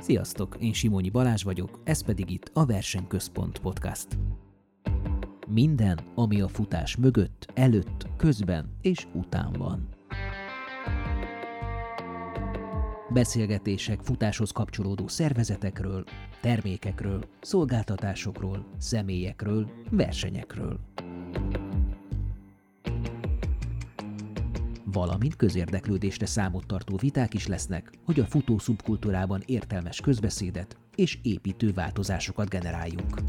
Sziasztok, 0.00 0.56
én 0.60 0.72
Simonyi 0.72 1.10
Balázs 1.10 1.42
vagyok, 1.42 1.80
ez 1.84 2.04
pedig 2.04 2.30
itt 2.30 2.50
a 2.54 2.66
Versenyközpont 2.66 3.58
Podcast. 3.58 4.06
Minden, 5.48 6.00
ami 6.14 6.40
a 6.40 6.48
futás 6.48 6.96
mögött, 6.96 7.46
előtt, 7.54 8.06
közben 8.16 8.76
és 8.82 9.06
után 9.14 9.52
van. 9.52 9.88
Beszélgetések 13.12 14.00
futáshoz 14.02 14.50
kapcsolódó 14.50 15.08
szervezetekről, 15.08 16.04
termékekről, 16.40 17.24
szolgáltatásokról, 17.40 18.66
személyekről, 18.78 19.70
versenyekről. 19.90 20.80
Valamint 24.92 25.36
közérdeklődésre 25.36 26.26
számot 26.26 26.66
tartó 26.66 26.96
viták 26.96 27.34
is 27.34 27.46
lesznek, 27.46 27.90
hogy 28.04 28.20
a 28.20 28.26
futó 28.26 28.58
szubkultúrában 28.58 29.42
értelmes 29.46 30.00
közbeszédet 30.00 30.76
és 30.94 31.18
építő 31.22 31.72
változásokat 31.72 32.48
generáljunk. 32.48 33.20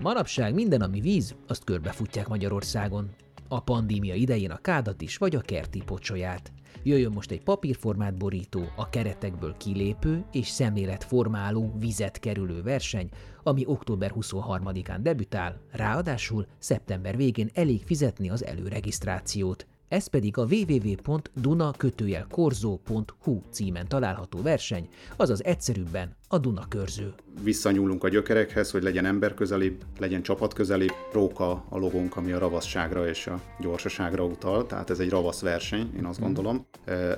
Manapság 0.00 0.54
minden, 0.54 0.80
ami 0.80 1.00
víz, 1.00 1.34
azt 1.46 1.64
körbefutják 1.64 2.28
Magyarországon. 2.28 3.10
A 3.48 3.60
pandémia 3.60 4.14
idején 4.14 4.50
a 4.50 4.56
kádat 4.56 5.02
is, 5.02 5.16
vagy 5.16 5.34
a 5.36 5.40
kerti 5.40 5.82
pocsolyát. 5.86 6.52
Jöjjön 6.86 7.12
most 7.12 7.30
egy 7.30 7.42
papírformát 7.42 8.16
borító, 8.16 8.62
a 8.76 8.88
keretekből 8.88 9.56
kilépő 9.56 10.24
és 10.32 10.48
szemléletformáló 10.48 11.74
vizet 11.78 12.18
kerülő 12.18 12.62
verseny, 12.62 13.08
ami 13.42 13.62
október 13.66 14.12
23-án 14.14 14.98
debütál, 15.00 15.60
ráadásul 15.70 16.46
szeptember 16.58 17.16
végén 17.16 17.50
elég 17.54 17.82
fizetni 17.84 18.30
az 18.30 18.44
előregisztrációt. 18.44 19.66
Ez 19.88 20.06
pedig 20.06 20.38
a 20.38 20.46
www.duna-korzó.hu 20.50 23.40
címen 23.50 23.88
található 23.88 24.42
verseny, 24.42 24.88
azaz 25.16 25.44
egyszerűbben 25.44 26.16
a 26.28 26.38
Duna 26.38 26.68
körző. 26.68 27.14
Visszanyúlunk 27.42 28.04
a 28.04 28.08
gyökerekhez, 28.08 28.70
hogy 28.70 28.82
legyen 28.82 29.04
emberközelibb, 29.04 29.84
legyen 29.98 30.22
csapatközelibb. 30.22 30.92
Róka 31.12 31.64
a 31.68 31.78
logónk, 31.78 32.16
ami 32.16 32.32
a 32.32 32.38
ravasságra 32.38 33.08
és 33.08 33.26
a 33.26 33.40
gyorsaságra 33.60 34.24
utal, 34.24 34.66
tehát 34.66 34.90
ez 34.90 34.98
egy 34.98 35.10
ravasz 35.10 35.40
verseny, 35.40 35.90
én 35.96 36.04
azt 36.04 36.18
mhm. 36.18 36.26
gondolom. 36.26 36.66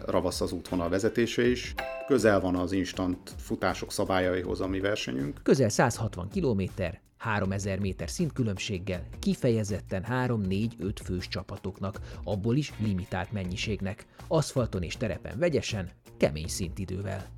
Ravasz 0.07 0.41
az 0.41 0.53
útvonal 0.53 0.89
vezetése 0.89 1.49
is. 1.49 1.75
Közel 2.07 2.41
van 2.41 2.55
az 2.55 2.73
instant 2.73 3.35
futások 3.37 3.93
szabályaihoz 3.93 4.61
a 4.61 4.67
mi 4.67 4.81
versenyünk. 4.81 5.41
Közel 5.43 5.69
160 5.69 6.29
kilométer, 6.29 7.01
3000 7.19 7.79
méter 7.79 8.11
szintkülönbséggel, 8.11 9.07
kifejezetten 9.19 10.05
3-4-5 10.09 10.93
fős 11.05 11.29
csapatoknak, 11.29 12.01
abból 12.25 12.57
is 12.57 12.73
limitált 12.79 13.33
mennyiségnek, 13.33 14.07
aszfalton 14.29 14.83
és 14.83 14.97
terepen 14.97 15.39
vegyesen, 15.39 15.91
kemény 16.17 16.49
szintidővel. 16.49 17.38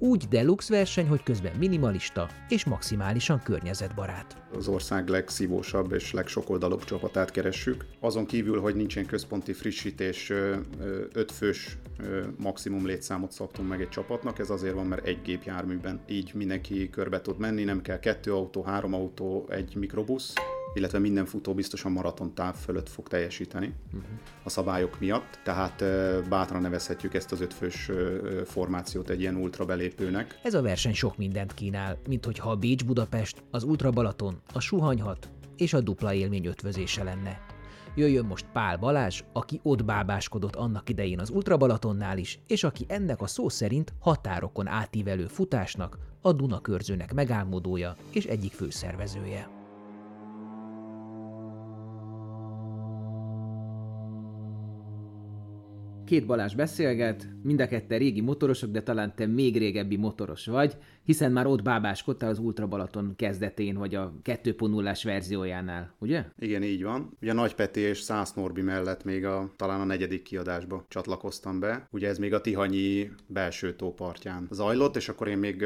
Úgy 0.00 0.24
deluxe 0.28 0.74
verseny, 0.74 1.06
hogy 1.08 1.22
közben 1.22 1.56
minimalista 1.58 2.28
és 2.48 2.64
maximálisan 2.64 3.42
környezetbarát. 3.42 4.36
Az 4.54 4.68
ország 4.68 5.08
legszívósabb 5.08 5.92
és 5.92 6.12
legsokoldalúbb 6.12 6.84
csapatát 6.84 7.30
keressük. 7.30 7.84
Azon 8.00 8.26
kívül, 8.26 8.60
hogy 8.60 8.74
nincsen 8.74 9.06
központi 9.06 9.52
frissítés, 9.52 10.32
öt 11.12 11.32
fős 11.32 11.78
maximum 12.36 12.86
létszámot 12.86 13.32
szabtunk 13.32 13.68
meg 13.68 13.80
egy 13.80 13.88
csapatnak. 13.88 14.38
Ez 14.38 14.50
azért 14.50 14.74
van, 14.74 14.86
mert 14.86 15.06
egy 15.06 15.22
gépjárműben 15.22 16.00
így 16.08 16.32
mindenki 16.34 16.90
körbe 16.90 17.20
tud 17.20 17.38
menni, 17.38 17.64
nem 17.64 17.82
kell 17.82 17.98
kettő 17.98 18.32
autó, 18.34 18.62
három 18.62 18.94
autó, 18.94 19.46
egy 19.50 19.76
mikrobusz 19.76 20.32
illetve 20.74 20.98
minden 20.98 21.24
futó 21.24 21.54
biztosan 21.54 21.92
maraton 21.92 22.34
táv 22.34 22.54
fölött 22.54 22.88
fog 22.88 23.08
teljesíteni 23.08 23.74
uh-huh. 23.86 24.02
a 24.42 24.48
szabályok 24.48 25.00
miatt, 25.00 25.40
tehát 25.44 25.84
bátran 26.28 26.60
nevezhetjük 26.60 27.14
ezt 27.14 27.32
az 27.32 27.40
ötfős 27.40 27.90
formációt 28.44 29.10
egy 29.10 29.20
ilyen 29.20 29.36
ultra 29.36 29.64
belépőnek. 29.64 30.38
Ez 30.42 30.54
a 30.54 30.62
verseny 30.62 30.94
sok 30.94 31.16
mindent 31.16 31.54
kínál, 31.54 31.98
mint 32.08 32.24
hogyha 32.24 32.50
a 32.50 32.56
Bécs 32.56 32.84
Budapest, 32.84 33.42
az 33.50 33.62
Ultra 33.62 33.90
Balaton, 33.90 34.40
a 34.52 34.60
Suhanyhat 34.60 35.28
és 35.56 35.72
a 35.72 35.80
dupla 35.80 36.12
élmény 36.12 36.46
ötvözése 36.46 37.02
lenne. 37.02 37.40
Jöjjön 37.94 38.24
most 38.24 38.46
Pál 38.52 38.76
Balázs, 38.76 39.22
aki 39.32 39.60
ott 39.62 39.84
bábáskodott 39.84 40.56
annak 40.56 40.88
idején 40.88 41.20
az 41.20 41.30
Ultra 41.30 41.56
Balatonnál 41.56 42.18
is, 42.18 42.38
és 42.46 42.64
aki 42.64 42.84
ennek 42.88 43.20
a 43.20 43.26
szó 43.26 43.48
szerint 43.48 43.92
határokon 44.00 44.66
átívelő 44.66 45.26
futásnak, 45.26 45.98
a 46.20 46.32
Dunakörzőnek 46.32 47.14
megálmodója 47.14 47.96
és 48.12 48.24
egyik 48.24 48.52
főszervezője. 48.52 49.57
Két 56.08 56.26
Balázs 56.26 56.54
beszélget, 56.54 57.28
mind 57.42 57.60
a 57.60 57.66
ketten 57.66 57.98
régi 57.98 58.20
motorosok, 58.20 58.70
de 58.70 58.82
talán 58.82 59.14
te 59.14 59.26
még 59.26 59.58
régebbi 59.58 59.96
motoros 59.96 60.46
vagy, 60.46 60.76
hiszen 61.02 61.32
már 61.32 61.46
ott 61.46 61.62
bábáskodtál 61.62 62.30
az 62.30 62.38
Ultra 62.38 62.66
Balaton 62.66 63.12
kezdetén, 63.16 63.76
vagy 63.76 63.94
a 63.94 64.12
2.0-ás 64.24 65.04
verziójánál, 65.04 65.94
ugye? 65.98 66.24
Igen, 66.38 66.62
így 66.62 66.82
van. 66.82 67.16
Ugye 67.22 67.32
Nagy 67.32 67.54
Peti 67.54 67.80
és 67.80 68.00
Szász 68.00 68.34
Norbi 68.34 68.62
mellett 68.62 69.04
még 69.04 69.24
a, 69.24 69.52
talán 69.56 69.80
a 69.80 69.84
negyedik 69.84 70.22
kiadásba 70.22 70.84
csatlakoztam 70.88 71.60
be. 71.60 71.88
Ugye 71.90 72.08
ez 72.08 72.18
még 72.18 72.34
a 72.34 72.40
Tihanyi 72.40 73.10
belső 73.26 73.74
tópartján 73.74 74.48
zajlott, 74.50 74.96
és 74.96 75.08
akkor 75.08 75.28
én 75.28 75.38
még 75.38 75.64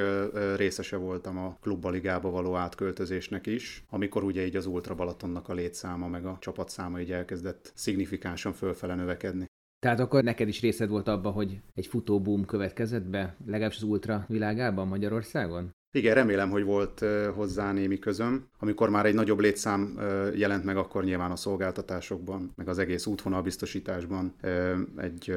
részese 0.56 0.96
voltam 0.96 1.38
a 1.38 1.56
klubbaligába 1.60 2.30
való 2.30 2.54
átköltözésnek 2.54 3.46
is, 3.46 3.84
amikor 3.90 4.24
ugye 4.24 4.46
így 4.46 4.56
az 4.56 4.66
Ultra 4.66 4.94
Balatonnak 4.94 5.48
a 5.48 5.54
létszáma 5.54 6.08
meg 6.08 6.26
a 6.26 6.36
csapatszáma 6.40 7.00
így 7.00 7.12
elkezdett 7.12 7.72
szignifikánsan 7.74 8.52
fölfele 8.52 8.94
növekedni. 8.94 9.50
Tehát 9.82 10.00
akkor 10.00 10.22
neked 10.22 10.48
is 10.48 10.60
részed 10.60 10.88
volt 10.88 11.08
abba, 11.08 11.30
hogy 11.30 11.60
egy 11.74 11.86
futóboom 11.86 12.44
következett 12.44 13.04
be, 13.04 13.36
legalábbis 13.46 13.76
az 13.76 13.82
ultra 13.82 14.24
világában 14.28 14.88
Magyarországon? 14.88 15.70
Igen, 15.96 16.14
remélem, 16.14 16.50
hogy 16.50 16.64
volt 16.64 17.04
hozzá 17.34 17.72
némi 17.72 17.98
közöm. 17.98 18.48
Amikor 18.58 18.90
már 18.90 19.06
egy 19.06 19.14
nagyobb 19.14 19.40
létszám 19.40 19.98
jelent 20.34 20.64
meg, 20.64 20.76
akkor 20.76 21.04
nyilván 21.04 21.30
a 21.30 21.36
szolgáltatásokban, 21.36 22.52
meg 22.56 22.68
az 22.68 22.78
egész 22.78 23.06
útvonalbiztosításban 23.06 24.34
egy 24.96 25.34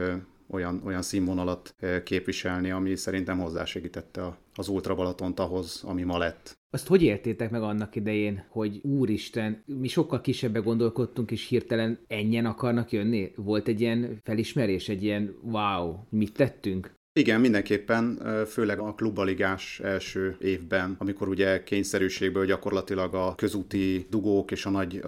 olyan, 0.49 0.81
olyan 0.85 1.01
színvonalat 1.01 1.75
képviselni, 2.03 2.71
ami 2.71 2.95
szerintem 2.95 3.39
hozzásegítette 3.39 4.37
az 4.55 4.67
Ultra 4.67 4.95
Balatont 4.95 5.39
ahhoz, 5.39 5.83
ami 5.85 6.03
ma 6.03 6.17
lett. 6.17 6.57
Azt 6.69 6.87
hogy 6.87 7.03
értétek 7.03 7.49
meg 7.49 7.61
annak 7.61 7.95
idején, 7.95 8.45
hogy 8.49 8.79
úristen, 8.83 9.63
mi 9.65 9.87
sokkal 9.87 10.21
kisebbe 10.21 10.59
gondolkodtunk, 10.59 11.31
és 11.31 11.47
hirtelen 11.47 11.99
ennyien 12.07 12.45
akarnak 12.45 12.91
jönni? 12.91 13.31
Volt 13.35 13.67
egy 13.67 13.81
ilyen 13.81 14.19
felismerés, 14.23 14.89
egy 14.89 15.03
ilyen 15.03 15.35
wow, 15.41 15.95
mit 16.09 16.33
tettünk? 16.33 16.93
Igen, 17.19 17.39
mindenképpen, 17.39 18.19
főleg 18.47 18.79
a 18.79 18.93
klubbaligás 18.93 19.79
első 19.79 20.35
évben, 20.39 20.95
amikor 20.99 21.27
ugye 21.27 21.63
kényszerűségből 21.63 22.45
gyakorlatilag 22.45 23.13
a 23.13 23.35
közúti 23.35 24.05
dugók 24.09 24.51
és 24.51 24.65
a 24.65 24.69
nagy 24.69 25.01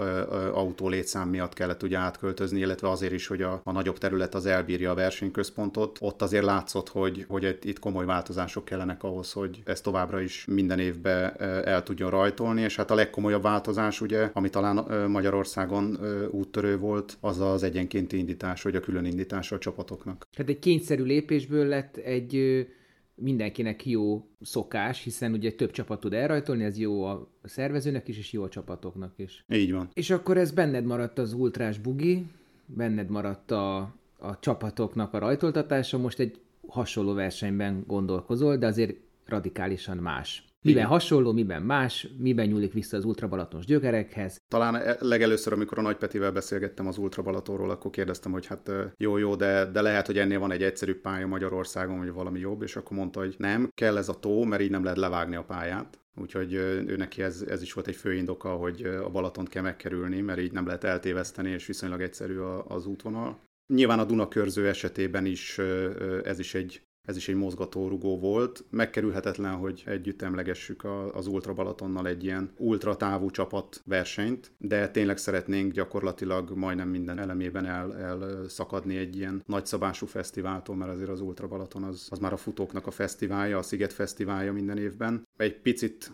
autó 0.52 0.90
létszám 0.90 1.30
miatt 1.30 1.54
kellett 1.54 1.84
ugye 1.84 1.98
átköltözni, 1.98 2.60
illetve 2.60 2.90
azért 2.90 3.14
is, 3.14 3.28
hogy 3.28 3.42
a, 3.42 3.62
a 3.64 3.72
nagyobb 3.72 3.98
terület 3.98 4.36
az 4.36 4.46
elbírja 4.46 4.92
a 4.92 4.96
versenyközpontot. 4.96 5.98
Ott 6.02 6.22
azért 6.22 6.44
látszott, 6.44 6.90
hogy, 6.90 7.26
hogy 7.28 7.58
itt 7.62 7.80
komoly 7.80 8.06
változások 8.06 8.66
kellenek 8.66 9.04
ahhoz, 9.04 9.32
hogy 9.32 9.62
ez 9.66 9.82
továbbra 9.82 10.22
is 10.22 10.46
minden 10.46 10.80
évben 10.80 11.42
el 11.66 11.84
tudjon 11.84 12.10
rajtolni, 12.10 12.62
és 12.62 12.76
hát 12.76 12.92
a 12.92 12.96
legkomolyabb 12.96 13.42
változás 13.42 14.02
ugye, 14.02 14.30
ami 14.34 14.50
talán 14.50 15.08
Magyarországon 15.10 15.98
úttörő 16.32 16.78
volt, 16.78 17.18
az 17.20 17.40
az 17.40 17.64
egyenkénti 17.64 18.18
indítás, 18.18 18.62
vagy 18.62 18.76
a 18.76 18.80
külön 18.80 19.06
indítás 19.06 19.52
a 19.52 19.58
csapatoknak. 19.58 20.28
Tehát 20.36 20.52
egy 20.52 20.60
kényszerű 20.60 21.04
lépésből 21.04 21.66
lett 21.66 21.96
egy 21.98 22.66
mindenkinek 23.16 23.86
jó 23.86 24.28
szokás, 24.42 25.04
hiszen 25.04 25.34
ugye 25.34 25.52
több 25.52 25.72
csapat 25.72 26.00
tud 26.00 26.14
elrajtolni, 26.14 26.64
ez 26.64 26.78
jó 26.78 27.04
a 27.04 27.32
szervezőnek 27.44 28.08
is, 28.08 28.18
és 28.18 28.32
jó 28.32 28.44
a 28.44 28.50
csapatoknak 28.50 29.14
is. 29.16 29.46
Így 29.54 29.72
van. 29.72 29.90
És 29.94 30.10
akkor 30.10 30.38
ez 30.38 30.52
benned 30.52 30.86
maradt 30.86 31.18
az 31.18 31.34
ultrás 31.34 31.78
bugi, 31.78 32.26
benned 32.66 33.10
maradt 33.10 33.52
a, 33.52 33.78
a 34.18 34.40
csapatoknak 34.40 35.14
a 35.14 35.18
rajtoltatása, 35.18 35.98
most 35.98 36.20
egy 36.20 36.40
hasonló 36.68 37.14
versenyben 37.14 37.84
gondolkozol, 37.88 38.58
de 38.58 38.68
azért 38.68 38.96
radikálisan 39.26 39.98
más. 39.98 40.47
Miben 40.62 40.80
Igen. 40.82 40.92
hasonló, 40.92 41.32
miben 41.32 41.62
más, 41.62 42.08
miben 42.18 42.48
nyúlik 42.48 42.74
vissza 42.74 42.98
az 42.98 43.06
ultrabalatons 43.06 43.66
gyökerekhez. 43.66 44.38
Talán 44.48 44.76
e- 44.76 44.98
legelőször, 45.00 45.54
amikor 45.54 45.80
a 45.80 45.82
Nagy 45.82 45.98
Petivel 45.98 46.32
beszélgettem 46.32 46.88
az 46.88 46.98
ultrabalatonról, 46.98 47.70
akkor 47.70 47.92
kérdeztem, 47.92 48.32
hogy 48.32 48.46
hát 48.46 48.72
jó, 48.98 49.18
jó, 49.18 49.36
de, 49.36 49.72
de 49.72 49.82
lehet, 49.82 50.06
hogy 50.06 50.18
ennél 50.18 50.40
van 50.40 50.52
egy 50.52 50.64
egyszerű 50.64 50.96
pálya 50.96 51.28
Magyarországon, 51.28 51.98
vagy 51.98 52.12
valami 52.12 52.40
jobb, 52.40 52.62
és 52.62 52.76
akkor 52.76 52.98
mondta, 52.98 53.20
hogy 53.20 53.36
nem, 53.38 53.70
kell 53.74 53.98
ez 53.98 54.10
a 54.10 54.20
tó, 54.20 54.44
mert 54.44 54.62
így 54.62 54.72
nem 54.72 54.84
lehet 54.84 54.98
levágni 54.98 55.36
a 55.36 55.44
pályát. 55.44 56.00
Úgyhogy 56.22 56.54
ő 56.54 56.96
neki 56.98 57.22
ez, 57.22 57.46
ez 57.48 57.62
is 57.62 57.74
volt 57.74 57.88
egy 57.88 57.96
fő 57.96 58.14
indoka, 58.14 58.50
hogy 58.50 58.82
a 58.84 59.10
Balatont 59.10 59.50
kell 59.50 59.64
megkerülni, 59.64 60.22
mert 60.22 60.40
így 60.40 60.52
nem 60.52 60.66
lehet 60.66 60.84
eltéveszteni, 60.84 61.50
és 61.50 61.66
viszonylag 61.66 62.02
egyszerű 62.02 62.38
az 62.68 62.86
útvonal. 62.86 63.40
Nyilván 63.74 64.00
a 64.00 64.06
Dunakörző 64.06 64.68
esetében 64.68 65.26
is 65.26 65.60
ez 66.24 66.40
is 66.40 66.54
egy 66.54 66.82
ez 67.08 67.16
is 67.16 67.28
egy 67.28 67.36
mozgatórugó 67.36 68.20
volt. 68.20 68.64
Megkerülhetetlen, 68.70 69.56
hogy 69.56 69.84
együtt 69.86 70.22
emlegessük 70.22 70.84
az 71.14 71.28
Ultra 71.28 71.54
Balatonnal 71.54 72.08
egy 72.08 72.24
ilyen 72.24 72.52
ultra 72.58 72.96
távú 72.96 73.30
csapat 73.30 73.82
versenyt, 73.86 74.52
de 74.58 74.90
tényleg 74.90 75.18
szeretnénk 75.18 75.72
gyakorlatilag 75.72 76.52
majdnem 76.56 76.90
minden 76.90 77.20
elemében 77.20 77.66
el, 77.66 77.98
el 77.98 78.48
szakadni 78.48 78.98
egy 78.98 79.16
ilyen 79.16 79.44
nagyszabású 79.46 80.06
fesztiváltól, 80.06 80.76
mert 80.76 80.92
azért 80.92 81.10
az 81.10 81.22
Ultra 81.22 81.48
Balaton 81.48 81.84
az, 81.84 82.08
az 82.10 82.20
már 82.20 82.34
a 82.34 82.38
futóknak 82.38 82.88
a 82.88 82.92
fesztiválja, 82.92 83.58
a 83.58 83.62
Sziget 83.62 83.94
fesztiválja 83.94 84.54
minden 84.54 84.78
évben. 84.78 85.28
Egy 85.38 85.62
picit 85.62 86.12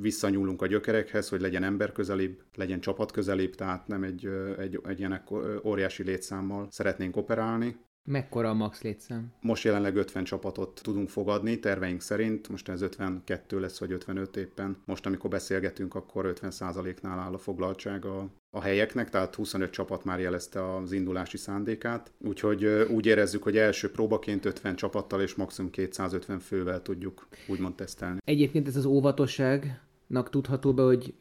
visszanyúlunk 0.00 0.62
a 0.62 0.66
gyökerekhez, 0.66 1.28
hogy 1.28 1.40
legyen 1.40 1.62
ember 1.62 1.92
közelibb, 1.92 2.42
legyen 2.54 2.80
csapat 2.80 3.12
közelibb, 3.12 3.54
tehát 3.54 3.86
nem 3.86 4.02
egy, 4.02 4.28
egy, 4.58 4.80
egy 4.88 4.98
ilyen 4.98 5.22
óriási 5.64 6.02
létszámmal 6.02 6.68
szeretnénk 6.70 7.16
operálni. 7.16 7.76
Mekkora 8.10 8.48
a 8.48 8.54
max 8.54 8.82
létszám? 8.82 9.32
Most 9.40 9.64
jelenleg 9.64 9.96
50 9.96 10.24
csapatot 10.24 10.80
tudunk 10.82 11.08
fogadni, 11.08 11.58
terveink 11.58 12.00
szerint, 12.00 12.48
most 12.48 12.68
ez 12.68 12.82
52 12.82 13.60
lesz, 13.60 13.78
vagy 13.78 13.92
55 13.92 14.36
éppen. 14.36 14.76
Most, 14.84 15.06
amikor 15.06 15.30
beszélgetünk, 15.30 15.94
akkor 15.94 16.32
50%-nál 16.40 17.18
áll 17.18 17.32
a 17.32 17.38
foglaltság 17.38 18.04
a, 18.04 18.28
a 18.56 18.60
helyeknek, 18.60 19.10
tehát 19.10 19.34
25 19.34 19.70
csapat 19.70 20.04
már 20.04 20.20
jelezte 20.20 20.74
az 20.74 20.92
indulási 20.92 21.36
szándékát, 21.36 22.10
úgyhogy 22.18 22.64
úgy 22.66 23.06
érezzük, 23.06 23.42
hogy 23.42 23.56
első 23.56 23.90
próbaként 23.90 24.44
50 24.44 24.76
csapattal 24.76 25.20
és 25.20 25.34
maximum 25.34 25.70
250 25.70 26.38
fővel 26.38 26.82
tudjuk 26.82 27.28
úgymond 27.48 27.74
tesztelni. 27.74 28.18
Egyébként 28.24 28.68
ez 28.68 28.76
az 28.76 28.84
óvatosságnak 28.84 30.30
tudható 30.30 30.74
be, 30.74 30.82
hogy 30.82 31.14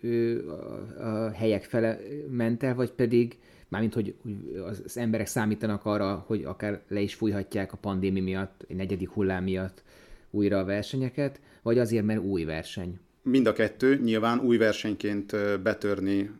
a, 0.99 1.29
helyek 1.29 1.63
fele 1.63 1.99
ment 2.29 2.63
el, 2.63 2.75
vagy 2.75 2.91
pedig 2.91 3.37
mármint, 3.67 3.93
hogy 3.93 4.15
az 4.65 4.97
emberek 4.97 5.27
számítanak 5.27 5.85
arra, 5.85 6.23
hogy 6.27 6.43
akár 6.43 6.81
le 6.87 6.99
is 6.99 7.13
fújhatják 7.13 7.73
a 7.73 7.77
pandémia 7.77 8.23
miatt, 8.23 8.65
egy 8.67 8.75
negyedik 8.75 9.09
hullám 9.09 9.43
miatt 9.43 9.83
újra 10.29 10.59
a 10.59 10.65
versenyeket, 10.65 11.39
vagy 11.61 11.79
azért, 11.79 12.05
mert 12.05 12.19
új 12.19 12.43
verseny? 12.43 12.99
Mind 13.21 13.47
a 13.47 13.53
kettő, 13.53 13.99
nyilván 14.03 14.39
új 14.39 14.57
versenyként 14.57 15.35
betörni 15.61 16.31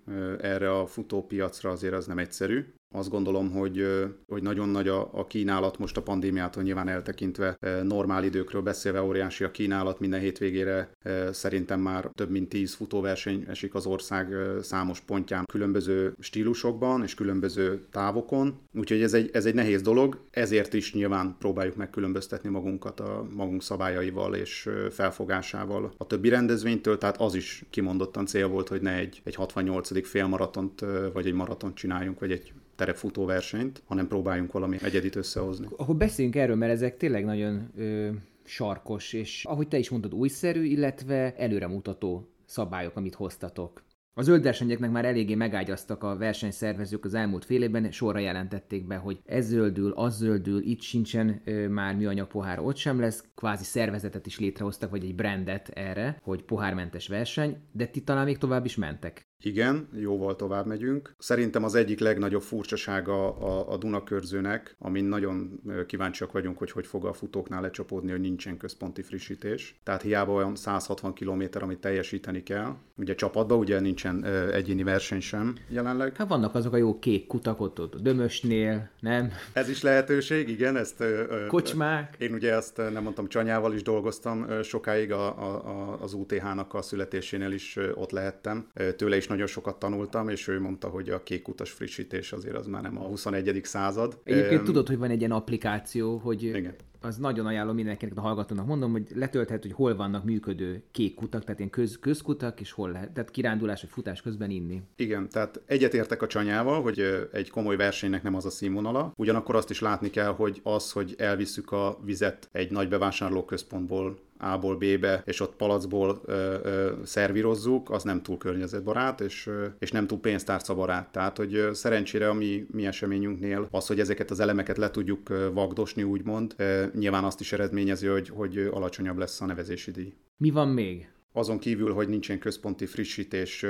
erre 0.42 0.80
a 0.80 0.86
futópiacra 0.86 1.70
azért 1.70 1.94
az 1.94 2.06
nem 2.06 2.18
egyszerű. 2.18 2.66
Azt 2.96 3.10
gondolom, 3.10 3.52
hogy, 3.52 3.86
hogy 4.28 4.42
nagyon 4.42 4.70
nagy 4.70 4.88
a, 4.88 5.10
a 5.14 5.28
kínálat 5.28 5.78
most 5.78 5.98
a 5.98 6.02
pandémiától 6.02 6.64
nyilván 6.64 6.88
eltekintve, 6.88 7.58
normál 7.84 8.24
időkről 8.24 8.62
beszélve 8.62 9.02
óriási 9.02 9.44
a 9.44 9.52
kínálat, 9.52 10.00
minden 10.00 10.20
hétvégére 10.20 10.92
szerintem 11.32 11.80
már 11.80 12.10
több 12.14 12.30
mint 12.30 12.50
tíz 12.50 12.74
futóverseny 12.74 13.46
esik 13.48 13.76
az 13.76 13.86
ország 13.86 14.28
számos 14.62 15.00
pontján, 15.00 15.46
különböző 15.46 16.14
stílusokban 16.20 17.04
és 17.04 17.14
különböző 17.14 17.86
távokon, 17.92 18.60
úgyhogy 18.74 19.02
ez 19.02 19.14
egy, 19.14 19.30
ez 19.34 19.46
egy 19.46 19.54
nehéz 19.54 19.82
dolog, 19.82 20.20
ezért 20.32 20.74
is 20.74 20.94
nyilván 20.94 21.36
próbáljuk 21.40 21.76
megkülönböztetni 21.76 22.50
magunkat 22.50 23.00
a 23.00 23.28
magunk 23.36 23.64
szabályaival 23.64 24.36
és 24.36 24.70
felfogásával 24.90 25.94
a 25.98 26.08
többi 26.08 26.30
rendezvénytől, 26.30 26.98
tehát 26.98 27.22
az 27.22 27.36
is 27.36 27.66
kimondottan 27.70 28.26
cél 28.26 28.48
volt, 28.48 28.68
hogy 28.68 28.82
ne 28.82 28.94
egy, 28.94 29.22
egy 29.24 29.36
68. 29.36 30.08
félmaratont 30.08 30.86
vagy 31.14 31.26
egy 31.26 31.34
maratont 31.34 31.76
csináljunk, 31.76 32.20
vagy 32.20 32.32
egy 32.32 32.54
terepfutó 32.78 33.26
versenyt, 33.26 33.82
hanem 33.86 34.08
próbáljunk 34.08 34.52
valami 34.52 34.78
egyedit 34.82 35.16
összehozni. 35.16 35.68
Akkor 35.78 35.96
beszéljünk 35.96 36.36
erről, 36.36 36.56
mert 36.56 36.72
ezek 36.72 36.98
tényleg 36.98 37.26
nagyon 37.26 37.72
ö, 37.78 38.10
sarkos, 38.44 39.14
és 39.14 39.46
ahogy 39.46 39.68
te 39.68 39.78
is 39.78 39.90
mondod, 39.90 40.14
újszerű, 40.14 40.64
illetve 40.64 41.36
előremutató 41.36 42.30
szabályok, 42.46 42.96
amit 42.96 43.16
hoztatok. 43.16 43.86
A 44.14 44.22
zöld 44.22 44.44
versenyeknek 44.44 44.92
már 44.92 45.06
eléggé 45.06 45.36
megágyaztak 45.36 46.04
a 46.04 46.18
versenyszervezők 46.18 47.06
az 47.06 47.14
elmúlt 47.14 47.46
fél 47.46 47.64
évben, 47.64 47.92
sorra 47.92 48.20
jelentették 48.20 48.88
be, 48.88 48.96
hogy 48.96 49.20
ez 49.26 49.46
zöldül, 49.46 49.92
az 49.92 50.18
zöldül, 50.18 50.62
itt 50.62 50.82
sincsen 50.82 51.42
ö, 51.46 51.68
már 51.68 51.96
műanyag 51.96 52.28
pohár, 52.28 52.60
ott 52.60 52.76
sem 52.76 53.00
lesz. 53.00 53.24
Kvázi 53.36 53.64
szervezetet 53.64 54.26
is 54.26 54.40
létrehoztak, 54.40 54.90
vagy 54.90 55.04
egy 55.04 55.16
brandet 55.16 55.70
erre, 55.70 56.20
hogy 56.22 56.44
pohármentes 56.44 57.08
verseny, 57.08 57.58
de 57.72 57.86
ti 57.86 58.02
talán 58.02 58.26
még 58.26 58.38
tovább 58.38 58.66
is 58.66 58.76
mentek. 58.76 59.27
Igen, 59.42 59.88
jóval 59.96 60.36
tovább 60.36 60.66
megyünk. 60.66 61.16
Szerintem 61.18 61.64
az 61.64 61.76
egyik 61.76 62.00
legnagyobb 62.00 62.42
furcsasága 62.42 63.38
a, 63.38 63.72
a 63.72 63.78
Dunakörzőnek, 63.78 64.76
amin 64.80 65.06
nagyon 65.06 65.62
kíváncsiak 65.88 66.32
vagyunk, 66.32 66.58
hogy 66.58 66.72
hogy 66.72 66.88
fog 66.88 67.06
a 67.06 67.14
futóknál 67.14 67.62
lecsapódni, 67.62 68.12
hogy 68.12 68.20
nincsen 68.20 68.58
központi 68.58 69.02
frissítés. 69.02 69.80
Tehát 69.84 70.02
hiába 70.02 70.34
olyan 70.34 70.56
160 70.56 71.14
km, 71.14 71.44
amit 71.62 71.80
teljesíteni 71.80 72.44
kell. 72.44 72.76
Ugye 72.96 73.16
csapatban 73.16 73.58
ugye 73.58 73.80
nincsen 73.80 74.24
ö, 74.24 74.54
egyéni 74.54 74.84
verseny 74.84 75.20
sem 75.20 75.56
jelenleg. 75.70 76.16
Hát 76.16 76.28
vannak 76.28 76.56
azok 76.56 76.74
a 76.74 76.78
jó 76.78 77.00
kék 77.00 77.28
kutak 77.28 77.60
ott, 77.60 77.80
ott 77.80 77.94
a 77.94 78.00
Dömösnél, 78.00 78.90
nem? 79.00 79.32
Ez 79.54 79.70
is 79.70 79.82
lehetőség, 79.82 80.50
igen. 80.50 80.76
Ezt, 80.76 81.00
ö, 81.00 81.46
Kocsmák. 81.48 82.16
Én 82.18 82.34
ugye 82.34 82.54
ezt 82.54 82.78
nem 82.78 83.04
mondtam, 83.04 83.28
Csanyával 83.28 83.74
is 83.74 83.82
dolgoztam 83.82 84.62
sokáig 84.64 85.12
a, 85.12 85.28
a, 85.28 86.02
az 86.02 86.14
UTH-nak 86.14 86.74
a 86.74 86.82
születésénél 86.82 87.52
is 87.52 87.78
ott 87.94 88.12
lehettem. 88.12 88.68
Tőle 88.96 89.16
is 89.16 89.27
nagyon 89.28 89.48
sokat 89.48 89.80
tanultam, 89.80 90.30
és 90.30 90.48
ő 90.48 90.60
mondta, 90.60 90.88
hogy 90.88 91.10
a 91.10 91.24
kék 91.24 91.48
utas 91.48 91.72
frissítés 91.72 92.32
azért 92.32 92.56
az 92.56 92.68
már 92.68 92.82
nem 92.82 92.98
a 92.98 93.02
21. 93.02 93.60
század. 93.64 94.20
Egyébként 94.24 94.60
um, 94.60 94.66
tudod, 94.66 94.88
hogy 94.88 94.98
van 94.98 95.10
egy 95.10 95.20
ilyen 95.20 95.32
applikáció, 95.32 96.18
hogy 96.18 96.44
igen 96.44 96.76
az 97.02 97.18
nagyon 97.18 97.46
ajánlom 97.46 97.76
mindenkinek, 97.76 98.18
a 98.18 98.22
hallgatónak 98.22 98.66
mondom, 98.66 98.92
hogy 98.92 99.08
letölthet, 99.16 99.62
hogy 99.62 99.72
hol 99.72 99.96
vannak 99.96 100.24
működő 100.24 100.84
kék 100.92 101.16
kutak, 101.16 101.44
tehát 101.44 101.60
ilyen 101.60 101.72
köz, 101.72 102.00
közkutak, 102.00 102.60
és 102.60 102.72
hol 102.72 102.92
lehet, 102.92 103.12
tehát 103.12 103.32
kirándulás 103.32 103.82
vagy 103.82 103.90
futás 103.90 104.22
közben 104.22 104.50
inni. 104.50 104.82
Igen, 104.96 105.30
tehát 105.30 105.62
egyetértek 105.66 106.22
a 106.22 106.28
csanyával, 106.28 106.82
hogy 106.82 107.28
egy 107.32 107.50
komoly 107.50 107.76
versenynek 107.76 108.24
nem 108.24 108.36
az 108.36 108.46
a 108.46 108.50
színvonala, 108.50 109.14
ugyanakkor 109.16 109.56
azt 109.56 109.70
is 109.70 109.82
látni 109.82 110.10
kell, 110.10 110.32
hogy 110.34 110.60
az, 110.64 110.92
hogy 110.92 111.16
elviszük 111.18 111.72
a 111.72 112.00
vizet 112.04 112.50
egy 112.52 112.72
nagy 112.72 112.90
bevásárlóközpontból 112.90 114.18
a-ból 114.40 114.78
B-be, 114.78 115.22
és 115.26 115.40
ott 115.40 115.56
palacból 115.56 116.22
ö, 116.26 116.56
ö, 116.64 116.92
szervírozzuk, 117.04 117.90
az 117.90 118.04
nem 118.04 118.22
túl 118.22 118.38
környezetbarát, 118.38 119.22
és, 119.22 119.48
ö, 119.48 119.66
és 119.80 119.92
nem 119.92 120.08
túl 120.08 120.20
pénztárcabarát. 120.20 121.12
Tehát, 121.12 121.38
hogy 121.38 121.56
ö, 121.56 121.74
szerencsére 121.74 122.30
a 122.30 122.34
mi, 122.34 122.66
mi 122.72 122.86
eseményünknél 122.86 123.68
az, 123.72 123.88
hogy 123.88 124.00
ezeket 124.00 124.32
az 124.32 124.40
elemeket 124.40 124.78
le 124.78 124.92
tudjuk 124.92 125.30
ö, 125.30 125.50
vagdosni, 125.54 126.04
úgymond, 126.04 126.54
ö, 126.58 126.84
nyilván 126.94 127.24
azt 127.24 127.40
is 127.40 127.52
eredményezi, 127.52 128.08
hogy, 128.08 128.30
hogy 128.30 128.58
alacsonyabb 128.58 129.18
lesz 129.18 129.42
a 129.42 129.46
nevezési 129.46 129.92
díj. 129.92 130.14
Mi 130.38 130.50
van 130.50 130.68
még? 130.68 131.10
Azon 131.32 131.60
kívül, 131.60 131.94
hogy 131.94 132.10
nincsen 132.10 132.40
központi 132.40 132.86
frissítés, 132.86 133.66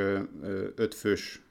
ötfős 0.76 1.42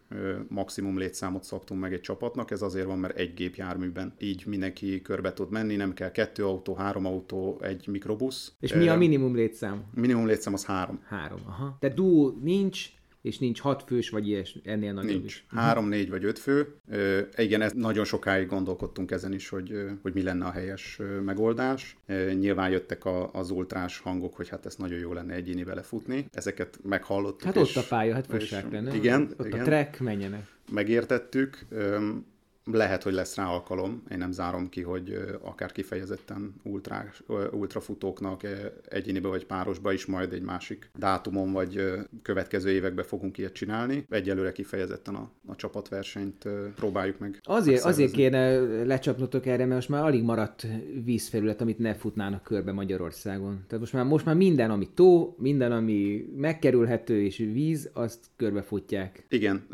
maximum 0.49 0.99
létszámot 0.99 1.45
szabtunk 1.45 1.81
meg 1.81 1.93
egy 1.93 2.01
csapatnak, 2.01 2.51
ez 2.51 2.63
azért 2.63 2.87
van, 2.87 2.99
mert 2.99 3.17
egy 3.17 3.35
gépjárműben 3.35 4.15
így 4.19 4.47
mindenki 4.47 5.03
körbe 5.03 5.33
tud 5.33 5.51
menni, 5.51 5.77
nem 5.77 5.93
kell 5.95 6.11
kettő 6.11 6.45
autó, 6.45 6.75
három 6.75 7.07
autó, 7.07 7.61
egy 7.63 7.87
mikrobusz. 7.89 8.53
És 8.61 8.75
mi 8.75 8.89
a 8.89 8.97
minimum 8.97 9.35
létszám? 9.35 9.85
Minimum 9.95 10.27
létszám 10.27 10.53
az 10.53 10.65
három. 10.65 11.01
Három, 11.09 11.41
aha. 11.47 11.77
Tehát 11.81 11.97
duó 11.97 12.39
nincs, 12.43 12.89
és 13.27 13.39
nincs 13.39 13.61
hat 13.61 13.83
fős, 13.87 14.11
vagy 14.11 14.29
ilyes, 14.29 14.59
ennél 14.65 14.93
nagyobb 14.93 15.11
Nincs. 15.11 15.25
Is. 15.25 15.45
Három, 15.49 15.89
négy 15.89 16.11
vagy 16.11 16.25
öt 16.25 16.39
fő. 16.39 16.75
Ö, 16.91 17.21
igen, 17.37 17.63
ez, 17.63 17.73
nagyon 17.73 18.05
sokáig 18.05 18.49
gondolkodtunk 18.49 19.11
ezen 19.11 19.33
is, 19.33 19.49
hogy, 19.49 19.75
hogy 20.03 20.15
mi 20.15 20.23
lenne 20.23 20.45
a 20.45 20.51
helyes 20.51 21.01
megoldás. 21.25 21.97
Ö, 22.07 22.33
nyilván 22.33 22.71
jöttek 22.71 23.05
a, 23.05 23.31
az 23.33 23.51
ultrás 23.51 23.99
hangok, 23.99 24.35
hogy 24.35 24.49
hát 24.49 24.67
ez 24.67 24.75
nagyon 24.77 24.99
jó 24.99 25.13
lenne 25.13 25.35
egyéni 25.35 25.65
vele 25.65 25.83
futni. 25.83 26.27
Ezeket 26.33 26.79
meghallottuk. 26.83 27.43
Hát 27.43 27.57
és, 27.57 27.77
ott 27.77 27.85
a 27.85 27.87
pálya, 27.89 28.15
hát 28.15 28.27
fussák 28.27 28.71
le, 28.71 28.95
Igen. 28.95 29.35
Ott 29.37 29.47
igen. 29.47 29.61
a 29.61 29.63
track, 29.63 30.01
menjenek. 30.01 30.47
Megértettük. 30.71 31.67
Lehet, 32.73 33.03
hogy 33.03 33.13
lesz 33.13 33.37
rá 33.37 33.47
alkalom, 33.47 34.03
én 34.11 34.19
nem 34.19 34.33
zárom 34.33 34.69
ki, 34.69 34.83
hogy 34.83 35.19
akár 35.41 35.73
kifejezetten 35.73 36.55
ultra, 36.63 37.05
ultrafutóknak 37.53 38.43
egyénibe 38.89 39.29
vagy 39.29 39.47
párosba 39.47 39.93
is 39.93 40.07
majd 40.07 40.33
egy 40.33 40.43
másik 40.43 40.91
dátumon 40.99 41.53
vagy 41.53 41.93
következő 42.23 42.71
években 42.71 43.05
fogunk 43.05 43.39
ilyet 43.39 43.53
csinálni. 43.53 44.07
Egyelőre 44.09 44.53
kifejezetten 44.53 45.15
a, 45.15 45.31
a 45.47 45.57
csapatversenyt 45.57 46.49
próbáljuk 46.75 47.19
meg. 47.19 47.41
Azért, 47.43 47.85
azért 47.85 48.13
kéne 48.13 48.59
lecsapnotok 48.85 49.47
erre, 49.47 49.65
mert 49.65 49.75
most 49.75 49.89
már 49.89 50.03
alig 50.03 50.23
maradt 50.23 50.67
vízfelület, 51.05 51.61
amit 51.61 51.79
ne 51.79 51.95
futnának 51.95 52.43
körbe 52.43 52.73
Magyarországon. 52.73 53.65
Tehát 53.67 53.81
most 53.81 53.93
már, 53.93 54.05
most 54.05 54.25
már 54.25 54.35
minden, 54.35 54.71
ami 54.71 54.89
tó, 54.95 55.37
minden, 55.39 55.73
ami 55.73 56.29
megkerülhető 56.37 57.23
és 57.23 57.37
víz, 57.37 57.91
azt 57.93 58.19
körbefutják. 58.37 59.25
Igen 59.29 59.67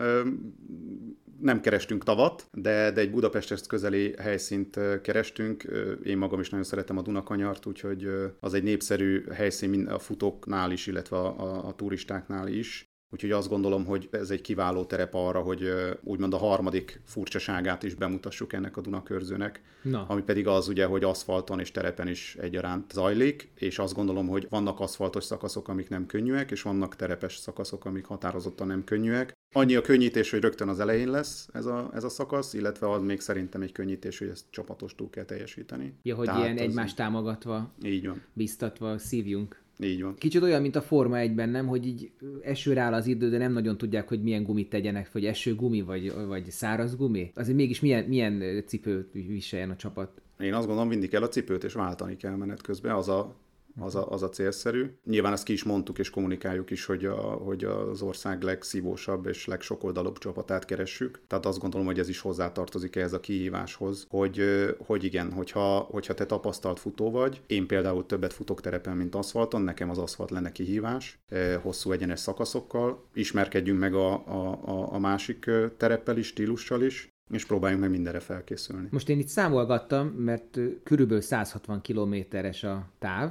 nem 1.43 1.61
kerestünk 1.61 2.05
tavat, 2.05 2.49
de, 2.53 2.91
de 2.91 3.01
egy 3.01 3.11
Budapesthez 3.11 3.67
közeli 3.67 4.15
helyszínt 4.19 4.79
kerestünk. 5.03 5.63
Én 6.05 6.19
magam 6.19 6.41
is 6.41 6.51
nagyon 6.51 6.67
szeretem 6.67 6.99
a 6.99 7.03
Dunakanyart, 7.03 7.67
úgyhogy 7.67 8.09
az 8.41 8.55
egy 8.55 8.63
népszerű 8.63 9.25
helyszín 9.33 9.87
a 9.87 9.99
futóknál 9.99 10.71
is, 10.71 10.87
illetve 10.87 11.17
a, 11.17 11.41
a, 11.41 11.67
a 11.67 11.75
turistáknál 11.75 12.49
is. 12.49 12.92
Úgyhogy 13.13 13.31
azt 13.31 13.49
gondolom, 13.49 13.85
hogy 13.85 14.09
ez 14.11 14.31
egy 14.31 14.41
kiváló 14.41 14.85
terep 14.85 15.15
arra, 15.15 15.41
hogy 15.41 15.73
úgymond 16.03 16.35
a 16.35 16.37
harmadik 16.37 17.01
furcsaságát 17.05 17.83
is 17.83 17.95
bemutassuk 17.95 18.53
ennek 18.53 18.77
a 18.77 18.81
Dunakörzőnek, 18.81 19.63
Na. 19.83 20.05
ami 20.09 20.23
pedig 20.23 20.47
az 20.47 20.69
ugye, 20.69 20.87
hogy 20.87 21.05
aszfalton 21.05 21.61
és 21.61 21.71
terepen 21.71 22.09
is 22.09 22.37
egyaránt 22.41 22.93
zajlik, 22.93 23.53
és 23.55 23.79
azt 23.79 23.95
gondolom, 23.95 24.29
hogy 24.29 24.47
vannak 24.51 24.81
aszfaltos 24.81 25.25
szakaszok, 25.25 25.69
amik 25.69 25.89
nem 25.89 26.07
könnyűek, 26.07 26.51
és 26.51 26.63
vannak 26.63 26.97
terepes 26.97 27.37
szakaszok, 27.37 27.85
amik 27.85 28.05
határozottan 28.05 28.67
nem 28.67 28.85
könnyűek, 28.85 29.33
Annyi 29.55 29.75
a 29.75 29.81
könnyítés, 29.81 30.31
hogy 30.31 30.41
rögtön 30.41 30.69
az 30.69 30.81
elején 30.81 31.11
lesz 31.11 31.49
ez 31.53 31.67
a, 31.67 31.91
ez 31.95 32.05
a 32.05 32.09
szakasz, 32.09 32.55
illetve 32.55 32.91
az 32.91 33.03
még 33.03 33.21
szerintem 33.21 33.63
egy 33.63 33.73
könnyítés, 33.73 34.19
hogy 34.19 34.29
ezt 34.29 34.45
csapatos 34.51 34.95
túl 34.95 35.11
kell 35.11 35.25
teljesíteni. 35.25 35.95
Ja, 36.03 36.15
hogy 36.15 36.27
Tehát 36.27 36.43
ilyen 36.43 36.57
egymást 36.59 36.97
támogatva, 36.97 37.73
így 37.83 38.07
van. 38.07 38.23
biztatva 38.33 38.99
szívjunk. 38.99 39.62
Így 39.83 40.03
van. 40.03 40.15
Kicsit 40.15 40.43
olyan, 40.43 40.63
mint 40.63 40.77
a 40.77 40.81
Forma 40.81 41.17
1-ben, 41.19 41.49
nem? 41.49 41.67
Hogy 41.67 41.87
így 41.87 42.11
esőre 42.43 42.81
áll 42.81 42.95
az 42.95 43.07
idő, 43.07 43.31
de 43.31 43.39
nem 43.39 43.53
nagyon 43.53 43.79
tudják, 43.79 44.09
hogy 44.09 44.23
milyen 44.23 44.45
gumit 44.45 44.69
tegyenek, 44.69 45.13
vagy 45.13 45.27
eső 45.27 45.55
gumi, 45.55 45.83
vagy, 45.83 46.13
vagy 46.27 46.51
száraz 46.51 46.97
gumi. 46.97 47.31
Azért 47.35 47.57
mégis 47.57 47.81
milyen, 47.81 48.05
milyen 48.05 48.65
cipőt 48.67 49.13
viseljen 49.13 49.71
a 49.71 49.77
csapat. 49.77 50.23
Én 50.39 50.55
azt 50.55 50.67
gondolom, 50.67 50.89
mindig 50.89 51.11
kell 51.11 51.23
a 51.23 51.29
cipőt, 51.29 51.65
és 51.65 51.73
váltani 51.73 52.17
kell 52.17 52.37
menet 52.37 52.63
közben. 52.63 52.95
Az 52.95 53.09
a 53.09 53.37
az 53.81 53.95
a, 53.95 54.11
az 54.11 54.23
a 54.23 54.29
célszerű. 54.29 54.95
Nyilván 55.05 55.33
ezt 55.33 55.45
ki 55.45 55.53
is 55.53 55.65
mondtuk 55.65 55.99
és 55.99 56.11
kommunikáljuk 56.11 56.71
is, 56.71 56.85
hogy, 56.85 57.05
a, 57.05 57.17
hogy 57.21 57.65
az 57.65 58.03
ország 58.03 58.43
legszívósabb 58.43 59.27
és 59.27 59.47
legsokoldalúbb 59.47 60.19
csapatát 60.19 60.65
keressük. 60.65 61.21
Tehát 61.27 61.47
azt 61.47 61.59
gondolom, 61.59 61.87
hogy 61.87 61.99
ez 61.99 62.09
is 62.09 62.21
hozzátartozik 62.21 62.97
ehhez 62.97 63.13
a 63.13 63.21
kihíváshoz, 63.21 64.07
hogy, 64.09 64.43
hogy 64.87 65.05
igen, 65.05 65.33
hogyha, 65.33 65.79
hogyha 65.79 66.15
te 66.15 66.27
tapasztalt 66.27 66.79
futó 66.79 67.11
vagy, 67.11 67.41
én 67.47 67.67
például 67.67 68.07
többet 68.07 68.33
futok 68.33 68.61
terepen, 68.61 68.97
mint 68.97 69.15
aszfalton, 69.15 69.63
nekem 69.63 69.91
az 69.91 69.99
aszfalt 69.99 70.31
lenne 70.31 70.53
kihívás, 70.53 71.21
hosszú 71.63 71.93
egyenes 71.93 72.21
szakaszokkal, 72.21 73.05
ismerkedjünk 73.15 73.79
meg 73.79 73.95
a, 73.95 74.13
a, 74.13 74.93
a 74.93 74.99
másik 74.99 75.51
tereppel 75.77 76.17
is, 76.17 76.27
stílussal 76.27 76.83
is, 76.83 77.11
és 77.31 77.47
próbáljunk 77.47 77.83
meg 77.83 77.91
mindenre 77.91 78.21
felkészülni. 78.21 78.89
Most 78.91 79.09
én 79.09 79.19
itt 79.19 79.27
számolgattam, 79.27 80.07
mert 80.07 80.59
körülbelül 80.83 81.23
160 81.23 81.81
kilométeres 81.81 82.65
a 82.65 82.89
táv, 82.99 83.31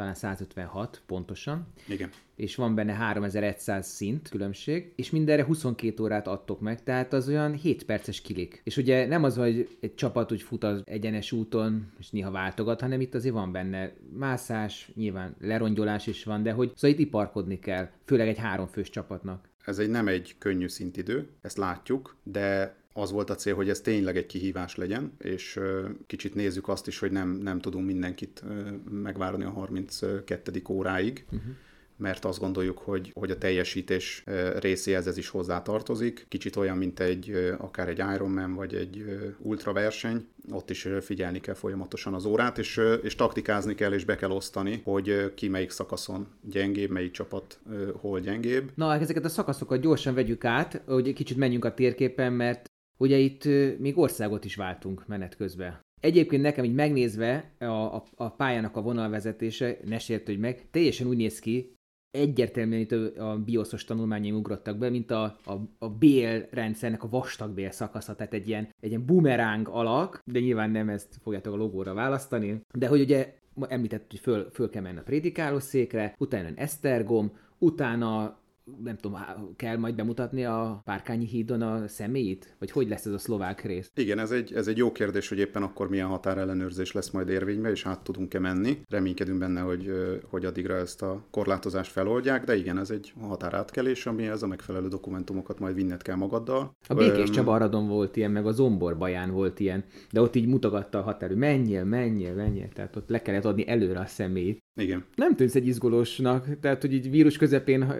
talán 0.00 0.14
156 0.14 1.02
pontosan. 1.06 1.66
Igen. 1.88 2.10
És 2.36 2.54
van 2.54 2.74
benne 2.74 2.92
3100 2.92 3.86
szint 3.86 4.28
különbség, 4.28 4.92
és 4.96 5.10
mindenre 5.10 5.44
22 5.44 6.02
órát 6.02 6.26
adtok 6.26 6.60
meg, 6.60 6.82
tehát 6.82 7.12
az 7.12 7.28
olyan 7.28 7.54
7 7.54 7.84
perces 7.84 8.20
kilik. 8.20 8.60
És 8.64 8.76
ugye 8.76 9.06
nem 9.06 9.24
az, 9.24 9.36
hogy 9.36 9.76
egy 9.80 9.94
csapat 9.94 10.32
úgy 10.32 10.42
fut 10.42 10.64
az 10.64 10.82
egyenes 10.84 11.32
úton, 11.32 11.92
és 11.98 12.10
néha 12.10 12.30
váltogat, 12.30 12.80
hanem 12.80 13.00
itt 13.00 13.14
azért 13.14 13.34
van 13.34 13.52
benne 13.52 13.92
mászás, 14.12 14.90
nyilván 14.94 15.36
lerongyolás 15.40 16.06
is 16.06 16.24
van, 16.24 16.42
de 16.42 16.52
hogy 16.52 16.72
szóval 16.74 16.90
itt 16.90 17.06
iparkodni 17.06 17.58
kell, 17.58 17.88
főleg 18.04 18.28
egy 18.28 18.38
háromfős 18.38 18.90
csapatnak. 18.90 19.48
Ez 19.64 19.78
egy 19.78 19.90
nem 19.90 20.08
egy 20.08 20.34
könnyű 20.38 20.68
szintidő, 20.68 21.28
ezt 21.40 21.56
látjuk, 21.56 22.16
de 22.22 22.74
az 22.92 23.10
volt 23.10 23.30
a 23.30 23.34
cél, 23.34 23.54
hogy 23.54 23.68
ez 23.68 23.80
tényleg 23.80 24.16
egy 24.16 24.26
kihívás 24.26 24.76
legyen, 24.76 25.12
és 25.18 25.60
kicsit 26.06 26.34
nézzük 26.34 26.68
azt 26.68 26.86
is, 26.86 26.98
hogy 26.98 27.10
nem, 27.10 27.30
nem 27.30 27.60
tudunk 27.60 27.86
mindenkit 27.86 28.42
megvárni 28.90 29.44
a 29.44 29.50
32. 29.50 30.62
óráig. 30.68 31.24
Uh-huh 31.32 31.54
mert 32.00 32.24
azt 32.24 32.38
gondoljuk, 32.38 32.78
hogy, 32.78 33.10
hogy 33.14 33.30
a 33.30 33.38
teljesítés 33.38 34.24
részéhez 34.58 35.06
ez 35.06 35.16
is 35.16 35.28
hozzá 35.28 35.62
tartozik. 35.62 36.26
Kicsit 36.28 36.56
olyan, 36.56 36.76
mint 36.76 37.00
egy 37.00 37.54
akár 37.58 37.88
egy 37.88 38.02
Ironman 38.14 38.54
vagy 38.54 38.74
egy 38.74 39.04
ultra 39.38 39.72
verseny, 39.72 40.26
ott 40.50 40.70
is 40.70 40.88
figyelni 41.00 41.40
kell 41.40 41.54
folyamatosan 41.54 42.14
az 42.14 42.24
órát, 42.24 42.58
és, 42.58 42.80
és 43.02 43.14
taktikázni 43.14 43.74
kell, 43.74 43.92
és 43.92 44.04
be 44.04 44.16
kell 44.16 44.30
osztani, 44.30 44.80
hogy 44.84 45.34
ki 45.34 45.48
melyik 45.48 45.70
szakaszon 45.70 46.26
gyengébb, 46.42 46.90
melyik 46.90 47.10
csapat 47.10 47.58
hol 47.92 48.20
gyengébb. 48.20 48.70
Na, 48.74 48.94
ezeket 48.94 49.24
a 49.24 49.28
szakaszokat 49.28 49.80
gyorsan 49.80 50.14
vegyük 50.14 50.44
át, 50.44 50.82
hogy 50.86 51.12
kicsit 51.12 51.36
menjünk 51.36 51.64
a 51.64 51.74
térképen, 51.74 52.32
mert 52.32 52.69
Ugye 53.00 53.16
itt 53.16 53.44
még 53.78 53.98
országot 53.98 54.44
is 54.44 54.56
váltunk 54.56 55.06
menet 55.06 55.36
közben. 55.36 55.80
Egyébként 56.00 56.42
nekem 56.42 56.64
így 56.64 56.74
megnézve 56.74 57.52
a, 57.58 57.64
a, 57.64 58.04
a 58.14 58.30
pályának 58.30 58.76
a 58.76 58.82
vonalvezetése, 58.82 59.76
ne 59.84 59.98
sértődj 59.98 60.38
meg, 60.38 60.70
teljesen 60.70 61.06
úgy 61.06 61.16
néz 61.16 61.38
ki, 61.38 61.74
egyértelműen 62.10 62.80
itt 62.80 63.18
a 63.18 63.38
bioszos 63.44 63.84
tanulmányaim 63.84 64.34
ugrottak 64.34 64.78
be, 64.78 64.90
mint 64.90 65.10
a, 65.10 65.22
a, 65.44 65.52
a 65.78 65.88
BL 65.88 66.38
rendszernek 66.50 67.02
a 67.02 67.08
vastag 67.08 67.50
BL 67.54 67.68
szakasza, 67.68 68.14
tehát 68.14 68.32
egy 68.32 68.48
ilyen, 68.48 68.68
egy 68.80 68.90
ilyen 68.90 69.06
bumeráng 69.06 69.68
alak, 69.68 70.22
de 70.24 70.40
nyilván 70.40 70.70
nem 70.70 70.88
ezt 70.88 71.18
fogjátok 71.22 71.54
a 71.54 71.56
logóra 71.56 71.94
választani, 71.94 72.60
de 72.74 72.88
hogy 72.88 73.00
ugye 73.00 73.38
említett, 73.68 74.10
hogy 74.10 74.20
föl, 74.20 74.50
föl 74.52 74.70
kell 74.70 74.82
menni 74.82 74.98
a 74.98 75.02
prédikálószékre, 75.02 76.14
utána 76.18 76.48
Esztergom, 76.54 77.32
utána 77.58 78.38
nem 78.82 78.96
tudom, 78.96 79.18
kell 79.56 79.76
majd 79.76 79.94
bemutatni 79.94 80.44
a 80.44 80.80
Párkányi 80.84 81.26
hídon 81.26 81.62
a 81.62 81.88
személyit? 81.88 82.56
Vagy 82.58 82.70
hogy 82.70 82.88
lesz 82.88 83.06
ez 83.06 83.12
a 83.12 83.18
szlovák 83.18 83.62
rész? 83.62 83.90
Igen, 83.94 84.18
ez 84.18 84.30
egy, 84.30 84.52
ez 84.52 84.68
egy 84.68 84.76
jó 84.76 84.92
kérdés, 84.92 85.28
hogy 85.28 85.38
éppen 85.38 85.62
akkor 85.62 85.88
milyen 85.88 86.06
határellenőrzés 86.06 86.92
lesz 86.92 87.10
majd 87.10 87.28
érvénybe, 87.28 87.70
és 87.70 87.86
át 87.86 88.02
tudunk-e 88.02 88.38
menni. 88.38 88.78
Reménykedünk 88.88 89.38
benne, 89.38 89.60
hogy, 89.60 89.92
hogy 90.28 90.44
addigra 90.44 90.74
ezt 90.74 91.02
a 91.02 91.26
korlátozást 91.30 91.92
feloldják, 91.92 92.44
de 92.44 92.56
igen, 92.56 92.78
ez 92.78 92.90
egy 92.90 93.12
határátkelés, 93.20 94.06
ami 94.06 94.26
ez 94.26 94.42
a 94.42 94.46
megfelelő 94.46 94.88
dokumentumokat 94.88 95.58
majd 95.58 95.74
vinned 95.74 96.02
kell 96.02 96.16
magaddal. 96.16 96.76
A 96.88 96.94
Békés 96.94 97.28
Öm... 97.28 97.32
Csaba 97.32 97.52
Aradon 97.52 97.88
volt 97.88 98.16
ilyen, 98.16 98.30
meg 98.30 98.46
a 98.46 98.52
Zombor 98.52 98.98
Baján 98.98 99.30
volt 99.30 99.60
ilyen, 99.60 99.84
de 100.12 100.20
ott 100.20 100.34
így 100.34 100.46
mutogatta 100.46 100.98
a 100.98 101.02
határ, 101.02 101.34
menjél, 101.34 101.84
menjél, 101.84 102.34
menjél, 102.34 102.68
tehát 102.68 102.96
ott 102.96 103.08
le 103.08 103.22
kellett 103.22 103.44
adni 103.44 103.68
előre 103.68 104.00
a 104.00 104.06
személyt. 104.06 104.58
Igen. 104.80 105.04
Nem 105.14 105.36
tűnsz 105.36 105.54
egy 105.54 105.66
izgulósnak, 105.66 106.46
tehát 106.60 106.80
hogy 106.80 106.92
így 106.92 107.10
vírus 107.10 107.36
közepén 107.36 107.92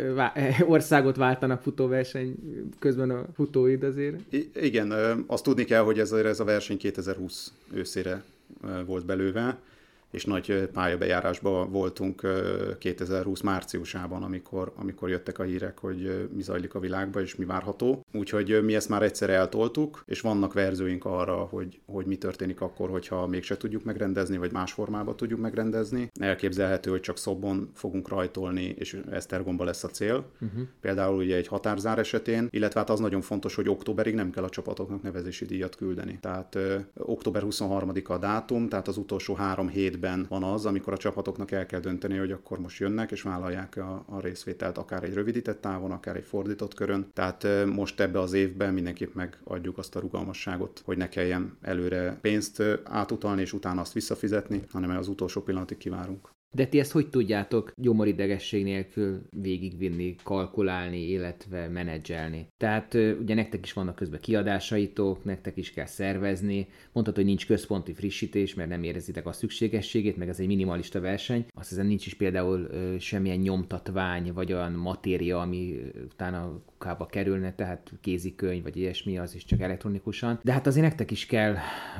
országot 0.66 1.16
váltanak 1.16 1.62
futóverseny 1.62 2.34
közben 2.78 3.10
a 3.10 3.24
futóid 3.34 3.82
azért. 3.82 4.16
I- 4.28 4.50
igen, 4.60 4.92
azt 5.26 5.44
tudni 5.44 5.64
kell, 5.64 5.82
hogy 5.82 5.98
ez, 5.98 6.12
ez 6.12 6.40
a 6.40 6.44
verseny 6.44 6.76
2020 6.76 7.52
őszére 7.72 8.22
volt 8.86 9.06
belőve, 9.06 9.58
és 10.10 10.24
nagy 10.24 10.68
pályabejárásban 10.72 11.70
voltunk 11.70 12.26
2020 12.78 13.40
márciusában, 13.40 14.22
amikor, 14.22 14.72
amikor 14.76 15.08
jöttek 15.08 15.38
a 15.38 15.42
hírek, 15.42 15.78
hogy 15.78 16.28
mi 16.34 16.42
zajlik 16.42 16.74
a 16.74 16.80
világban, 16.80 17.22
és 17.22 17.36
mi 17.36 17.44
várható. 17.44 18.04
Úgyhogy 18.12 18.64
mi 18.64 18.74
ezt 18.74 18.88
már 18.88 19.02
egyszer 19.02 19.30
eltoltuk, 19.30 20.02
és 20.06 20.20
vannak 20.20 20.52
verzőink 20.52 21.04
arra, 21.04 21.34
hogy, 21.34 21.80
hogy 21.86 22.06
mi 22.06 22.16
történik 22.16 22.60
akkor, 22.60 22.90
hogyha 22.90 23.26
mégse 23.26 23.56
tudjuk 23.56 23.84
megrendezni, 23.84 24.36
vagy 24.36 24.52
más 24.52 24.72
formában 24.72 25.16
tudjuk 25.16 25.40
megrendezni. 25.40 26.10
Elképzelhető, 26.20 26.90
hogy 26.90 27.00
csak 27.00 27.18
Szobon 27.18 27.70
fogunk 27.74 28.08
rajtolni, 28.08 28.74
és 28.78 29.00
Esztergomba 29.10 29.64
lesz 29.64 29.84
a 29.84 29.88
cél. 29.88 30.24
Uh-huh. 30.40 30.62
Például 30.80 31.16
ugye 31.16 31.36
egy 31.36 31.46
határzár 31.46 31.98
esetén, 31.98 32.48
illetve 32.50 32.80
hát 32.80 32.90
az 32.90 33.00
nagyon 33.00 33.20
fontos, 33.20 33.54
hogy 33.54 33.68
októberig 33.68 34.14
nem 34.14 34.30
kell 34.30 34.44
a 34.44 34.48
csapatoknak 34.48 35.02
nevezési 35.02 35.44
díjat 35.44 35.76
küldeni. 35.76 36.18
Tehát 36.20 36.54
ö, 36.54 36.76
október 36.96 37.42
23-a 37.46 38.12
a 38.12 38.18
dátum, 38.18 38.68
tehát 38.68 38.88
az 38.88 38.96
utolsó 38.96 39.34
három 39.34 39.68
hét 39.68 39.99
évben 40.00 40.26
van 40.28 40.42
az, 40.42 40.66
amikor 40.66 40.92
a 40.92 40.96
csapatoknak 40.96 41.50
el 41.50 41.66
kell 41.66 41.80
dönteni, 41.80 42.16
hogy 42.16 42.32
akkor 42.32 42.58
most 42.58 42.78
jönnek 42.78 43.10
és 43.10 43.22
vállalják 43.22 43.76
a, 43.76 44.04
a 44.08 44.20
részvételt 44.20 44.78
akár 44.78 45.04
egy 45.04 45.14
rövidített 45.14 45.60
távon, 45.60 45.90
akár 45.90 46.16
egy 46.16 46.24
fordított 46.24 46.74
körön. 46.74 47.10
Tehát 47.12 47.46
most 47.66 48.00
ebbe 48.00 48.20
az 48.20 48.32
évben 48.32 48.74
mindenképp 48.74 49.14
megadjuk 49.14 49.78
azt 49.78 49.96
a 49.96 50.00
rugalmasságot, 50.00 50.82
hogy 50.84 50.96
ne 50.96 51.08
kelljen 51.08 51.56
előre 51.62 52.18
pénzt 52.20 52.62
átutalni 52.84 53.40
és 53.40 53.52
utána 53.52 53.80
azt 53.80 53.92
visszafizetni, 53.92 54.62
hanem 54.70 54.96
az 54.96 55.08
utolsó 55.08 55.40
pillanatig 55.42 55.76
kivárunk. 55.76 56.30
De 56.54 56.66
ti 56.66 56.78
ezt 56.78 56.92
hogy 56.92 57.08
tudjátok 57.08 57.72
gyomoridegesség 57.76 58.64
nélkül 58.64 59.22
végigvinni, 59.30 60.14
kalkulálni, 60.22 61.08
illetve 61.08 61.68
menedzselni? 61.68 62.46
Tehát 62.56 62.94
ugye 62.94 63.34
nektek 63.34 63.64
is 63.64 63.72
vannak 63.72 63.94
közben 63.94 64.20
kiadásaitok, 64.20 65.24
nektek 65.24 65.56
is 65.56 65.72
kell 65.72 65.86
szervezni, 65.86 66.68
mondhatod, 66.92 67.14
hogy 67.14 67.24
nincs 67.24 67.46
központi 67.46 67.94
frissítés, 67.94 68.54
mert 68.54 68.68
nem 68.68 68.82
érezitek 68.82 69.26
a 69.26 69.32
szükségességét, 69.32 70.16
meg 70.16 70.28
ez 70.28 70.40
egy 70.40 70.46
minimalista 70.46 71.00
verseny. 71.00 71.46
Azt 71.54 71.68
hiszem 71.68 71.86
nincs 71.86 72.06
is 72.06 72.14
például 72.14 72.68
semmilyen 72.98 73.38
nyomtatvány, 73.38 74.32
vagy 74.32 74.52
olyan 74.52 74.72
matéria, 74.72 75.40
ami 75.40 75.80
utána 76.04 76.62
kukába 76.66 77.06
kerülne, 77.06 77.54
tehát 77.54 77.92
kézikönyv, 78.00 78.62
vagy 78.62 78.76
ilyesmi, 78.76 79.18
az 79.18 79.34
is 79.34 79.44
csak 79.44 79.60
elektronikusan. 79.60 80.40
De 80.42 80.52
hát 80.52 80.66
azért 80.66 80.86
nektek 80.86 81.10
is 81.10 81.26
kell 81.26 81.54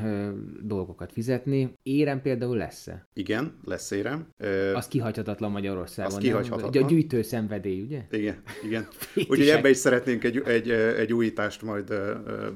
ö, 0.05 0.31
dolgokat 0.63 1.13
fizetni. 1.13 1.73
Érem 1.83 2.23
például 2.23 2.57
lesz-e? 2.57 3.07
Igen, 3.15 3.59
lesz 3.65 3.91
érem. 3.91 4.29
Az 4.75 4.89
kihagyhatatlan 4.89 5.51
Magyarországon. 5.51 6.13
Az 6.13 6.19
kihagyhatatlan. 6.19 6.83
A 6.83 6.87
gyűjtő 6.87 7.23
szenvedély, 7.23 7.81
ugye? 7.81 8.05
Igen, 8.11 8.43
igen. 8.65 8.89
Úgyhogy 9.29 9.49
ebbe 9.49 9.69
is 9.69 9.77
szeretnénk 9.77 10.25
egy, 10.25 10.43
egy, 10.47 10.71
egy 10.71 11.13
újítást 11.13 11.63
majd 11.63 11.95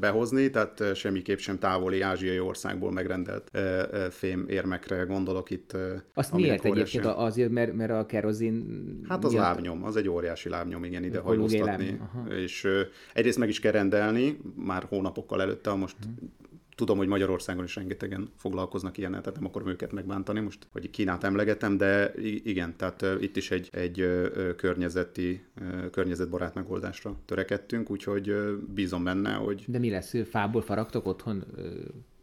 behozni, 0.00 0.50
tehát 0.50 0.94
semmiképp 0.94 1.38
sem 1.38 1.58
távoli 1.58 2.00
ázsiai 2.00 2.40
országból 2.40 2.92
megrendelt 2.92 3.50
fém 4.10 4.46
érmekre 4.48 5.02
gondolok 5.02 5.50
itt. 5.50 5.76
Azt 6.14 6.32
miért 6.32 6.64
egyébként? 6.64 7.04
Azért, 7.04 7.50
mert, 7.50 7.72
mert 7.72 7.90
a 7.90 8.06
kerozin... 8.06 8.64
Hát 9.08 9.24
az 9.24 9.32
miatt... 9.32 9.44
lábnyom, 9.44 9.84
az 9.84 9.96
egy 9.96 10.08
óriási 10.08 10.48
lábnyom, 10.48 10.84
igen, 10.84 11.04
ide 11.04 11.18
hajóztatni. 11.18 12.00
És 12.28 12.68
egyrészt 13.14 13.38
meg 13.38 13.48
is 13.48 13.60
kell 13.60 13.72
rendelni, 13.72 14.38
már 14.56 14.84
hónapokkal 14.88 15.40
előtte, 15.42 15.72
most 15.72 15.96
uh-huh 16.00 16.28
tudom, 16.75 16.97
hogy 16.97 17.09
Magyarországon 17.09 17.64
is 17.64 17.76
rengetegen 17.76 18.31
foglalkoznak 18.37 18.99
ilyen, 18.99 19.11
tehát 19.11 19.35
nem 19.35 19.45
akarom 19.45 19.69
őket 19.69 19.93
megbántani, 19.93 20.40
most, 20.40 20.66
hogy 20.73 20.90
Kínát 20.90 21.25
emlegetem, 21.25 21.76
de 21.76 22.12
igen, 22.45 22.76
tehát 22.76 23.04
itt 23.21 23.37
is 23.37 23.50
egy, 23.50 23.69
egy 23.73 24.09
környezeti, 24.57 25.45
környezetbarát 25.90 26.54
megoldásra 26.54 27.16
törekedtünk, 27.25 27.90
úgyhogy 27.90 28.35
bízom 28.75 29.04
benne, 29.04 29.33
hogy... 29.33 29.64
De 29.66 29.78
mi 29.78 29.90
lesz? 29.90 30.14
Fából 30.31 30.62
faragtok 30.62 31.07
otthon 31.07 31.45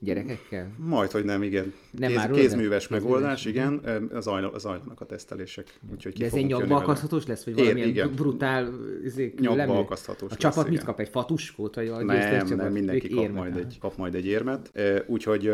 gyerekekkel? 0.04 0.72
Majd, 0.78 1.12
hogy 1.12 1.24
nem, 1.26 1.44
igen. 1.44 1.74
Nem 1.92 2.10
Kéz, 2.10 2.20
kézműves 2.22 2.38
Kézműves. 2.42 2.88
megoldás, 2.88 3.42
kézműves 3.42 3.44
megoldás, 3.44 3.46
igen. 3.46 3.74
Az 3.74 4.08
igen. 4.10 4.22
Zajlanak, 4.22 4.60
zajlanak 4.60 5.02
a 5.02 5.06
tesztelések. 5.06 5.80
Úgyhogy 5.92 6.14
De 6.14 6.26
ez 6.26 6.34
egy 6.34 6.46
nyakba 6.46 6.76
akaszthatós 6.76 7.26
lesz, 7.26 7.44
vagy 7.46 7.54
Ér, 7.58 7.60
valamilyen 7.64 7.90
igen. 7.90 8.12
brutál 8.16 8.74
izé, 9.04 9.34
Nyakba 9.40 9.78
akaszthatós 9.78 10.30
A 10.30 10.32
lesz, 10.32 10.40
csapat 10.40 10.64
mit 10.64 10.74
igen. 10.74 10.86
kap? 10.86 11.00
Egy 11.00 11.10
fatuskót? 11.10 11.76
Vagy 11.76 11.88
a 11.88 12.04
Nem, 12.04 12.48
nem, 12.48 12.72
mindenki 12.72 13.10
kap 13.10 13.24
érmet 13.24 13.38
majd, 13.38 13.58
egy, 13.58 13.78
kap 13.80 13.98
majd 13.98 14.16
egy 14.16 14.26
érmet. 14.26 14.72
Úgyhogy 15.08 15.52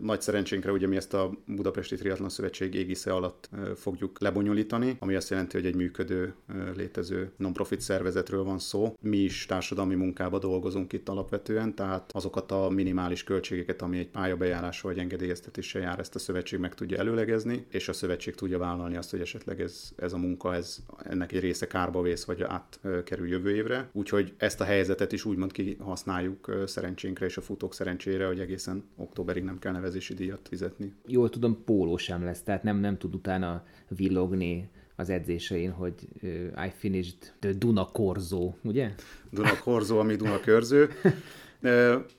nagy 0.00 0.20
szerencsénkre 0.20 0.72
ugye 0.72 0.86
mi 0.86 0.96
ezt 0.96 1.14
a 1.14 1.30
Budapesti 1.46 1.96
Triathlon 1.96 2.28
Szövetség 2.28 2.74
égisze 2.74 3.12
alatt 3.12 3.48
fogjuk 3.76 4.20
lebonyolítani, 4.20 4.96
ami 4.98 5.14
azt 5.14 5.30
jelenti, 5.30 5.56
hogy 5.56 5.66
egy 5.66 5.74
működő, 5.74 6.34
létező 6.76 7.30
non-profit 7.36 7.80
szervezetről 7.80 8.44
van 8.44 8.58
szó. 8.58 8.94
Mi 9.00 9.16
is 9.16 9.46
társadalmi 9.46 9.94
munkába 9.94 10.38
dolgozunk 10.38 10.92
itt 10.92 11.08
alapvetően, 11.08 11.74
tehát 11.74 12.10
azokat 12.12 12.52
a 12.52 12.68
minimális 12.70 13.24
költségeket, 13.24 13.75
ami 13.82 13.98
egy 13.98 14.08
pályabejárás 14.08 14.80
vagy 14.80 14.98
engedélyeztetéssel 14.98 15.82
jár, 15.82 15.98
ezt 15.98 16.14
a 16.14 16.18
szövetség 16.18 16.58
meg 16.58 16.74
tudja 16.74 16.98
előlegezni, 16.98 17.66
és 17.68 17.88
a 17.88 17.92
szövetség 17.92 18.34
tudja 18.34 18.58
vállalni 18.58 18.96
azt, 18.96 19.10
hogy 19.10 19.20
esetleg 19.20 19.60
ez, 19.60 19.92
ez 19.96 20.12
a 20.12 20.16
munka, 20.16 20.54
ez, 20.54 20.78
ennek 21.04 21.32
egy 21.32 21.40
része 21.40 21.66
kárba 21.66 22.02
vész, 22.02 22.24
vagy 22.24 22.42
átkerül 22.42 23.28
jövő 23.28 23.54
évre. 23.54 23.88
Úgyhogy 23.92 24.34
ezt 24.36 24.60
a 24.60 24.64
helyzetet 24.64 25.12
is 25.12 25.24
úgymond 25.24 25.52
kihasználjuk 25.52 26.62
szerencsénkre 26.66 27.26
és 27.26 27.36
a 27.36 27.40
futók 27.40 27.74
szerencsére, 27.74 28.26
hogy 28.26 28.40
egészen 28.40 28.84
októberig 28.96 29.42
nem 29.42 29.58
kell 29.58 29.72
nevezési 29.72 30.14
díjat 30.14 30.48
fizetni. 30.48 30.94
Jól 31.06 31.30
tudom, 31.30 31.64
póló 31.64 31.96
sem 31.96 32.24
lesz, 32.24 32.42
tehát 32.42 32.62
nem, 32.62 32.76
nem 32.76 32.98
tud 32.98 33.14
utána 33.14 33.64
villogni 33.88 34.68
az 34.96 35.10
edzésein, 35.10 35.70
hogy 35.70 35.94
uh, 36.22 36.30
I 36.66 36.72
finished 36.76 37.16
the 37.38 37.52
Duna 37.52 37.84
Korzo, 37.84 38.52
ugye? 38.62 38.94
Duna 39.30 39.58
Korzó, 39.58 39.98
ami 39.98 40.16
Duna 40.16 40.40
Körző. 40.40 40.88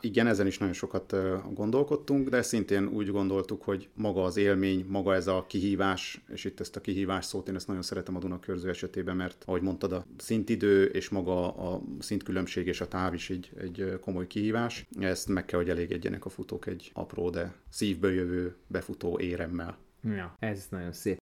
Igen, 0.02 0.28
ezen 0.28 0.48
is 0.48 0.58
nagyon 0.58 0.74
sokat 0.74 1.16
gondolkodtunk, 1.54 2.30
de 2.30 2.42
szintén 2.42 2.88
úgy 2.88 3.12
gondoltuk, 3.12 3.64
hogy 3.64 3.90
maga 3.94 4.24
az 4.24 4.38
élmény, 4.38 4.86
maga 4.88 5.14
ez 5.14 5.28
a 5.28 5.46
kihívás, 5.48 6.22
és 6.34 6.46
itt 6.46 6.60
ezt 6.60 6.76
a 6.76 6.82
kihívás 6.82 7.26
szót 7.26 7.48
én 7.48 7.56
ezt 7.56 7.68
nagyon 7.68 7.82
szeretem 7.82 8.16
a 8.16 8.20
Duna 8.20 8.40
Körző 8.40 8.70
esetében, 8.70 9.16
mert 9.16 9.44
ahogy 9.46 9.62
mondtad, 9.62 9.92
a 9.92 10.06
szintidő 10.18 10.86
és 10.86 11.10
maga 11.10 11.56
a 11.56 11.82
szintkülönbség 12.00 12.68
és 12.68 12.82
a 12.82 12.88
táv 12.88 13.14
is 13.14 13.30
egy, 13.30 13.52
egy 13.60 14.00
komoly 14.02 14.28
kihívás. 14.28 14.88
Ezt 15.00 15.28
meg 15.28 15.46
kell, 15.46 15.60
hogy 15.60 15.70
elégedjenek 15.70 16.26
a 16.26 16.30
futók 16.30 16.68
egy 16.68 16.92
apró, 16.94 17.30
de 17.30 17.54
szívből 17.70 18.12
jövő 18.12 18.56
befutó 18.68 19.20
éremmel. 19.20 19.78
Ja. 20.04 20.36
Ez 20.40 20.68
nagyon 20.70 20.94
szép. 20.94 21.18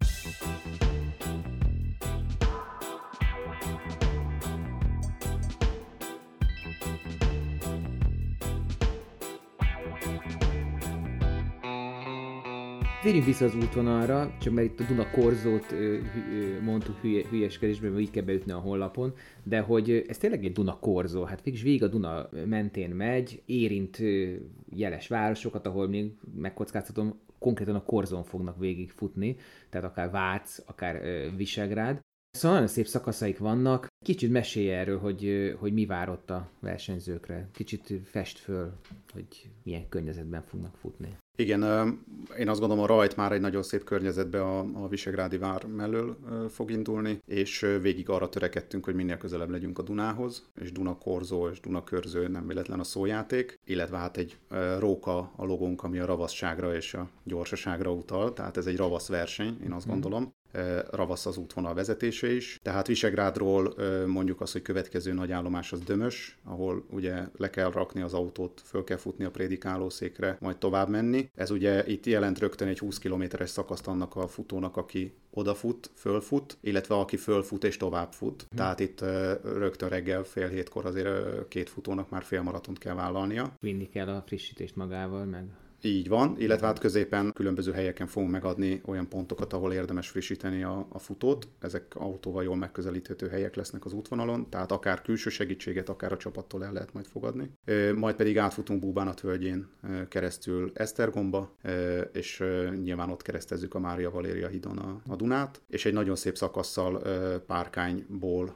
Térjünk 13.05 13.25
vissza 13.25 13.45
az 13.45 13.55
útvonalra, 13.55 14.37
csak 14.41 14.53
mert 14.53 14.67
itt 14.67 14.79
a 14.79 14.83
Duna 14.83 15.09
Korzót 15.11 15.73
mondtuk 16.61 16.97
hülye, 16.97 17.27
hülyeskedésben, 17.29 17.91
mert 17.91 18.01
így 18.01 18.11
kell 18.11 18.23
beütni 18.23 18.51
a 18.51 18.57
honlapon, 18.57 19.13
de 19.43 19.59
hogy 19.59 20.05
ez 20.07 20.17
tényleg 20.17 20.45
egy 20.45 20.51
Duna 20.51 20.79
Korzó, 20.79 21.23
hát 21.23 21.43
végig 21.43 21.61
végig 21.63 21.83
a 21.83 21.87
Duna 21.87 22.29
mentén 22.45 22.89
megy, 22.89 23.41
érint 23.45 24.01
jeles 24.69 25.07
városokat, 25.07 25.65
ahol 25.65 25.87
még 25.87 26.11
megkockáztatom, 26.35 27.19
konkrétan 27.39 27.75
a 27.75 27.83
Korzón 27.83 28.23
fognak 28.23 28.59
végigfutni, 28.59 29.35
tehát 29.69 29.87
akár 29.87 30.11
Vác, 30.11 30.63
akár 30.65 31.01
Visegrád. 31.35 31.99
Szóval 32.31 32.57
nagyon 32.57 32.73
szép 32.73 32.87
szakaszaik 32.87 33.37
vannak. 33.37 33.87
Kicsit 34.05 34.31
mesélj 34.31 34.71
erről, 34.71 34.99
hogy, 34.99 35.55
hogy 35.59 35.73
mi 35.73 35.85
vár 35.85 36.09
ott 36.09 36.29
a 36.29 36.49
versenyzőkre. 36.59 37.49
Kicsit 37.53 37.93
fest 38.03 38.37
föl, 38.37 38.71
hogy 39.13 39.49
milyen 39.63 39.89
környezetben 39.89 40.43
fognak 40.43 40.75
futni. 40.75 41.15
Igen, 41.35 41.61
én 42.37 42.49
azt 42.49 42.59
gondolom, 42.59 42.83
a 42.83 42.87
rajt 42.87 43.15
már 43.15 43.31
egy 43.31 43.41
nagyon 43.41 43.63
szép 43.63 43.83
környezetbe 43.83 44.41
a, 44.41 44.59
a 44.59 44.87
Visegrádi 44.87 45.37
vár 45.37 45.65
mellől 45.65 46.17
fog 46.49 46.71
indulni, 46.71 47.19
és 47.25 47.65
végig 47.81 48.09
arra 48.09 48.29
törekedtünk, 48.29 48.85
hogy 48.85 48.95
minél 48.95 49.17
közelebb 49.17 49.49
legyünk 49.49 49.79
a 49.79 49.83
Dunához, 49.83 50.49
és 50.61 50.71
Duna 50.71 50.97
Korzó 50.97 51.47
és 51.47 51.59
Duna 51.59 51.83
Körző 51.83 52.27
nem 52.27 52.47
véletlen 52.47 52.79
a 52.79 52.83
szójáték, 52.83 53.59
illetve 53.65 53.97
hát 53.97 54.17
egy 54.17 54.37
róka 54.79 55.17
a 55.35 55.45
logónk, 55.45 55.83
ami 55.83 55.99
a 55.99 56.05
ravaszságra 56.05 56.75
és 56.75 56.93
a 56.93 57.09
gyorsaságra 57.23 57.91
utal, 57.91 58.33
tehát 58.33 58.57
ez 58.57 58.65
egy 58.65 58.77
ravasz 58.77 59.07
verseny, 59.07 59.57
én 59.63 59.71
azt 59.71 59.87
gondolom. 59.87 60.33
Ravasz 60.91 61.25
az 61.25 61.37
útvonal 61.37 61.73
vezetése 61.73 62.33
is. 62.33 62.59
Tehát 62.61 62.87
Visegrádról 62.87 63.73
mondjuk 64.05 64.41
azt, 64.41 64.51
hogy 64.51 64.61
következő 64.61 65.13
nagy 65.13 65.31
állomás 65.31 65.71
az 65.71 65.79
Dömös, 65.79 66.37
ahol 66.43 66.85
ugye 66.89 67.23
le 67.37 67.49
kell 67.49 67.71
rakni 67.71 68.01
az 68.01 68.13
autót, 68.13 68.61
föl 68.65 68.83
kell 68.83 68.97
futni 68.97 69.25
a 69.25 69.31
prédikálószékre, 69.31 70.37
majd 70.39 70.57
tovább 70.57 70.89
menni. 70.89 71.29
Ez 71.35 71.51
ugye 71.51 71.87
itt 71.87 72.05
jelent 72.05 72.39
rögtön 72.39 72.67
egy 72.67 72.79
20 72.79 72.97
kilométeres 72.97 73.49
szakaszt 73.49 73.87
annak 73.87 74.15
a 74.15 74.27
futónak, 74.27 74.77
aki 74.77 75.13
odafut, 75.35 75.91
fölfut, 75.95 76.57
illetve 76.61 76.95
aki 76.95 77.17
fölfut 77.17 77.63
és 77.63 77.77
tovább 77.77 78.11
fut. 78.11 78.45
Hmm. 78.49 78.57
Tehát 78.57 78.79
itt 78.79 79.01
rögtön 79.43 79.89
reggel 79.89 80.23
fél 80.23 80.47
hétkor 80.47 80.85
azért 80.85 81.47
két 81.47 81.69
futónak 81.69 82.09
már 82.09 82.23
félmaratont 82.23 82.77
kell 82.77 82.95
vállalnia. 82.95 83.53
Vinni 83.59 83.89
kell 83.89 84.07
a 84.07 84.23
frissítést 84.25 84.75
magával, 84.75 85.25
meg 85.25 85.45
Így 85.81 86.07
van, 86.07 86.35
illetve 86.37 86.65
hát 86.65 86.79
középen 86.79 87.31
különböző 87.33 87.71
helyeken 87.71 88.07
fogunk 88.07 88.31
megadni 88.31 88.81
olyan 88.85 89.09
pontokat, 89.09 89.53
ahol 89.53 89.73
érdemes 89.73 90.09
frissíteni 90.09 90.63
a, 90.63 90.87
a 90.89 90.99
futót. 90.99 91.47
Ezek 91.59 91.95
autóval 91.95 92.43
jól 92.43 92.55
megközelíthető 92.55 93.27
helyek 93.27 93.55
lesznek 93.55 93.85
az 93.85 93.93
útvonalon, 93.93 94.49
tehát 94.49 94.71
akár 94.71 95.01
külső 95.01 95.29
segítséget, 95.29 95.89
akár 95.89 96.11
a 96.11 96.17
csapattól 96.17 96.63
el 96.63 96.73
lehet 96.73 96.93
majd 96.93 97.05
fogadni. 97.05 97.51
Majd 97.95 98.15
pedig 98.15 98.37
átfutunk 98.37 98.79
Búbánat 98.79 99.21
völgyén 99.21 99.67
keresztül 100.09 100.71
Esztergomba, 100.73 101.55
és 102.11 102.43
nyilván 102.83 103.09
ott 103.09 103.21
keresztezzük 103.21 103.73
a 103.73 103.79
Mária 103.79 104.11
Valéria 104.11 104.47
hídon 104.47 104.77
a, 104.77 105.01
a 105.07 105.15
Dunát, 105.15 105.61
és 105.67 105.85
egy 105.85 105.93
nagyon 105.93 106.15
szép 106.15 106.37
szakasszal 106.37 107.01
Párkányból 107.47 108.55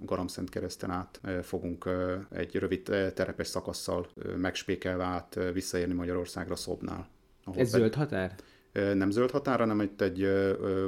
Garamszent 0.00 0.48
kereszten 0.48 0.90
át 0.90 1.20
fogunk 1.42 1.88
egy 2.30 2.54
rövid 2.54 2.82
terepes 3.14 3.46
szakasszal 3.46 4.06
megspékelve 4.36 5.04
át 5.04 5.38
visszaérni 5.52 5.94
Magyarországra 6.42 6.56
Szobnál. 6.56 7.08
ahol 7.44 7.60
Ez 7.60 7.70
pedig- 7.70 7.80
zöld 7.80 7.94
határ? 7.94 8.34
Nem 8.72 9.10
zöld 9.10 9.30
határa, 9.30 9.58
hanem 9.58 9.80
itt 9.80 10.00
egy 10.00 10.26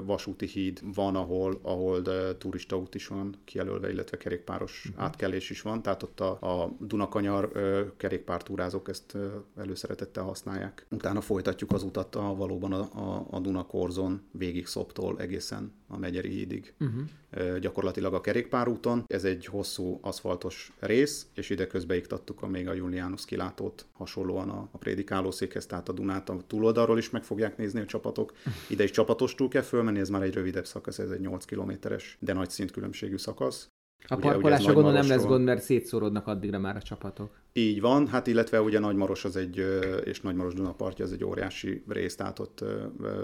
vasúti 0.04 0.46
híd 0.46 0.80
van, 0.94 1.16
ahol, 1.16 1.60
ahol 1.62 2.02
turistaút 2.38 2.94
is 2.94 3.06
van 3.06 3.34
kijelölve, 3.44 3.90
illetve 3.90 4.16
kerékpáros 4.16 4.86
uh-huh. 4.88 5.04
átkelés 5.04 5.50
is 5.50 5.62
van, 5.62 5.82
tehát 5.82 6.02
ott 6.02 6.20
a, 6.20 6.62
a 6.62 6.76
Dunakanyar 6.80 7.52
kerékpártúrázók 7.96 8.88
ezt 8.88 9.16
előszeretettel 9.56 10.24
használják. 10.24 10.86
Utána 10.90 11.20
folytatjuk 11.20 11.72
az 11.72 11.82
utat 11.82 12.14
a, 12.14 12.34
valóban 12.34 12.72
a, 12.72 12.80
a, 12.80 13.26
a 13.30 13.40
Dunakorzon 13.40 14.22
végig 14.30 14.66
Szoptól 14.66 15.20
egészen 15.20 15.72
a 15.94 15.98
Megyeri 15.98 16.28
hídig. 16.28 16.74
Uh-huh. 16.80 17.58
Gyakorlatilag 17.58 18.14
a 18.14 18.20
kerékpárúton. 18.20 19.04
Ez 19.06 19.24
egy 19.24 19.46
hosszú 19.46 19.98
aszfaltos 20.02 20.72
rész, 20.80 21.26
és 21.34 21.50
ide 21.50 21.66
közbe 21.66 21.96
iktattuk 21.96 22.42
a 22.42 22.46
még 22.46 22.68
a 22.68 22.72
Julianus 22.72 23.24
kilátót 23.24 23.86
hasonlóan 23.92 24.48
a, 24.48 24.68
a 24.72 24.78
prédikálószékhez, 24.78 25.66
tehát 25.66 25.88
a 25.88 25.92
Dunát 25.92 26.28
a 26.28 26.42
túloldalról 26.46 26.98
is 26.98 27.10
meg 27.10 27.24
fogják 27.24 27.56
nézni 27.56 27.80
a 27.80 27.86
csapatok. 27.86 28.32
Ide 28.68 28.84
is 28.84 28.90
csapatostul 28.90 29.48
kell 29.48 29.62
fölmenni, 29.62 29.98
ez 29.98 30.08
már 30.08 30.22
egy 30.22 30.34
rövidebb 30.34 30.66
szakasz, 30.66 30.98
ez 30.98 31.10
egy 31.10 31.20
8 31.20 31.44
kilométeres, 31.44 32.16
de 32.20 32.32
nagy 32.32 32.50
szintkülönbségű 32.50 33.16
szakasz. 33.16 33.68
A 34.08 34.14
Ugye- 34.16 34.30
parkolásra 34.30 34.72
gondolom 34.72 34.98
nem 34.98 35.08
lesz 35.08 35.24
gond, 35.24 35.44
mert 35.44 35.62
szétszórodnak 35.62 36.26
addigra 36.26 36.58
már 36.58 36.76
a 36.76 36.82
csapatok. 36.82 37.42
Így 37.52 37.80
van, 37.80 38.06
hát 38.08 38.26
illetve 38.26 38.60
ugye 38.62 38.78
Nagymaros 38.78 39.24
az 39.24 39.36
egy, 39.36 39.64
és 40.04 40.20
Nagymaros 40.20 40.54
Dunapartja 40.54 41.04
az 41.04 41.12
egy 41.12 41.24
óriási 41.24 41.84
rész, 41.88 42.16
tehát 42.16 42.38
ott 42.38 42.64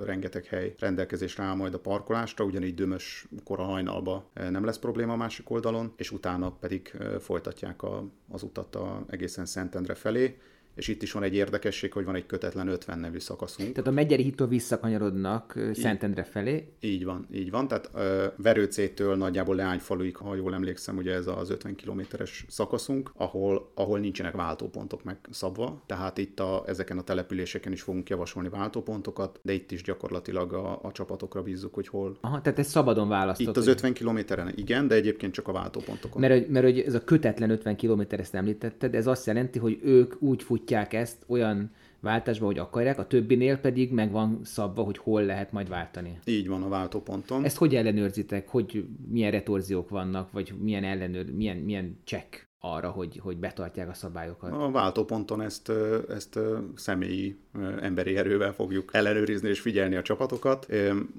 rengeteg 0.05 0.45
hely 0.45 0.75
rendelkezésre 0.79 1.43
áll 1.43 1.55
majd 1.55 1.75
a 1.75 1.79
parkolásra, 1.79 2.45
ugyanígy 2.45 2.75
Dömös 2.75 3.27
kora 3.45 3.62
hajnalba 3.62 4.31
nem 4.51 4.64
lesz 4.64 4.79
probléma 4.79 5.12
a 5.12 5.16
másik 5.16 5.51
oldalon, 5.51 5.93
és 5.97 6.11
utána 6.11 6.51
pedig 6.51 6.97
folytatják 7.19 7.83
a, 7.83 8.05
az 8.29 8.43
utat 8.43 8.77
a, 8.77 9.05
egészen 9.09 9.47
Szentendre 9.47 9.95
felé, 9.95 10.38
és 10.75 10.89
itt 10.89 11.03
is 11.03 11.13
van 11.13 11.23
egy 11.23 11.35
érdekesség, 11.35 11.93
hogy 11.93 12.05
van 12.05 12.15
egy 12.15 12.27
kötetlen 12.27 12.69
50 12.69 12.99
nevű 12.99 13.19
szakaszunk. 13.19 13.73
Tehát 13.73 13.91
a 13.91 13.93
Megyeri 13.93 14.23
hittól 14.23 14.47
visszakanyarodnak 14.47 15.55
ö, 15.55 15.73
Szentendre 15.73 16.23
felé. 16.23 16.73
Így 16.81 17.05
van, 17.05 17.27
így 17.33 17.51
van. 17.51 17.69
Tehát 17.69 17.91
ö, 17.95 18.27
Verőcétől 18.37 19.17
nagyjából 19.17 19.55
Leányfaluig, 19.55 20.17
ha 20.17 20.35
jól 20.35 20.55
emlékszem, 20.55 20.97
ugye 20.97 21.13
ez 21.13 21.27
az 21.27 21.51
50 21.51 21.75
kilométeres 21.75 22.45
szakaszunk, 22.49 23.11
ahol, 23.15 23.71
ahol 23.75 23.99
nincsenek 23.99 24.35
váltópontok 24.35 25.05
megszabva. 25.05 25.83
Tehát 25.87 26.19
itt 26.19 26.41
a, 26.41 26.63
ezeken 26.67 26.99
a 26.99 27.03
településeken 27.03 27.73
is 27.73 27.83
fogunk 27.83 28.09
javasolni 28.09 28.49
váltópontokat, 28.49 29.41
de 29.43 29.53
itt 29.53 29.71
is 29.71 29.83
gyakorlatilag 29.83 30.53
a, 30.53 30.79
a 30.83 30.93
csapatokra 30.93 31.43
bízzuk, 31.43 31.75
hogy 31.75 31.89
hol. 31.89 32.17
Aha, 32.21 32.41
tehát 32.41 32.59
ez 32.59 32.67
szabadon 32.69 33.09
választott. 33.09 33.47
Itt 33.49 33.57
az 33.57 33.65
hogy- 33.65 33.73
50 33.73 33.93
kilométeren 33.93 34.53
igen, 34.57 34.89
de 34.89 34.95
egyébként 34.95 35.33
csak 35.33 35.49
a 35.49 35.53
váltópontokon. 35.53 36.21
Mert, 36.21 36.49
mert 36.49 36.65
hogy 36.65 36.79
ez 36.79 36.95
a 36.95 37.05
kötetlen 37.05 37.51
50 37.51 37.77
km 37.77 38.03
ezt 38.09 38.35
említetted, 38.35 38.95
ez 38.95 39.07
azt 39.07 39.27
jelenti, 39.27 39.59
hogy 39.59 39.79
ők 39.83 40.15
úgy 40.23 40.43
futják 40.61 40.92
ezt 40.92 41.25
olyan 41.27 41.70
váltásba, 42.01 42.46
hogy 42.46 42.59
akarják, 42.59 42.99
a 42.99 43.07
többinél 43.07 43.59
pedig 43.59 43.92
meg 43.92 44.11
van 44.11 44.40
szabva, 44.44 44.83
hogy 44.83 44.99
hol 44.99 45.23
lehet 45.25 45.53
majd 45.53 45.68
váltani. 45.68 46.18
Így 46.25 46.49
van 46.49 46.62
a 46.62 46.68
váltóponton. 46.68 47.44
Ezt 47.44 47.57
hogy 47.57 47.75
ellenőrzitek, 47.75 48.49
hogy 48.49 48.85
milyen 49.09 49.31
retorziók 49.31 49.88
vannak, 49.88 50.33
vagy 50.33 50.55
milyen 50.61 50.85
ellenőr, 50.85 51.33
milyen, 51.33 51.57
milyen 51.57 51.99
check 52.05 52.49
arra, 52.59 52.90
hogy, 52.90 53.20
hogy 53.23 53.37
betartják 53.37 53.88
a 53.88 53.94
szabályokat? 53.94 54.53
A 54.53 54.70
váltóponton 54.70 55.40
ezt, 55.42 55.73
ezt 56.09 56.38
személyi 56.75 57.37
emberi 57.81 58.16
erővel 58.16 58.53
fogjuk 58.53 58.90
ellenőrizni 58.92 59.49
és 59.49 59.61
figyelni 59.61 59.96
a 59.96 60.03
csapatokat. 60.03 60.66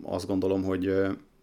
Azt 0.04 0.28
gondolom, 0.28 0.64
hogy 0.64 0.94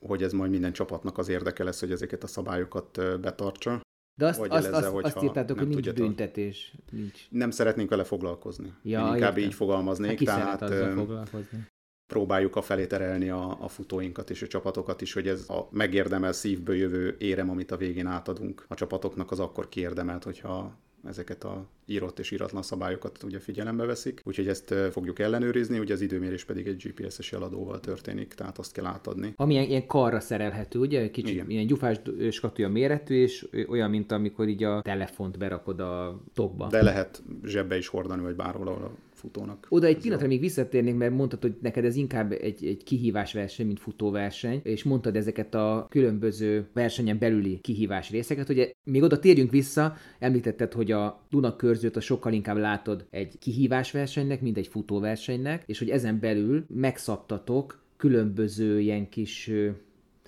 hogy 0.06 0.22
ez 0.22 0.32
majd 0.32 0.50
minden 0.50 0.72
csapatnak 0.72 1.18
az 1.18 1.28
érdeke 1.28 1.64
lesz, 1.64 1.80
hogy 1.80 1.90
ezeket 1.90 2.22
a 2.22 2.26
szabályokat 2.26 3.20
betartsa. 3.20 3.80
De 4.18 4.26
azt, 4.26 4.40
azt, 4.40 4.64
jelezze, 4.64 4.88
azt, 4.88 5.04
azt 5.04 5.22
írtátok, 5.22 5.58
hogy 5.58 5.68
nincs 5.68 5.90
büntetés. 5.90 6.74
Nincs. 6.90 7.30
Nem 7.30 7.50
szeretnénk 7.50 7.90
vele 7.90 8.04
foglalkozni. 8.04 8.72
Ja, 8.82 9.00
Én 9.00 9.14
inkább 9.14 9.36
értem. 9.36 9.50
így 9.50 9.54
fogalmaznék. 9.54 10.28
Hát 10.28 10.58
tehát 10.58 10.94
foglalkozni? 10.94 11.66
próbáljuk 12.06 12.56
a 12.56 12.62
felé 12.62 12.86
terelni 12.86 13.30
a, 13.30 13.64
a 13.64 13.68
futóinkat 13.68 14.30
és 14.30 14.42
a 14.42 14.46
csapatokat 14.46 15.00
is, 15.00 15.12
hogy 15.12 15.28
ez 15.28 15.48
a 15.48 15.68
megérdemel 15.70 16.32
szívből 16.32 16.76
jövő 16.76 17.16
érem, 17.18 17.50
amit 17.50 17.70
a 17.70 17.76
végén 17.76 18.06
átadunk 18.06 18.64
a 18.68 18.74
csapatoknak, 18.74 19.30
az 19.30 19.40
akkor 19.40 19.68
kiérdemelt, 19.68 20.24
hogyha 20.24 20.78
ezeket 21.04 21.44
a 21.44 21.66
írott 21.86 22.18
és 22.18 22.30
íratlan 22.30 22.62
szabályokat 22.62 23.22
ugye 23.22 23.38
figyelembe 23.38 23.84
veszik, 23.84 24.20
úgyhogy 24.24 24.48
ezt 24.48 24.74
fogjuk 24.90 25.18
ellenőrizni, 25.18 25.78
ugye 25.78 25.94
az 25.94 26.00
időmérés 26.00 26.44
pedig 26.44 26.66
egy 26.66 26.76
GPS-es 26.86 27.32
jeladóval 27.32 27.80
történik, 27.80 28.34
tehát 28.34 28.58
azt 28.58 28.72
kell 28.72 28.86
átadni. 28.86 29.32
Ami 29.36 29.52
ilyen, 29.52 29.66
ilyen 29.68 29.86
karra 29.86 30.20
szerelhető, 30.20 30.78
ugye? 30.78 31.10
Kicsit 31.10 31.34
Igen. 31.34 31.50
ilyen 31.50 31.66
gyufás 31.66 32.00
skatúja 32.30 32.68
méretű, 32.68 33.14
és 33.14 33.48
olyan, 33.68 33.90
mint 33.90 34.12
amikor 34.12 34.48
így 34.48 34.64
a 34.64 34.82
telefont 34.82 35.38
berakod 35.38 35.80
a 35.80 36.22
tokba. 36.34 36.66
De 36.66 36.82
lehet 36.82 37.22
zsebbe 37.44 37.76
is 37.76 37.88
hordani, 37.88 38.22
vagy 38.22 38.36
bárhol, 38.36 38.68
ahol 38.68 38.96
futónak. 39.18 39.66
Oda 39.68 39.86
egy 39.86 39.98
pillanatra 39.98 40.28
még 40.28 40.40
visszatérnék, 40.40 40.96
mert 40.96 41.12
mondtad, 41.12 41.42
hogy 41.42 41.56
neked 41.60 41.84
ez 41.84 41.96
inkább 41.96 42.32
egy, 42.32 42.66
egy 42.66 42.84
kihívás 42.84 43.32
verseny, 43.32 43.66
mint 43.66 43.80
futóverseny, 43.80 44.60
és 44.62 44.82
mondtad 44.82 45.16
ezeket 45.16 45.54
a 45.54 45.86
különböző 45.90 46.68
versenyen 46.72 47.18
belüli 47.18 47.58
kihívás 47.60 48.10
részeket. 48.10 48.48
Ugye 48.48 48.70
még 48.84 49.02
oda 49.02 49.18
térjünk 49.18 49.50
vissza, 49.50 49.96
említetted, 50.18 50.72
hogy 50.72 50.92
a 50.92 51.26
Duna 51.30 51.56
körzőt 51.56 51.96
a 51.96 52.00
sokkal 52.00 52.32
inkább 52.32 52.56
látod 52.56 53.06
egy 53.10 53.38
kihívás 53.38 53.90
versenynek, 53.90 54.40
mint 54.40 54.56
egy 54.56 54.66
futóversenynek, 54.66 55.62
és 55.66 55.78
hogy 55.78 55.90
ezen 55.90 56.20
belül 56.20 56.64
megszabtatok 56.68 57.82
különböző 57.96 58.80
ilyen 58.80 59.08
kis 59.08 59.50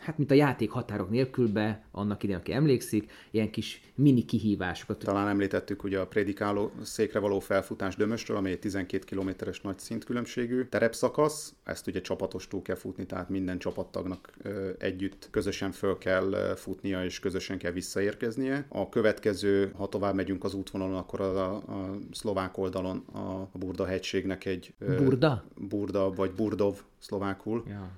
hát 0.00 0.18
mint 0.18 0.30
a 0.30 0.34
játék 0.34 0.70
határok 0.70 1.10
nélkülbe, 1.10 1.84
annak 1.90 2.22
idején, 2.22 2.40
aki 2.40 2.52
emlékszik, 2.52 3.10
ilyen 3.30 3.50
kis 3.50 3.92
mini 3.94 4.24
kihívásokat. 4.24 4.98
Talán 4.98 5.28
említettük 5.28 5.84
ugye 5.84 5.98
a 5.98 6.06
prédikáló 6.06 6.72
székre 6.82 7.18
való 7.18 7.38
felfutás 7.38 7.96
Dömösről, 7.96 8.36
ami 8.36 8.50
egy 8.50 8.58
12 8.58 9.04
kilométeres 9.04 9.60
nagy 9.60 9.78
szintkülönbségű 9.78 10.64
terepszakasz. 10.64 11.54
Ezt 11.64 11.86
ugye 11.86 12.00
csapatostul 12.00 12.62
kell 12.62 12.76
futni, 12.76 13.06
tehát 13.06 13.28
minden 13.28 13.58
csapattagnak 13.58 14.32
együtt 14.78 15.28
közösen 15.30 15.72
föl 15.72 15.98
kell 15.98 16.54
futnia, 16.56 17.04
és 17.04 17.20
közösen 17.20 17.58
kell 17.58 17.72
visszaérkeznie. 17.72 18.66
A 18.68 18.88
következő, 18.88 19.72
ha 19.76 19.88
tovább 19.88 20.14
megyünk 20.14 20.44
az 20.44 20.54
útvonalon, 20.54 20.96
akkor 20.96 21.20
a, 21.20 21.54
a 21.54 21.98
szlovák 22.12 22.58
oldalon 22.58 22.96
a 22.96 23.58
Burda 23.58 23.84
hegységnek 23.84 24.44
egy... 24.44 24.74
Burda? 24.78 25.44
Burda, 25.68 26.12
vagy 26.12 26.30
Burdov 26.30 26.82
szlovákul. 27.00 27.64
Ja, 27.68 27.90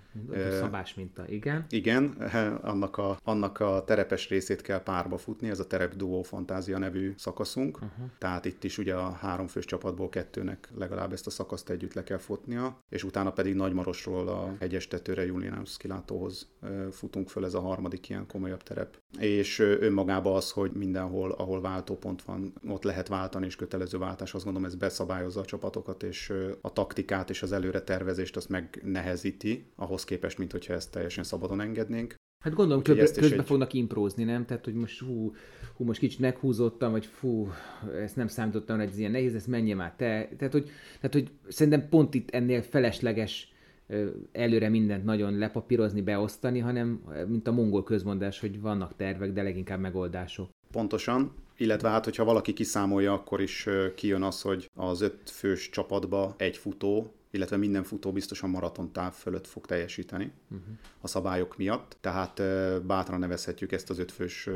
szabás 0.61 0.94
minta, 0.94 1.24
igen. 1.28 1.64
Igen, 1.68 2.05
annak 2.72 2.98
a, 2.98 3.18
annak 3.24 3.61
a 3.61 3.82
terepes 3.85 4.29
részét 4.29 4.61
kell 4.61 4.83
párba 4.83 5.16
futni, 5.16 5.49
ez 5.49 5.61
a 5.61 5.66
terep 5.66 5.95
duo 5.95 6.23
fantázia 6.23 6.79
nevű 6.79 7.14
szakaszunk. 7.16 7.77
Uh-huh. 7.77 8.07
Tehát 8.18 8.45
itt 8.45 8.64
is 8.64 8.79
ugye 8.79 8.95
a 8.95 9.11
három 9.11 9.47
fős 9.47 9.64
csapatból 9.64 10.09
kettőnek 10.09 10.68
legalább 10.77 11.12
ezt 11.12 11.27
a 11.27 11.31
szakaszt 11.31 11.71
együtt 11.71 11.95
le 11.95 12.03
kell 12.05 12.18
futnia, 12.18 12.79
és 12.88 13.05
utána 13.05 13.33
pedig 13.33 13.55
Nagymarosról 13.55 14.29
a 14.29 14.55
hegyes 14.61 14.88
tetőre 14.88 15.25
Julianus 15.25 15.77
kilátóhoz 15.77 16.49
futunk 16.90 17.29
föl, 17.29 17.45
ez 17.45 17.55
a 17.55 17.61
harmadik 17.61 18.09
ilyen 18.09 18.27
komolyabb 18.27 18.62
terep. 18.62 18.99
És 19.18 19.59
önmagában 19.59 20.37
az, 20.37 20.51
hogy 20.51 20.73
mindenhol, 20.73 21.33
ahol 21.33 21.61
váltópont 21.61 22.23
van, 22.23 22.53
ott 22.68 22.83
lehet 22.83 23.09
váltani, 23.09 23.47
és 23.47 23.57
kötelező 23.57 23.99
váltás, 23.99 24.35
azt 24.35 24.45
gondolom 24.45 24.68
ez 24.68 24.75
beszabályozza 24.75 25.40
a 25.40 25.45
csapatokat, 25.45 26.03
és 26.03 26.33
a 26.61 26.73
taktikát 26.73 27.31
és 27.31 27.42
az 27.42 27.53
előre 27.53 27.81
tervezést 27.81 28.37
azt 28.37 28.49
megnehezíti, 28.49 29.71
ahhoz 29.77 30.05
képest, 30.05 30.38
mint 30.38 30.53
hogyha 30.53 30.73
ezt 30.73 30.90
teljesen 30.90 31.25
szabadon 31.25 31.61
engednénk. 31.61 32.14
Hát 32.42 32.55
gondolom, 32.55 32.83
közben, 32.83 33.07
közben 33.14 33.40
egy... 33.40 33.46
fognak 33.46 33.72
imprózni, 33.72 34.24
nem? 34.24 34.44
Tehát, 34.46 34.64
hogy 34.64 34.74
most 34.74 35.00
hú, 35.00 35.35
hú, 35.76 35.85
most 35.85 35.98
kicsit 35.98 36.18
meghúzottam, 36.18 36.90
vagy 36.90 37.07
fú, 37.07 37.48
ezt 38.00 38.16
nem 38.16 38.26
számítottam, 38.26 38.78
hogy 38.78 38.88
ez 38.88 38.98
ilyen 38.98 39.11
nehéz, 39.11 39.35
ezt 39.35 39.46
menje 39.46 39.74
már 39.74 39.94
te. 39.96 40.28
Tehát, 40.37 40.52
hogy, 40.52 40.70
tehát, 40.94 41.12
hogy 41.12 41.31
szerintem 41.48 41.88
pont 41.88 42.14
itt 42.14 42.31
ennél 42.31 42.62
felesleges 42.62 43.52
előre 44.33 44.68
mindent 44.68 45.05
nagyon 45.05 45.38
lepapírozni, 45.38 46.00
beosztani, 46.00 46.59
hanem 46.59 47.02
mint 47.28 47.46
a 47.48 47.52
mongol 47.52 47.83
közmondás, 47.83 48.40
hogy 48.40 48.61
vannak 48.61 48.96
tervek, 48.96 49.33
de 49.33 49.42
leginkább 49.42 49.81
megoldások. 49.81 50.50
Pontosan, 50.70 51.35
illetve 51.57 51.88
hát, 51.88 52.05
hogyha 52.05 52.24
valaki 52.24 52.52
kiszámolja, 52.52 53.12
akkor 53.12 53.40
is 53.40 53.68
kijön 53.94 54.22
az, 54.22 54.42
hogy 54.42 54.70
az 54.74 55.00
öt 55.00 55.31
fős 55.31 55.70
csapatba 55.70 56.35
egy 56.37 56.57
futó 56.57 57.12
illetve 57.35 57.57
minden 57.57 57.83
futó 57.83 58.12
biztosan 58.12 58.51
maraton 58.51 58.92
táv 58.92 59.12
fölött 59.12 59.47
fog 59.47 59.66
teljesíteni 59.66 60.33
uh-huh. 60.51 60.66
a 61.01 61.09
szabályok 61.09 61.57
miatt, 61.57 61.97
tehát 62.01 62.42
bátran 62.87 63.18
nevezhetjük 63.18 63.73
ezt 63.73 63.90
az 63.90 63.99
ötfős 63.99 64.49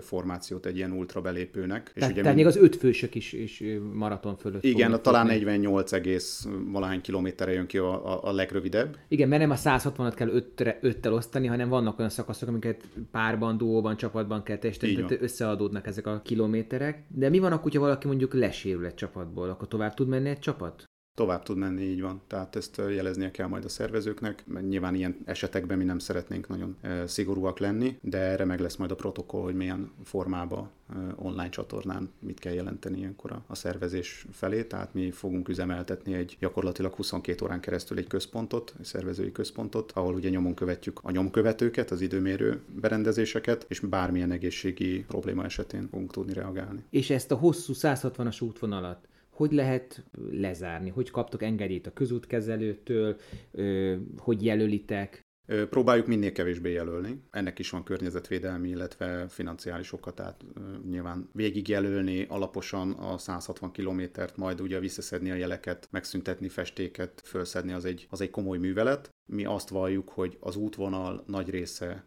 formációt 0.00 0.66
egy 0.66 0.76
ilyen 0.76 0.92
ultra 0.92 1.20
belépőnek. 1.20 1.90
És 1.94 2.06
ugye 2.06 2.20
tehát 2.20 2.36
még 2.36 2.46
az 2.46 2.56
ötfősök 2.56 3.14
is, 3.14 3.32
is 3.32 3.62
maraton 3.92 4.36
fölött 4.36 4.64
Igen, 4.64 5.02
talán 5.02 5.26
48 5.26 5.92
egész 5.92 6.48
valahány 6.66 7.00
kilométerre 7.00 7.52
jön 7.52 7.66
ki 7.66 7.78
a, 7.78 8.12
a, 8.12 8.28
a 8.28 8.32
legrövidebb. 8.32 8.96
Igen, 9.08 9.28
mert 9.28 9.40
nem 9.40 9.50
a 9.50 9.56
160-at 9.56 10.12
kell 10.16 10.28
öttre, 10.28 10.78
öttel 10.80 11.12
osztani, 11.12 11.46
hanem 11.46 11.68
vannak 11.68 11.98
olyan 11.98 12.10
szakaszok, 12.10 12.48
amiket 12.48 12.88
párban, 13.10 13.56
duóban, 13.56 13.96
csapatban 13.96 14.42
kell 14.42 14.58
teljesíteni, 14.58 14.94
tehát 14.94 15.22
összeadódnak 15.22 15.86
ezek 15.86 16.06
a 16.06 16.20
kilométerek. 16.24 17.04
De 17.08 17.28
mi 17.28 17.38
van 17.38 17.52
akkor, 17.52 17.62
hogyha 17.62 17.80
valaki 17.80 18.06
mondjuk 18.06 18.34
lesérül 18.34 18.86
egy 18.86 18.94
csapatból, 18.94 19.48
akkor 19.48 19.68
tovább 19.68 19.94
tud 19.94 20.08
menni 20.08 20.28
egy 20.28 20.38
csapat? 20.38 20.89
Tovább 21.14 21.42
tud 21.42 21.56
menni, 21.56 21.82
így 21.82 22.00
van. 22.00 22.20
Tehát 22.26 22.56
ezt 22.56 22.82
jeleznie 22.88 23.30
kell 23.30 23.46
majd 23.46 23.64
a 23.64 23.68
szervezőknek, 23.68 24.42
mert 24.46 24.68
nyilván 24.68 24.94
ilyen 24.94 25.16
esetekben 25.24 25.78
mi 25.78 25.84
nem 25.84 25.98
szeretnénk 25.98 26.48
nagyon 26.48 26.76
szigorúak 27.06 27.58
lenni, 27.58 27.98
de 28.02 28.18
erre 28.18 28.44
meg 28.44 28.60
lesz 28.60 28.76
majd 28.76 28.90
a 28.90 28.94
protokoll, 28.94 29.42
hogy 29.42 29.54
milyen 29.54 29.90
formában 30.04 30.70
online 31.16 31.48
csatornán 31.48 32.10
mit 32.18 32.38
kell 32.38 32.52
jelenteni 32.52 32.98
ilyenkor 32.98 33.40
a 33.46 33.54
szervezés 33.54 34.26
felé, 34.32 34.64
tehát 34.64 34.94
mi 34.94 35.10
fogunk 35.10 35.48
üzemeltetni 35.48 36.14
egy 36.14 36.36
gyakorlatilag 36.40 36.94
22 36.94 37.44
órán 37.44 37.60
keresztül 37.60 37.98
egy 37.98 38.06
központot, 38.06 38.74
egy 38.78 38.84
szervezői 38.84 39.32
központot, 39.32 39.92
ahol 39.92 40.14
ugye 40.14 40.28
nyomon 40.28 40.54
követjük 40.54 41.00
a 41.02 41.10
nyomkövetőket, 41.10 41.90
az 41.90 42.00
időmérő 42.00 42.60
berendezéseket, 42.80 43.64
és 43.68 43.80
bármilyen 43.80 44.30
egészségi 44.30 45.04
probléma 45.08 45.44
esetén 45.44 45.88
fogunk 45.90 46.12
tudni 46.12 46.32
reagálni. 46.32 46.84
És 46.90 47.10
ezt 47.10 47.30
a 47.30 47.36
hosszú 47.36 47.72
160-as 47.76 48.42
útvonalat 48.42 49.08
hogy 49.40 49.52
lehet 49.52 50.04
lezárni, 50.30 50.88
hogy 50.88 51.10
kaptok 51.10 51.42
engedélyt 51.42 51.86
a 51.86 51.92
közútkezelőtől, 51.92 53.16
hogy 54.16 54.44
jelölitek, 54.44 55.28
Próbáljuk 55.70 56.06
minél 56.06 56.32
kevésbé 56.32 56.72
jelölni. 56.72 57.22
Ennek 57.30 57.58
is 57.58 57.70
van 57.70 57.84
környezetvédelmi, 57.84 58.68
illetve 58.68 59.28
financiális 59.28 59.92
oka, 59.92 60.10
tehát 60.10 60.44
nyilván 60.88 61.28
végigjelölni 61.32 62.26
alaposan 62.28 62.92
a 62.92 63.18
160 63.18 63.70
kilométert, 63.70 64.36
majd 64.36 64.60
ugye 64.60 64.78
visszaszedni 64.78 65.30
a 65.30 65.34
jeleket, 65.34 65.88
megszüntetni 65.90 66.48
festéket, 66.48 67.22
fölszedni, 67.24 67.72
az 67.72 67.84
egy, 67.84 68.06
az 68.10 68.20
egy 68.20 68.30
komoly 68.30 68.58
művelet. 68.58 69.08
Mi 69.32 69.44
azt 69.44 69.68
valljuk, 69.68 70.08
hogy 70.08 70.36
az 70.40 70.56
útvonal 70.56 71.24
nagy 71.26 71.50
része 71.50 72.04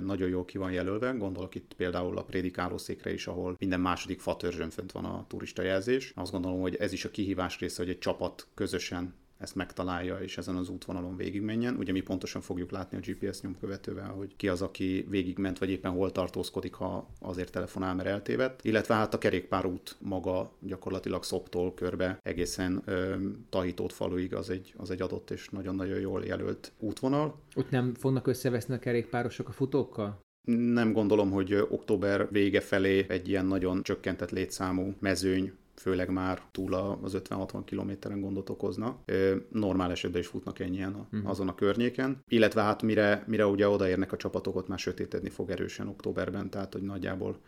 nagyon 0.00 0.28
jól 0.28 0.44
ki 0.44 0.58
van 0.58 0.72
jelölve. 0.72 1.10
Gondolok 1.10 1.54
itt 1.54 1.74
például 1.76 2.18
a 2.18 2.24
prédikálószékre 2.24 3.12
is, 3.12 3.26
ahol 3.26 3.56
minden 3.58 3.80
második 3.80 4.20
fatörzsön 4.20 4.70
fönt 4.70 4.92
van 4.92 5.04
a 5.04 5.24
turista 5.28 5.62
jelzés. 5.62 6.12
Azt 6.14 6.32
gondolom, 6.32 6.60
hogy 6.60 6.74
ez 6.74 6.92
is 6.92 7.04
a 7.04 7.10
kihívás 7.10 7.58
része, 7.58 7.82
hogy 7.82 7.90
egy 7.90 7.98
csapat 7.98 8.46
közösen 8.54 9.14
ezt 9.44 9.54
megtalálja, 9.54 10.16
és 10.16 10.38
ezen 10.38 10.56
az 10.56 10.68
útvonalon 10.68 11.16
végigmenjen. 11.16 11.76
Ugye 11.76 11.92
mi 11.92 12.00
pontosan 12.00 12.40
fogjuk 12.40 12.70
látni 12.70 12.96
a 12.96 13.00
GPS 13.00 13.40
nyomkövetővel, 13.40 14.08
hogy 14.08 14.36
ki 14.36 14.48
az, 14.48 14.62
aki 14.62 15.06
végigment, 15.08 15.58
vagy 15.58 15.70
éppen 15.70 15.92
hol 15.92 16.12
tartózkodik, 16.12 16.74
ha 16.74 17.08
azért 17.20 17.52
telefonál, 17.52 17.94
mert 17.94 18.08
eltévedt. 18.08 18.64
Illetve 18.64 18.94
hát 18.94 19.14
a 19.14 19.18
kerékpárút 19.18 19.96
maga 19.98 20.50
gyakorlatilag 20.60 21.24
szoptól 21.24 21.74
körbe 21.74 22.18
egészen 22.22 22.82
ö, 22.84 23.14
Tahitót 23.50 23.92
faluig 23.92 24.34
az 24.34 24.50
egy, 24.50 24.74
az 24.76 24.90
egy 24.90 25.02
adott 25.02 25.30
és 25.30 25.48
nagyon-nagyon 25.48 26.00
jól 26.00 26.24
jelölt 26.24 26.72
útvonal. 26.78 27.38
Ott 27.54 27.70
nem 27.70 27.94
fognak 27.94 28.26
összeveszni 28.26 28.74
a 28.74 28.78
kerékpárosok 28.78 29.48
a 29.48 29.52
futókkal? 29.52 30.22
Nem 30.50 30.92
gondolom, 30.92 31.30
hogy 31.30 31.54
október 31.54 32.30
vége 32.30 32.60
felé 32.60 33.06
egy 33.08 33.28
ilyen 33.28 33.46
nagyon 33.46 33.82
csökkentett 33.82 34.30
létszámú 34.30 34.94
mezőny 34.98 35.52
főleg 35.84 36.10
már 36.10 36.42
túl 36.50 36.74
az 36.74 37.16
50-60 37.28 37.62
kilométeren 37.64 38.20
gondot 38.20 38.48
okozna. 38.50 39.04
Normál 39.50 39.90
esetben 39.90 40.20
is 40.20 40.26
futnak 40.26 40.58
ennyien 40.58 40.94
uh-huh. 40.94 41.30
azon 41.30 41.48
a 41.48 41.54
környéken. 41.54 42.22
Illetve 42.28 42.62
hát 42.62 42.82
mire, 42.82 43.24
mire 43.26 43.46
ugye 43.46 43.68
odaérnek 43.68 44.12
a 44.12 44.16
csapatok, 44.16 44.56
ott 44.56 44.68
már 44.68 44.78
sötétedni 44.78 45.28
fog 45.28 45.50
erősen 45.50 45.88
októberben, 45.88 46.50
tehát 46.50 46.72
hogy 46.72 46.82
nagyjából 46.82 47.40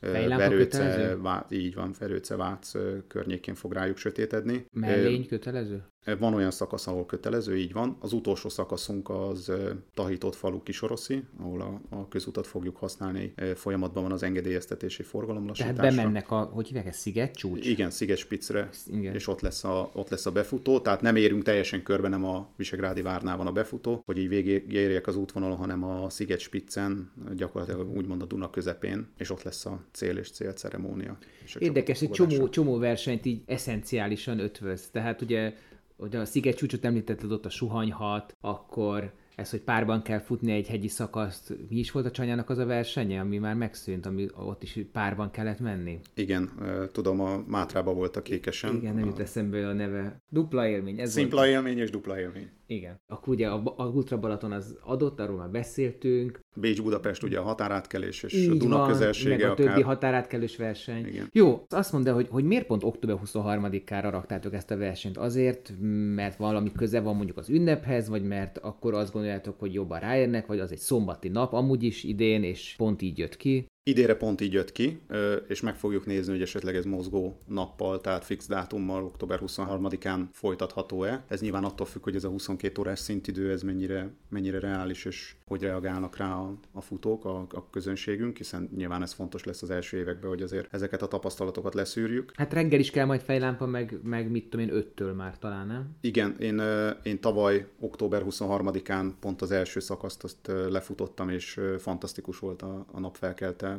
Verőce, 0.00 1.16
Vá, 1.16 1.46
így 1.50 1.74
van, 1.74 1.94
Verőce, 1.98 2.36
Vác 2.36 2.72
környékén 3.06 3.54
fog 3.54 3.72
rájuk 3.72 3.96
sötétedni. 3.96 4.66
Mellény 4.72 5.26
kötelező? 5.26 5.84
Van 6.18 6.34
olyan 6.34 6.50
szakasz, 6.50 6.86
ahol 6.86 7.06
kötelező, 7.06 7.56
így 7.56 7.72
van. 7.72 7.96
Az 8.00 8.12
utolsó 8.12 8.48
szakaszunk 8.48 9.10
az 9.10 9.52
Tahitott 9.94 10.34
falu 10.34 10.62
Kisoroszi, 10.62 11.22
ahol 11.40 11.60
a, 11.60 11.96
a 11.96 12.08
közutat 12.08 12.46
fogjuk 12.46 12.76
használni. 12.76 13.34
Folyamatban 13.54 14.02
van 14.02 14.12
az 14.12 14.22
engedélyeztetési 14.22 15.02
forgalomlassításra. 15.02 15.76
Tehát 15.76 15.96
bemennek 15.96 16.30
a, 16.30 16.36
hogy 16.36 16.66
hívják 16.66 16.86
ez, 16.86 16.96
Sziget 16.96 17.34
csúcs? 17.34 17.66
Igen, 17.66 17.90
Sziget 17.90 18.16
Spitzre, 18.16 18.68
Igen. 18.86 19.14
és 19.14 19.28
ott 19.28 19.40
lesz, 19.40 19.64
a, 19.64 19.90
ott 19.92 20.08
lesz 20.08 20.26
a 20.26 20.32
befutó. 20.32 20.80
Tehát 20.80 21.00
nem 21.00 21.16
érünk 21.16 21.42
teljesen 21.42 21.82
körbe, 21.82 22.08
nem 22.08 22.24
a 22.24 22.48
Visegrádi 22.56 23.02
várnál 23.02 23.36
van 23.36 23.46
a 23.46 23.52
befutó, 23.52 24.02
hogy 24.06 24.18
így 24.18 24.28
végigérjek 24.28 25.06
az 25.06 25.16
útvonalon, 25.16 25.56
hanem 25.56 25.84
a 25.84 26.10
Sziget 26.10 26.40
Spitzen, 26.40 27.10
gyakorlatilag 27.36 27.96
úgymond 27.96 28.22
a 28.22 28.26
Duna 28.26 28.50
közepén, 28.50 29.06
és 29.18 29.30
ott 29.30 29.42
lesz 29.42 29.66
a 29.66 29.80
cél 29.92 30.16
és 30.16 30.30
célceremónia. 30.30 31.18
Érdekes, 31.58 32.02
egy 32.02 32.10
csomó, 32.10 32.48
csomó 32.48 32.78
versenyt 32.78 33.24
így 33.24 33.42
eszenciálisan 33.46 34.38
ötvöz. 34.38 34.88
Tehát 34.92 35.22
ugye 35.22 35.54
hogy 35.96 36.16
a 36.16 36.24
sziget 36.24 36.56
csúcsot 36.56 36.84
említetted 36.84 37.32
ott 37.32 37.44
a 37.44 37.50
suhanyhat, 37.50 38.36
akkor 38.40 39.12
ez, 39.36 39.50
hogy 39.50 39.60
párban 39.60 40.02
kell 40.02 40.18
futni 40.20 40.52
egy 40.52 40.68
hegyi 40.68 40.88
szakaszt, 40.88 41.56
mi 41.68 41.76
is 41.78 41.90
volt 41.90 42.06
a 42.06 42.10
csanyának 42.10 42.50
az 42.50 42.58
a 42.58 42.66
versenye, 42.66 43.20
ami 43.20 43.38
már 43.38 43.54
megszűnt, 43.54 44.06
ami 44.06 44.28
ott 44.36 44.62
is 44.62 44.78
párban 44.92 45.30
kellett 45.30 45.60
menni? 45.60 46.00
Igen, 46.14 46.50
tudom, 46.92 47.20
a 47.20 47.42
Mátrába 47.46 47.92
volt 47.94 48.16
a 48.16 48.22
kékesen. 48.22 48.74
Igen, 48.74 48.94
nem 48.94 49.04
jut 49.04 49.18
eszembe 49.18 49.68
a 49.68 49.72
neve. 49.72 50.22
Dupla 50.28 50.66
élmény. 50.66 51.00
Ez 51.00 51.12
Szimpla 51.12 51.36
volt. 51.38 51.50
élmény 51.50 51.78
és 51.78 51.90
dupla 51.90 52.20
élmény. 52.20 52.48
Igen. 52.66 53.00
Akkor 53.06 53.34
ugye 53.34 53.48
a, 53.48 53.62
a 53.76 53.86
Ultra 53.86 54.18
Balaton 54.18 54.52
az 54.52 54.78
adott, 54.80 55.20
arról 55.20 55.36
már 55.36 55.50
beszéltünk. 55.50 56.40
Bécs-Budapest 56.56 57.22
ugye 57.22 57.38
a 57.38 57.42
határátkelés 57.42 58.22
és 58.22 58.32
Így 58.32 58.50
a 58.50 58.54
Duna 58.54 58.76
van, 58.76 58.88
közelsége. 58.88 59.36
Meg 59.36 59.50
a 59.50 59.54
többi 59.54 59.68
akár... 59.68 59.82
határátkelős 59.82 60.56
verseny. 60.56 61.06
Igen. 61.06 61.28
Jó, 61.32 61.64
azt 61.68 61.92
mondd 61.92 62.08
el, 62.08 62.14
hogy, 62.14 62.28
hogy 62.30 62.44
miért 62.44 62.66
pont 62.66 62.84
október 62.84 63.18
23-ára 63.24 64.08
raktátok 64.10 64.54
ezt 64.54 64.70
a 64.70 64.76
versenyt? 64.76 65.16
Azért, 65.16 65.72
mert 66.14 66.36
valami 66.36 66.72
köze 66.72 67.00
van 67.00 67.16
mondjuk 67.16 67.36
az 67.36 67.48
ünnephez, 67.48 68.08
vagy 68.08 68.22
mert 68.22 68.58
akkor 68.58 68.94
azt 68.94 69.12
gondoljátok, 69.12 69.58
hogy 69.58 69.74
jobban 69.74 70.00
ráérnek, 70.00 70.46
vagy 70.46 70.58
az 70.58 70.72
egy 70.72 70.78
szombati 70.78 71.28
nap, 71.28 71.52
amúgy 71.52 71.82
is 71.82 72.04
idén, 72.04 72.42
és 72.42 72.74
pont 72.76 73.02
így 73.02 73.18
jött 73.18 73.36
ki? 73.36 73.66
Idére 73.86 74.14
pont 74.14 74.40
így 74.40 74.52
jött 74.52 74.72
ki, 74.72 75.00
és 75.48 75.60
meg 75.60 75.76
fogjuk 75.76 76.06
nézni, 76.06 76.32
hogy 76.32 76.42
esetleg 76.42 76.76
ez 76.76 76.84
mozgó 76.84 77.38
nappal, 77.46 78.00
tehát 78.00 78.24
fix 78.24 78.46
dátummal, 78.46 79.04
október 79.04 79.40
23-án 79.46 80.20
folytatható-e. 80.32 81.24
Ez 81.28 81.40
nyilván 81.40 81.64
attól 81.64 81.86
függ, 81.86 82.02
hogy 82.02 82.14
ez 82.14 82.24
a 82.24 82.28
22 82.28 82.80
órás 82.80 82.98
szintidő, 82.98 83.50
ez 83.50 83.62
mennyire, 83.62 84.10
mennyire 84.28 84.58
reális, 84.58 85.04
és 85.04 85.34
hogy 85.46 85.62
reagálnak 85.62 86.16
rá 86.16 86.34
a, 86.34 86.54
a 86.72 86.80
futók, 86.80 87.24
a, 87.24 87.46
a 87.50 87.70
közönségünk, 87.70 88.36
hiszen 88.36 88.70
nyilván 88.76 89.02
ez 89.02 89.12
fontos 89.12 89.44
lesz 89.44 89.62
az 89.62 89.70
első 89.70 89.96
években, 89.96 90.28
hogy 90.28 90.42
azért 90.42 90.74
ezeket 90.74 91.02
a 91.02 91.08
tapasztalatokat 91.08 91.74
leszűrjük. 91.74 92.32
Hát 92.36 92.52
reggel 92.52 92.80
is 92.80 92.90
kell 92.90 93.06
majd 93.06 93.20
fejlámpa, 93.20 93.66
meg, 93.66 93.98
meg 94.02 94.30
mit 94.30 94.48
tudom 94.48 94.68
én, 94.68 94.84
5-től 94.96 95.14
már 95.14 95.38
talán, 95.38 95.66
nem? 95.66 95.96
Igen, 96.00 96.36
én, 96.38 96.62
én 97.02 97.20
tavaly 97.20 97.66
október 97.78 98.22
23-án 98.28 99.12
pont 99.20 99.42
az 99.42 99.50
első 99.50 99.80
szakaszt 99.80 100.24
azt 100.24 100.50
lefutottam, 100.68 101.28
és 101.28 101.60
fantasztikus 101.78 102.38
volt 102.38 102.62
a, 102.62 102.86
a 102.92 103.00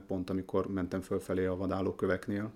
pont 0.02 0.30
amikor 0.30 0.68
mentem 0.68 1.02
fölfelé 1.02 1.46
a 1.46 1.56
vadálóköveknél. 1.56 2.54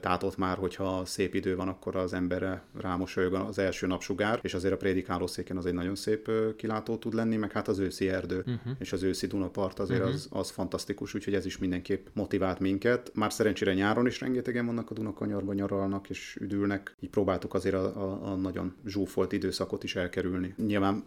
Tehát 0.00 0.22
ott 0.22 0.36
már, 0.36 0.56
hogyha 0.56 1.04
szép 1.04 1.34
idő 1.34 1.56
van, 1.56 1.68
akkor 1.68 1.96
az 1.96 2.12
emberre 2.12 2.62
rámosolyog 2.80 3.34
az 3.34 3.58
első 3.58 3.86
napsugár, 3.86 4.38
és 4.42 4.54
azért 4.54 4.74
a 4.74 4.76
prédikálószéken 4.76 5.56
az 5.56 5.66
egy 5.66 5.74
nagyon 5.74 5.94
szép 5.94 6.30
kilátó 6.56 6.96
tud 6.96 7.14
lenni, 7.14 7.36
meg 7.36 7.52
hát 7.52 7.68
az 7.68 7.78
őszi 7.78 8.08
erdő 8.08 8.38
uh-huh. 8.38 8.72
és 8.78 8.92
az 8.92 9.02
őszi 9.02 9.26
Dunapart 9.26 9.78
azért 9.78 10.00
uh-huh. 10.00 10.14
az, 10.14 10.28
az 10.30 10.50
fantasztikus, 10.50 11.14
úgyhogy 11.14 11.34
ez 11.34 11.46
is 11.46 11.58
mindenképp 11.58 12.06
motivált 12.12 12.58
minket. 12.58 13.10
Már 13.14 13.32
szerencsére 13.32 13.74
nyáron 13.74 14.06
is 14.06 14.20
rengetegen 14.20 14.66
vannak 14.66 14.90
a 14.90 14.94
Dunakanyarban, 14.94 15.54
nyaralnak 15.54 16.10
és 16.10 16.36
üdülnek, 16.40 16.96
így 17.00 17.10
próbáltuk 17.10 17.54
azért 17.54 17.74
a, 17.74 18.02
a, 18.02 18.32
a 18.32 18.36
nagyon 18.36 18.74
zsúfolt 18.86 19.32
időszakot 19.32 19.84
is 19.84 19.96
elkerülni. 19.96 20.54
Nyilván 20.56 21.04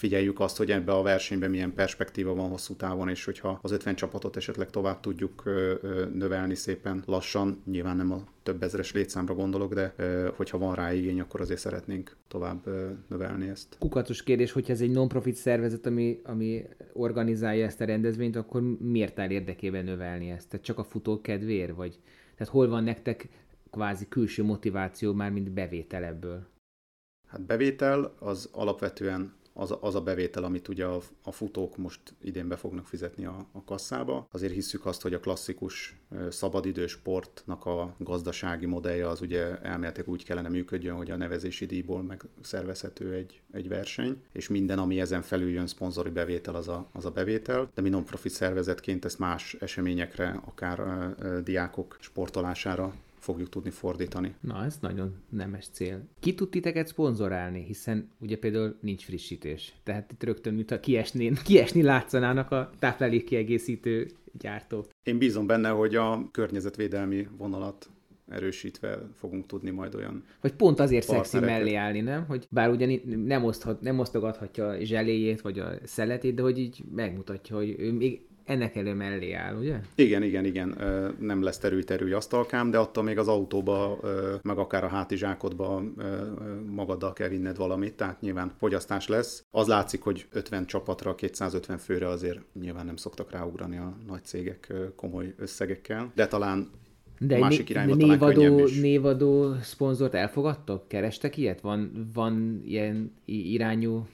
figyeljük 0.00 0.40
azt, 0.40 0.56
hogy 0.56 0.70
ebbe 0.70 0.92
a 0.92 1.02
versenyben 1.02 1.50
milyen 1.50 1.74
perspektíva 1.74 2.34
van 2.34 2.48
hosszú 2.48 2.74
távon, 2.74 3.08
és 3.08 3.24
hogyha 3.24 3.58
az 3.62 3.70
50 3.70 3.94
csapatot 3.94 4.36
esetleg 4.36 4.70
tovább 4.70 5.00
tudjuk 5.00 5.42
növelni 6.14 6.54
szépen 6.54 7.02
lassan, 7.06 7.62
nyilván 7.64 7.96
nem 7.96 8.12
a 8.12 8.24
több 8.42 8.62
ezeres 8.62 8.92
létszámra 8.92 9.34
gondolok, 9.34 9.74
de 9.74 9.94
hogyha 10.36 10.58
van 10.58 10.74
rá 10.74 10.92
igény, 10.92 11.20
akkor 11.20 11.40
azért 11.40 11.60
szeretnénk 11.60 12.16
tovább 12.28 12.66
növelni 13.08 13.48
ezt. 13.48 13.76
Kukatos 13.78 14.22
kérdés, 14.22 14.52
hogyha 14.52 14.72
ez 14.72 14.80
egy 14.80 14.90
non-profit 14.90 15.34
szervezet, 15.34 15.86
ami, 15.86 16.20
ami 16.24 16.62
organizálja 16.92 17.66
ezt 17.66 17.80
a 17.80 17.84
rendezvényt, 17.84 18.36
akkor 18.36 18.62
miért 18.78 19.18
áll 19.18 19.30
érdekében 19.30 19.84
növelni 19.84 20.30
ezt? 20.30 20.48
Tehát 20.48 20.66
csak 20.66 20.78
a 20.78 20.84
futók 20.84 21.22
kedvéért? 21.22 21.74
Vagy 21.74 21.98
tehát 22.36 22.52
hol 22.52 22.68
van 22.68 22.84
nektek 22.84 23.28
kvázi 23.70 24.08
külső 24.08 24.42
motiváció 24.42 25.12
már, 25.12 25.30
mint 25.30 25.50
bevétel 25.50 26.04
ebből? 26.04 26.46
Hát 27.28 27.40
bevétel 27.40 28.14
az 28.18 28.48
alapvetően 28.52 29.38
az, 29.52 29.74
az 29.80 29.94
a 29.94 30.00
bevétel, 30.00 30.44
amit 30.44 30.68
ugye 30.68 30.84
a, 30.84 31.00
a 31.22 31.32
futók 31.32 31.76
most 31.76 32.00
idén 32.22 32.48
be 32.48 32.56
fognak 32.56 32.86
fizetni 32.86 33.24
a, 33.24 33.46
a 33.52 33.64
kasszába. 33.64 34.28
Azért 34.32 34.52
hisszük 34.52 34.86
azt, 34.86 35.02
hogy 35.02 35.14
a 35.14 35.20
klasszikus 35.20 35.96
szabadidős 36.28 36.90
sportnak 36.90 37.66
a 37.66 37.94
gazdasági 37.98 38.66
modellje 38.66 39.08
az 39.08 39.20
ugye 39.20 39.58
elméletileg 39.60 40.08
úgy 40.08 40.24
kellene 40.24 40.48
működjön, 40.48 40.96
hogy 40.96 41.10
a 41.10 41.16
nevezési 41.16 41.66
díjból 41.66 42.02
megszervezhető 42.02 43.12
egy, 43.12 43.40
egy 43.52 43.68
verseny, 43.68 44.22
és 44.32 44.48
minden, 44.48 44.78
ami 44.78 45.00
ezen 45.00 45.22
felül 45.22 45.50
jön 45.50 45.66
szponzori 45.66 46.10
bevétel, 46.10 46.54
az 46.54 46.68
a, 46.68 46.88
az 46.92 47.04
a 47.04 47.10
bevétel, 47.10 47.70
de 47.74 47.82
mi 47.82 47.88
non-profit 47.88 48.32
szervezetként 48.32 49.04
ezt 49.04 49.18
más 49.18 49.56
eseményekre, 49.60 50.40
akár 50.44 50.80
diákok 51.42 51.96
sportolására 52.00 52.94
fogjuk 53.20 53.48
tudni 53.48 53.70
fordítani. 53.70 54.34
Na, 54.40 54.64
ez 54.64 54.78
nagyon 54.80 55.14
nemes 55.28 55.66
cél. 55.72 56.08
Ki 56.20 56.34
tud 56.34 56.48
titeket 56.48 56.86
szponzorálni, 56.86 57.64
hiszen 57.64 58.10
ugye 58.18 58.38
például 58.38 58.76
nincs 58.80 59.04
frissítés. 59.04 59.74
Tehát 59.82 60.12
itt 60.12 60.22
rögtön, 60.22 60.54
mintha 60.54 60.80
kiesni, 60.80 61.32
kiesni 61.44 61.82
látszanának 61.82 62.50
a 62.50 62.70
táplálék 62.78 63.24
kiegészítő 63.24 64.10
gyártók. 64.32 64.88
Én 65.02 65.18
bízom 65.18 65.46
benne, 65.46 65.68
hogy 65.68 65.94
a 65.94 66.28
környezetvédelmi 66.30 67.28
vonalat 67.36 67.90
erősítve 68.28 68.98
fogunk 69.14 69.46
tudni 69.46 69.70
majd 69.70 69.94
olyan 69.94 70.24
Vagy 70.40 70.52
pont 70.52 70.80
azért 70.80 71.06
szexi 71.06 71.38
mellé 71.38 71.74
állni, 71.74 72.00
nem? 72.00 72.24
Hogy 72.26 72.46
bár 72.50 72.70
ugye 72.70 73.00
nem, 73.04 73.44
oszthat, 73.44 73.80
nem 73.80 73.98
osztogathatja 73.98 74.68
a 74.68 74.84
zseléjét, 74.84 75.40
vagy 75.40 75.58
a 75.58 75.70
szeletét, 75.84 76.34
de 76.34 76.42
hogy 76.42 76.58
így 76.58 76.82
megmutatja, 76.94 77.56
hogy 77.56 77.74
ő 77.78 77.92
még 77.92 78.26
ennek 78.50 78.76
elő 78.76 78.94
mellé 78.94 79.32
áll, 79.32 79.54
ugye? 79.54 79.80
Igen, 79.94 80.22
igen, 80.22 80.44
igen. 80.44 80.76
Nem 81.18 81.42
lesz 81.42 81.58
terül-terül 81.58 82.14
asztalkám, 82.14 82.70
de 82.70 82.78
attól 82.78 83.04
még 83.04 83.18
az 83.18 83.28
autóba, 83.28 84.00
meg 84.42 84.58
akár 84.58 84.84
a 84.84 84.88
hátizsákodba 84.88 85.82
magaddal 86.70 87.12
kell 87.12 87.28
vinned 87.28 87.56
valamit, 87.56 87.94
tehát 87.94 88.20
nyilván 88.20 88.52
fogyasztás 88.58 89.08
lesz. 89.08 89.44
Az 89.50 89.66
látszik, 89.66 90.02
hogy 90.02 90.26
50 90.32 90.66
csapatra, 90.66 91.14
250 91.14 91.78
főre 91.78 92.08
azért 92.08 92.40
nyilván 92.60 92.86
nem 92.86 92.96
szoktak 92.96 93.30
ráugrani 93.30 93.76
a 93.76 93.96
nagy 94.06 94.24
cégek 94.24 94.72
komoly 94.96 95.34
összegekkel, 95.38 96.10
de 96.14 96.26
talán 96.26 96.68
de 97.18 97.38
másik 97.38 97.68
irányba 97.68 97.96
de 97.96 98.06
névadó, 98.06 98.66
névadó 98.80 99.54
szponzort 99.62 100.14
elfogadtok? 100.14 100.88
Kerestek 100.88 101.36
ilyet? 101.36 101.60
Van, 101.60 102.08
van 102.14 102.62
ilyen 102.64 103.12
irányú 103.24 104.06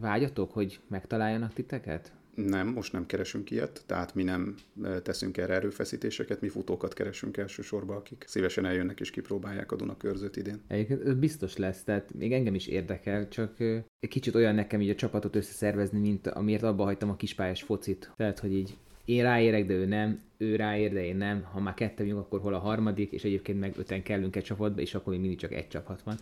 vágyatok, 0.00 0.52
hogy 0.52 0.80
megtaláljanak 0.88 1.52
titeket? 1.52 2.12
Nem, 2.34 2.68
most 2.68 2.92
nem 2.92 3.06
keresünk 3.06 3.50
ilyet, 3.50 3.82
tehát 3.86 4.14
mi 4.14 4.22
nem 4.22 4.54
teszünk 5.02 5.36
erre 5.36 5.54
erőfeszítéseket, 5.54 6.40
mi 6.40 6.48
futókat 6.48 6.94
keresünk 6.94 7.36
elsősorban, 7.36 7.96
akik 7.96 8.24
szívesen 8.26 8.66
eljönnek 8.66 9.00
és 9.00 9.10
kipróbálják 9.10 9.72
a 9.72 9.76
Dunakörzőt 9.76 10.36
idén. 10.36 10.60
Egyébként 10.68 11.16
biztos 11.16 11.56
lesz, 11.56 11.84
tehát 11.84 12.14
még 12.14 12.32
engem 12.32 12.54
is 12.54 12.66
érdekel, 12.66 13.28
csak 13.28 13.60
egy 14.00 14.08
kicsit 14.08 14.34
olyan 14.34 14.54
nekem 14.54 14.80
így 14.80 14.90
a 14.90 14.94
csapatot 14.94 15.36
összeszervezni, 15.36 15.98
mint 15.98 16.26
amiért 16.26 16.62
abba 16.62 16.84
hagytam 16.84 17.10
a 17.10 17.16
kispályás 17.16 17.62
focit. 17.62 18.10
Tehát, 18.16 18.38
hogy 18.38 18.52
így 18.52 18.76
én 19.04 19.22
ráérek, 19.22 19.66
de 19.66 19.74
ő 19.74 19.84
nem, 19.84 20.20
ő 20.36 20.56
ráér, 20.56 20.92
de 20.92 21.04
én 21.04 21.16
nem. 21.16 21.42
Ha 21.42 21.60
már 21.60 21.74
ketten 21.74 22.06
vagyunk, 22.06 22.24
akkor 22.24 22.40
hol 22.40 22.54
a 22.54 22.58
harmadik, 22.58 23.12
és 23.12 23.24
egyébként 23.24 23.60
meg 23.60 23.74
öten 23.76 24.02
kellünk 24.02 24.36
egy 24.36 24.44
csapatba, 24.44 24.80
és 24.80 24.94
akkor 24.94 25.12
még 25.12 25.20
mindig 25.20 25.38
csak 25.38 25.52
egy 25.52 25.68
csapat 25.68 26.02
van. 26.02 26.16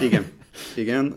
Igen, 0.00 0.24
igen. 0.82 1.14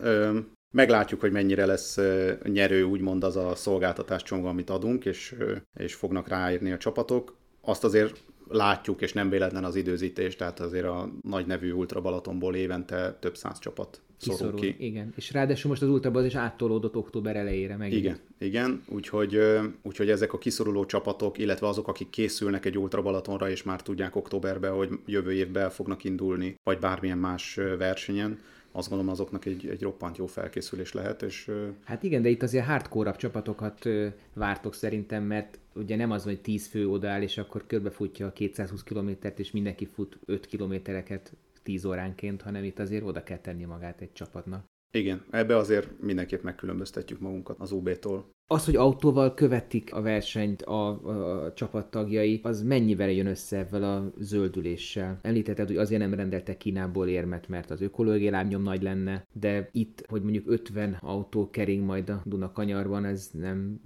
Meglátjuk, 0.70 1.20
hogy 1.20 1.32
mennyire 1.32 1.66
lesz 1.66 1.98
nyerő, 2.42 2.82
úgymond 2.82 3.24
az 3.24 3.36
a 3.36 3.54
szolgáltatás 3.54 4.22
csomag, 4.22 4.46
amit 4.46 4.70
adunk, 4.70 5.04
és, 5.04 5.34
és 5.74 5.94
fognak 5.94 6.28
ráírni 6.28 6.72
a 6.72 6.78
csapatok. 6.78 7.36
Azt 7.60 7.84
azért 7.84 8.22
látjuk, 8.48 9.02
és 9.02 9.12
nem 9.12 9.30
véletlen 9.30 9.64
az 9.64 9.76
időzítés, 9.76 10.36
tehát 10.36 10.60
azért 10.60 10.84
a 10.84 11.10
nagy 11.22 11.46
nevű 11.46 11.72
Ultra 11.72 12.00
Balatonból 12.00 12.54
évente 12.54 13.16
több 13.20 13.36
száz 13.36 13.58
csapat 13.58 14.00
szorul 14.18 14.54
ki. 14.54 14.74
Igen, 14.78 15.12
és 15.16 15.32
ráadásul 15.32 15.70
most 15.70 15.82
az 15.82 15.88
Ultra 15.88 16.24
is 16.24 16.34
áttolódott 16.34 16.96
október 16.96 17.36
elejére 17.36 17.76
meg. 17.76 17.92
Igen, 17.92 18.18
igen, 18.38 18.82
úgyhogy, 18.88 19.40
úgyhogy 19.82 20.10
ezek 20.10 20.32
a 20.32 20.38
kiszoruló 20.38 20.86
csapatok, 20.86 21.38
illetve 21.38 21.68
azok, 21.68 21.88
akik 21.88 22.10
készülnek 22.10 22.64
egy 22.64 22.78
Ultra 22.78 23.02
Balatonra, 23.02 23.50
és 23.50 23.62
már 23.62 23.82
tudják 23.82 24.16
októberben, 24.16 24.72
hogy 24.72 24.90
jövő 25.06 25.32
évben 25.32 25.70
fognak 25.70 26.04
indulni, 26.04 26.54
vagy 26.64 26.78
bármilyen 26.78 27.18
más 27.18 27.54
versenyen, 27.78 28.38
azt 28.76 28.88
gondolom 28.88 29.12
azoknak 29.12 29.44
egy, 29.44 29.68
egy 29.68 29.82
roppant 29.82 30.16
jó 30.16 30.26
felkészülés 30.26 30.92
lehet. 30.92 31.22
És, 31.22 31.50
hát 31.84 32.02
igen, 32.02 32.22
de 32.22 32.28
itt 32.28 32.42
azért 32.42 32.66
hardcore 32.66 33.12
csapatokat 33.12 33.88
vártok 34.32 34.74
szerintem, 34.74 35.22
mert 35.22 35.58
ugye 35.74 35.96
nem 35.96 36.10
az, 36.10 36.24
hogy 36.24 36.40
10 36.40 36.66
fő 36.66 36.88
odaáll, 36.88 37.22
és 37.22 37.38
akkor 37.38 37.66
körbefutja 37.66 38.26
a 38.26 38.32
220 38.32 38.82
kilométert, 38.82 39.38
és 39.38 39.50
mindenki 39.50 39.86
fut 39.86 40.18
5 40.24 40.46
kilométereket 40.46 41.32
10 41.62 41.84
óránként, 41.84 42.42
hanem 42.42 42.64
itt 42.64 42.78
azért 42.78 43.04
oda 43.04 43.22
kell 43.22 43.38
tenni 43.38 43.64
magát 43.64 44.00
egy 44.00 44.12
csapatnak. 44.12 44.64
Igen, 44.90 45.24
ebbe 45.30 45.56
azért 45.56 46.00
mindenképp 46.00 46.42
megkülönböztetjük 46.42 47.20
magunkat 47.20 47.58
az 47.58 47.72
UB-tól. 47.72 48.30
Az, 48.48 48.64
hogy 48.64 48.76
autóval 48.76 49.34
követik 49.34 49.94
a 49.94 50.00
versenyt 50.00 50.62
a, 50.62 50.88
a, 50.88 51.44
a 51.44 51.52
csapattagjai, 51.52 52.40
az 52.42 52.62
mennyivel 52.62 53.10
jön 53.10 53.26
össze 53.26 53.58
ezzel 53.58 53.82
a 53.82 54.12
zöldüléssel? 54.18 55.18
Említetted, 55.22 55.66
hogy 55.66 55.76
azért 55.76 56.00
nem 56.00 56.14
rendeltek 56.14 56.56
Kínából 56.56 57.08
érmet, 57.08 57.48
mert 57.48 57.70
az 57.70 57.80
ökológiai 57.80 58.30
lábnyom 58.30 58.62
nagy 58.62 58.82
lenne, 58.82 59.26
de 59.32 59.68
itt, 59.72 60.04
hogy 60.08 60.22
mondjuk 60.22 60.50
50 60.50 60.98
autó 61.00 61.50
kering 61.50 61.84
majd 61.84 62.08
a 62.08 62.22
Duna 62.24 62.52
kanyarban, 62.52 63.04
ez 63.04 63.28
nem 63.32 63.80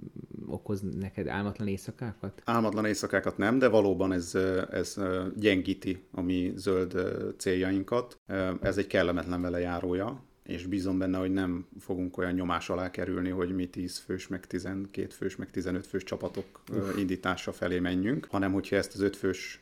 okoz 0.46 0.80
neked 0.98 1.28
álmatlan 1.28 1.68
éjszakákat? 1.68 2.42
Álmatlan 2.44 2.84
éjszakákat 2.84 3.36
nem, 3.36 3.58
de 3.58 3.68
valóban 3.68 4.12
ez, 4.12 4.34
ez 4.70 4.96
gyengíti 5.36 6.04
a 6.10 6.20
mi 6.20 6.52
zöld 6.56 6.94
céljainkat. 7.36 8.20
Ez 8.60 8.78
egy 8.78 8.86
kellemetlen 8.86 9.42
vele 9.42 9.58
járója, 9.58 10.28
és 10.42 10.66
bízom 10.66 10.98
benne, 10.98 11.18
hogy 11.18 11.32
nem 11.32 11.66
fogunk 11.80 12.16
olyan 12.16 12.32
nyomás 12.32 12.70
alá 12.70 12.90
kerülni, 12.90 13.28
hogy 13.30 13.54
mi 13.54 13.68
10 13.68 13.98
fős, 13.98 14.28
meg 14.28 14.46
12 14.46 15.08
fős, 15.08 15.36
meg 15.36 15.50
15 15.50 15.86
fős 15.86 16.04
csapatok 16.04 16.60
Uf. 16.72 16.98
indítása 16.98 17.52
felé 17.52 17.78
menjünk, 17.78 18.26
hanem 18.30 18.52
hogyha 18.52 18.76
ezt 18.76 18.94
az 18.94 19.00
5 19.00 19.16
fős 19.16 19.60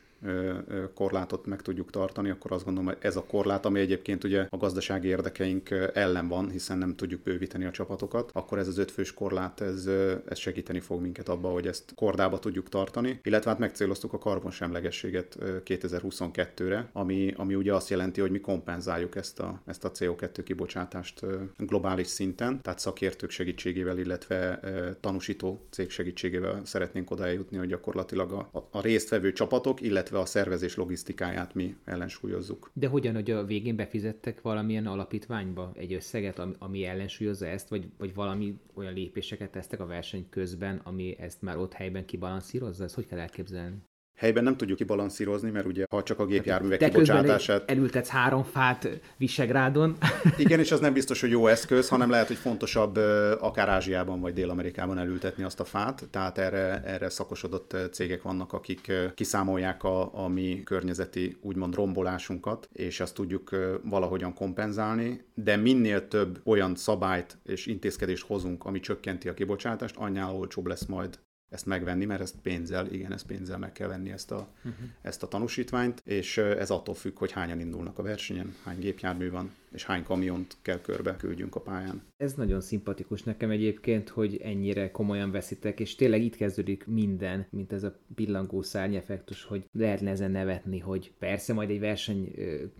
korlátot 0.93 1.45
meg 1.45 1.61
tudjuk 1.61 1.89
tartani, 1.89 2.29
akkor 2.29 2.51
azt 2.51 2.65
gondolom, 2.65 2.89
hogy 2.89 2.97
ez 2.99 3.15
a 3.15 3.23
korlát, 3.23 3.65
ami 3.65 3.79
egyébként 3.79 4.23
ugye 4.23 4.47
a 4.49 4.57
gazdasági 4.57 5.07
érdekeink 5.07 5.69
ellen 5.93 6.27
van, 6.27 6.49
hiszen 6.49 6.77
nem 6.77 6.95
tudjuk 6.95 7.21
bővíteni 7.21 7.65
a 7.65 7.71
csapatokat, 7.71 8.29
akkor 8.33 8.57
ez 8.57 8.67
az 8.67 8.77
ötfős 8.77 9.13
korlát, 9.13 9.61
ez, 9.61 9.89
ez 10.25 10.37
segíteni 10.37 10.79
fog 10.79 11.01
minket 11.01 11.29
abba, 11.29 11.49
hogy 11.49 11.67
ezt 11.67 11.91
kordába 11.95 12.39
tudjuk 12.39 12.69
tartani, 12.69 13.19
illetve 13.23 13.49
hát 13.49 13.59
megcéloztuk 13.59 14.13
a 14.13 14.17
karbonsemlegességet 14.17 15.37
2022-re, 15.41 16.89
ami, 16.93 17.33
ami 17.37 17.55
ugye 17.55 17.73
azt 17.73 17.89
jelenti, 17.89 18.21
hogy 18.21 18.31
mi 18.31 18.39
kompenzáljuk 18.39 19.15
ezt 19.15 19.39
a, 19.39 19.61
ezt 19.65 19.85
a 19.85 19.91
CO2 19.91 20.41
kibocsátást 20.43 21.25
globális 21.57 22.07
szinten, 22.07 22.61
tehát 22.61 22.79
szakértők 22.79 23.29
segítségével, 23.29 23.97
illetve 23.97 24.59
tanúsító 24.99 25.65
cég 25.69 25.89
segítségével 25.89 26.61
szeretnénk 26.65 27.11
oda 27.11 27.25
eljutni, 27.25 27.57
hogy 27.57 27.67
gyakorlatilag 27.67 28.31
a, 28.31 28.67
a 28.71 28.81
résztvevő 28.81 29.31
csapatok, 29.31 29.81
illetve 29.81 30.08
illetve 30.09 30.29
a 30.29 30.31
szervezés 30.31 30.75
logisztikáját 30.75 31.53
mi 31.53 31.75
ellensúlyozzuk. 31.85 32.71
De 32.73 32.87
hogyan, 32.87 33.13
hogy 33.13 33.31
a 33.31 33.45
végén 33.45 33.75
befizettek 33.75 34.41
valamilyen 34.41 34.87
alapítványba 34.87 35.71
egy 35.75 35.93
összeget, 35.93 36.39
ami, 36.59 36.85
ellensúlyozza 36.85 37.45
ezt, 37.45 37.69
vagy, 37.69 37.89
vagy 37.97 38.13
valami 38.13 38.59
olyan 38.73 38.93
lépéseket 38.93 39.51
tesztek 39.51 39.79
a 39.79 39.85
verseny 39.85 40.29
közben, 40.29 40.81
ami 40.83 41.15
ezt 41.19 41.41
már 41.41 41.57
ott 41.57 41.73
helyben 41.73 42.05
kibalanszírozza? 42.05 42.83
Ezt 42.83 42.95
hogy 42.95 43.05
kell 43.05 43.19
elképzelni? 43.19 43.77
Helyben 44.19 44.43
nem 44.43 44.57
tudjuk 44.57 44.77
kibalanszírozni, 44.77 45.49
mert 45.49 45.65
ugye 45.65 45.85
ha 45.89 46.03
csak 46.03 46.19
a 46.19 46.25
gépjárművek 46.25 46.79
Te 46.79 46.89
kibocsátását... 46.89 47.69
elültetsz 47.69 48.07
három 48.07 48.43
fát 48.43 48.89
Visegrádon. 49.17 49.97
Igen, 50.37 50.59
és 50.59 50.71
az 50.71 50.79
nem 50.79 50.93
biztos, 50.93 51.21
hogy 51.21 51.29
jó 51.29 51.47
eszköz, 51.47 51.89
hanem 51.89 52.09
lehet, 52.09 52.27
hogy 52.27 52.35
fontosabb 52.35 52.95
akár 53.39 53.69
Ázsiában 53.69 54.19
vagy 54.19 54.33
Dél-Amerikában 54.33 54.97
elültetni 54.97 55.43
azt 55.43 55.59
a 55.59 55.63
fát, 55.63 56.07
tehát 56.11 56.37
erre, 56.37 56.83
erre 56.85 57.09
szakosodott 57.09 57.75
cégek 57.91 58.21
vannak, 58.21 58.53
akik 58.53 58.91
kiszámolják 59.15 59.83
a, 59.83 60.23
a 60.23 60.27
mi 60.27 60.61
környezeti 60.63 61.37
úgymond 61.41 61.75
rombolásunkat, 61.75 62.69
és 62.73 62.99
azt 62.99 63.13
tudjuk 63.13 63.55
valahogyan 63.83 64.33
kompenzálni, 64.33 65.23
de 65.33 65.55
minél 65.55 66.07
több 66.07 66.39
olyan 66.43 66.75
szabályt 66.75 67.37
és 67.45 67.65
intézkedést 67.65 68.25
hozunk, 68.25 68.65
ami 68.65 68.79
csökkenti 68.79 69.29
a 69.29 69.33
kibocsátást, 69.33 69.95
annál 69.97 70.35
olcsóbb 70.35 70.65
lesz 70.65 70.85
majd 70.85 71.19
ezt 71.49 71.65
megvenni, 71.65 72.05
mert 72.05 72.21
ezt 72.21 72.35
pénzzel, 72.41 72.87
igen, 72.87 73.11
ezt 73.11 73.25
pénzzel 73.25 73.57
meg 73.57 73.71
kell 73.71 73.87
venni 73.87 74.11
ezt 74.11 74.31
a, 74.31 74.47
uh-huh. 74.57 74.89
ezt 75.01 75.23
a 75.23 75.27
tanúsítványt, 75.27 76.01
és 76.05 76.37
ez 76.37 76.69
attól 76.69 76.95
függ, 76.95 77.17
hogy 77.17 77.31
hányan 77.31 77.59
indulnak 77.59 77.97
a 77.97 78.03
versenyen, 78.03 78.55
hány 78.63 78.79
gépjármű 78.79 79.29
van, 79.29 79.51
és 79.71 79.85
hány 79.85 80.03
kamiont 80.03 80.57
kell 80.61 80.81
körbe 80.81 81.15
küldjünk 81.15 81.55
a 81.55 81.59
pályán. 81.59 82.01
Ez 82.17 82.33
nagyon 82.33 82.61
szimpatikus 82.61 83.23
nekem 83.23 83.49
egyébként, 83.49 84.09
hogy 84.09 84.39
ennyire 84.43 84.91
komolyan 84.91 85.31
veszitek, 85.31 85.79
és 85.79 85.95
tényleg 85.95 86.23
itt 86.23 86.35
kezdődik 86.35 86.87
minden, 86.87 87.47
mint 87.49 87.73
ez 87.73 87.83
a 87.83 87.99
pillangó 88.15 88.61
szárnyefektus, 88.61 89.43
hogy 89.43 89.63
lehetne 89.71 90.09
ezen 90.09 90.31
nevetni, 90.31 90.79
hogy 90.79 91.11
persze 91.19 91.53
majd 91.53 91.69
egy 91.69 91.79
verseny 91.79 92.31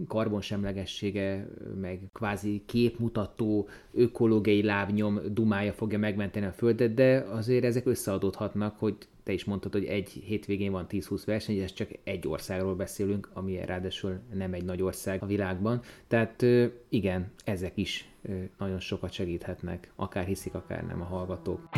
karbonsemlegessége, 0.08 1.48
meg 1.82 2.02
kvázi 2.14 2.64
képmutató, 2.66 3.68
ökológiai 3.94 4.64
lábnyom 4.64 5.20
dumája 5.32 5.74
fogja 5.74 5.98
megmenteni 5.98 6.46
a 6.46 6.52
Földet, 6.52 6.94
de 6.94 7.18
azért 7.18 7.64
ezek 7.64 7.86
összeadódhatnak, 7.86 8.78
hogy 8.78 8.98
te 9.24 9.32
is 9.32 9.44
mondtad, 9.44 9.72
hogy 9.72 9.86
egy 9.86 10.10
hétvégén 10.10 10.72
van 10.72 10.86
10-20 10.90 11.22
verseny, 11.26 11.56
és 11.56 11.74
csak 11.74 11.90
egy 12.04 12.28
országról 12.28 12.76
beszélünk, 12.76 13.30
ami 13.34 13.66
ráadásul 13.66 14.20
nem 14.34 14.54
egy 14.54 14.64
nagy 14.64 14.82
ország 14.82 15.24
a 15.24 15.26
világban. 15.26 15.82
Tehát 16.08 16.46
igen, 16.90 17.32
ezek 17.44 17.78
is 17.78 18.10
nagyon 18.58 18.80
sokat 18.80 19.12
segíthetnek, 19.12 19.92
akár 19.96 20.26
hiszik, 20.26 20.54
akár 20.54 20.86
nem 20.86 21.02
a 21.02 21.06
hallgatók. 21.06 21.70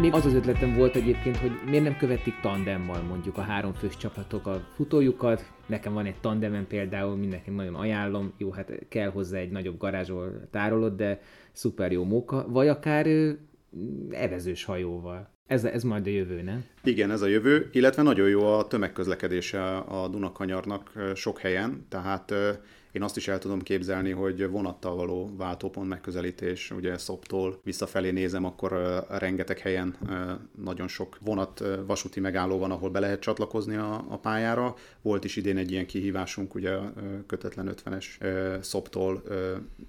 Még 0.00 0.12
az 0.12 0.26
az 0.26 0.34
ötletem 0.34 0.74
volt 0.74 0.96
egyébként, 0.96 1.36
hogy 1.36 1.50
miért 1.66 1.84
nem 1.84 1.96
követik 1.96 2.40
tandemmal 2.40 3.02
mondjuk 3.02 3.38
a 3.38 3.40
három 3.40 3.72
fős 3.72 3.96
csapatok 3.96 4.46
a 4.46 4.64
futójukat. 4.74 5.52
Nekem 5.66 5.92
van 5.92 6.06
egy 6.06 6.20
tandemem 6.20 6.66
például, 6.66 7.16
mindenki 7.16 7.50
nagyon 7.50 7.74
ajánlom. 7.74 8.32
Jó, 8.36 8.50
hát 8.50 8.72
kell 8.88 9.10
hozzá 9.10 9.38
egy 9.38 9.50
nagyobb 9.50 9.78
garázsol 9.78 10.48
tárolod, 10.50 10.96
de 10.96 11.20
szuper 11.52 11.92
jó 11.92 12.04
móka. 12.04 12.46
Vagy 12.48 12.68
akár 12.68 13.06
evezős 14.10 14.64
hajóval. 14.64 15.30
Ez, 15.46 15.64
ez 15.64 15.82
majd 15.82 16.06
a 16.06 16.10
jövő, 16.10 16.42
nem? 16.42 16.64
Igen, 16.84 17.10
ez 17.10 17.22
a 17.22 17.26
jövő, 17.26 17.68
illetve 17.72 18.02
nagyon 18.02 18.28
jó 18.28 18.46
a 18.46 18.66
tömegközlekedése 18.66 19.76
a 19.76 20.08
Dunakanyarnak 20.08 20.92
sok 21.14 21.38
helyen, 21.38 21.86
tehát 21.88 22.32
én 22.92 23.02
azt 23.02 23.16
is 23.16 23.28
el 23.28 23.38
tudom 23.38 23.60
képzelni, 23.60 24.10
hogy 24.10 24.48
vonattal 24.48 24.96
való 24.96 25.30
váltópont 25.36 25.88
megközelítés, 25.88 26.70
ugye 26.70 26.98
Szoptól 26.98 27.60
visszafelé 27.64 28.10
nézem, 28.10 28.44
akkor 28.44 29.04
rengeteg 29.08 29.58
helyen 29.58 29.96
nagyon 30.62 30.88
sok 30.88 31.18
vonat 31.20 31.64
vasúti 31.86 32.20
megálló 32.20 32.58
van, 32.58 32.70
ahol 32.70 32.90
be 32.90 33.00
lehet 33.00 33.20
csatlakozni 33.20 33.76
a, 33.76 34.04
a 34.08 34.18
pályára. 34.18 34.74
Volt 35.02 35.24
is 35.24 35.36
idén 35.36 35.56
egy 35.56 35.70
ilyen 35.70 35.86
kihívásunk, 35.86 36.54
ugye 36.54 36.76
kötetlen 37.26 37.74
50-es 37.84 38.04
Szoptól 38.62 39.22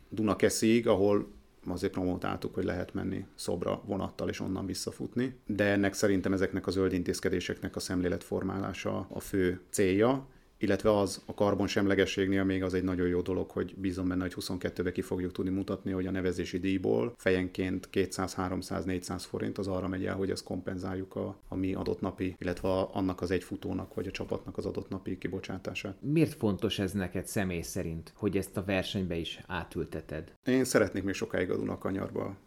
Dunakeszig, 0.09 0.87
ahol 0.87 1.37
azért 1.67 1.91
promotáltuk, 1.91 2.53
hogy 2.53 2.63
lehet 2.63 2.93
menni 2.93 3.25
szobra 3.35 3.81
vonattal 3.85 4.29
és 4.29 4.39
onnan 4.39 4.65
visszafutni. 4.65 5.39
De 5.45 5.63
ennek 5.63 5.93
szerintem 5.93 6.33
ezeknek 6.33 6.67
a 6.67 6.71
zöld 6.71 6.93
intézkedéseknek 6.93 7.75
a 7.75 7.79
szemléletformálása 7.79 9.07
a 9.09 9.19
fő 9.19 9.61
célja, 9.69 10.27
illetve 10.59 10.97
az 10.97 11.21
a 11.25 11.33
karbonsemlegességnél 11.33 12.43
még 12.43 12.63
az 12.63 12.73
egy 12.73 12.83
nagyon 12.83 13.07
jó 13.07 13.21
dolog, 13.21 13.49
hogy 13.49 13.75
bízom 13.77 14.07
benne, 14.07 14.21
hogy 14.21 14.33
22-be 14.35 14.91
ki 14.91 15.01
fogjuk 15.01 15.31
tudni 15.31 15.51
mutatni, 15.51 15.91
hogy 15.91 16.05
a 16.05 16.11
nevezési 16.11 16.59
díjból 16.59 17.13
fejenként 17.17 17.89
200, 17.89 18.33
300, 18.33 18.85
400 18.85 19.23
forint 19.23 19.57
az 19.57 19.67
arra 19.67 19.87
megy 19.87 20.05
el, 20.05 20.15
hogy 20.15 20.29
ezt 20.29 20.43
kompenzáljuk 20.43 21.15
a, 21.15 21.39
a 21.47 21.55
mi 21.55 21.73
adott 21.73 22.01
napi, 22.01 22.35
illetve 22.37 22.69
annak 22.69 23.21
az 23.21 23.31
egy 23.31 23.43
futónak 23.43 23.93
vagy 23.93 24.07
a 24.07 24.11
csapatnak 24.11 24.57
az 24.57 24.65
adott 24.65 24.89
napi 24.89 25.17
kibocsátását. 25.17 25.95
Miért 26.01 26.33
fontos 26.33 26.79
ez 26.79 26.91
neked 26.91 27.25
személy 27.25 27.61
szerint, 27.61 28.13
hogy 28.15 28.37
ezt 28.37 28.57
a 28.57 28.63
versenybe 28.63 29.15
is 29.15 29.43
átülteted? 29.47 30.33
Én 30.45 30.63
szeretnék 30.63 31.03
még 31.03 31.13
sokáig 31.13 31.49
a 31.49 31.55
Dunakanyarba 31.55 32.37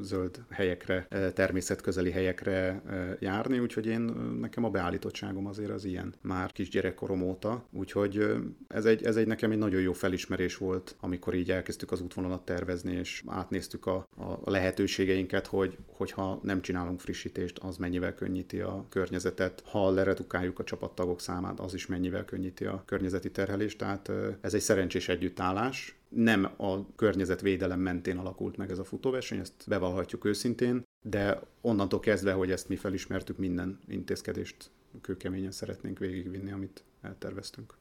zöld 0.00 0.44
helyekre, 0.50 1.06
természetközeli 1.34 2.10
helyekre 2.10 2.82
járni, 3.18 3.58
úgyhogy 3.58 3.86
én 3.86 4.00
nekem 4.40 4.64
a 4.64 4.70
beállítottságom 4.70 5.46
azért 5.46 5.70
az 5.70 5.84
ilyen 5.84 6.14
már 6.20 6.52
kisgyerekkorom 6.52 7.22
óta, 7.22 7.64
úgyhogy 7.70 8.34
ez 8.68 8.84
egy, 8.84 9.02
ez 9.02 9.16
egy 9.16 9.26
nekem 9.26 9.50
egy 9.50 9.58
nagyon 9.58 9.80
jó 9.80 9.92
felismerés 9.92 10.56
volt, 10.56 10.96
amikor 11.00 11.34
így 11.34 11.50
elkezdtük 11.50 11.92
az 11.92 12.00
útvonalat 12.00 12.44
tervezni, 12.44 12.92
és 12.92 13.22
átnéztük 13.26 13.86
a, 13.86 14.06
a 14.16 14.50
lehetőségeinket, 14.50 15.46
hogy 15.46 15.76
hogyha 15.86 16.40
nem 16.42 16.60
csinálunk 16.60 17.00
frissítést, 17.00 17.58
az 17.58 17.76
mennyivel 17.76 18.14
könnyíti 18.14 18.60
a 18.60 18.86
környezetet, 18.88 19.62
ha 19.66 19.90
leredukáljuk 19.90 20.58
a 20.58 20.64
csapattagok 20.64 21.20
számát, 21.20 21.60
az 21.60 21.74
is 21.74 21.86
mennyivel 21.86 22.24
könnyíti 22.24 22.64
a 22.64 22.82
környezeti 22.86 23.30
terhelést, 23.30 23.78
tehát 23.78 24.10
ez 24.40 24.54
egy 24.54 24.60
szerencsés 24.60 25.08
együttállás, 25.08 25.99
nem 26.10 26.48
a 26.56 26.94
környezetvédelem 26.94 27.80
mentén 27.80 28.16
alakult 28.16 28.56
meg 28.56 28.70
ez 28.70 28.78
a 28.78 28.84
futóverseny, 28.84 29.38
ezt 29.38 29.64
bevallhatjuk 29.68 30.24
őszintén, 30.24 30.82
de 31.02 31.40
onnantól 31.60 32.00
kezdve, 32.00 32.32
hogy 32.32 32.50
ezt 32.50 32.68
mi 32.68 32.76
felismertük, 32.76 33.36
minden 33.38 33.78
intézkedést 33.88 34.70
kőkeményen 35.00 35.50
szeretnénk 35.50 35.98
végigvinni, 35.98 36.52
amit 36.52 36.84
elterveztünk. 37.00 37.78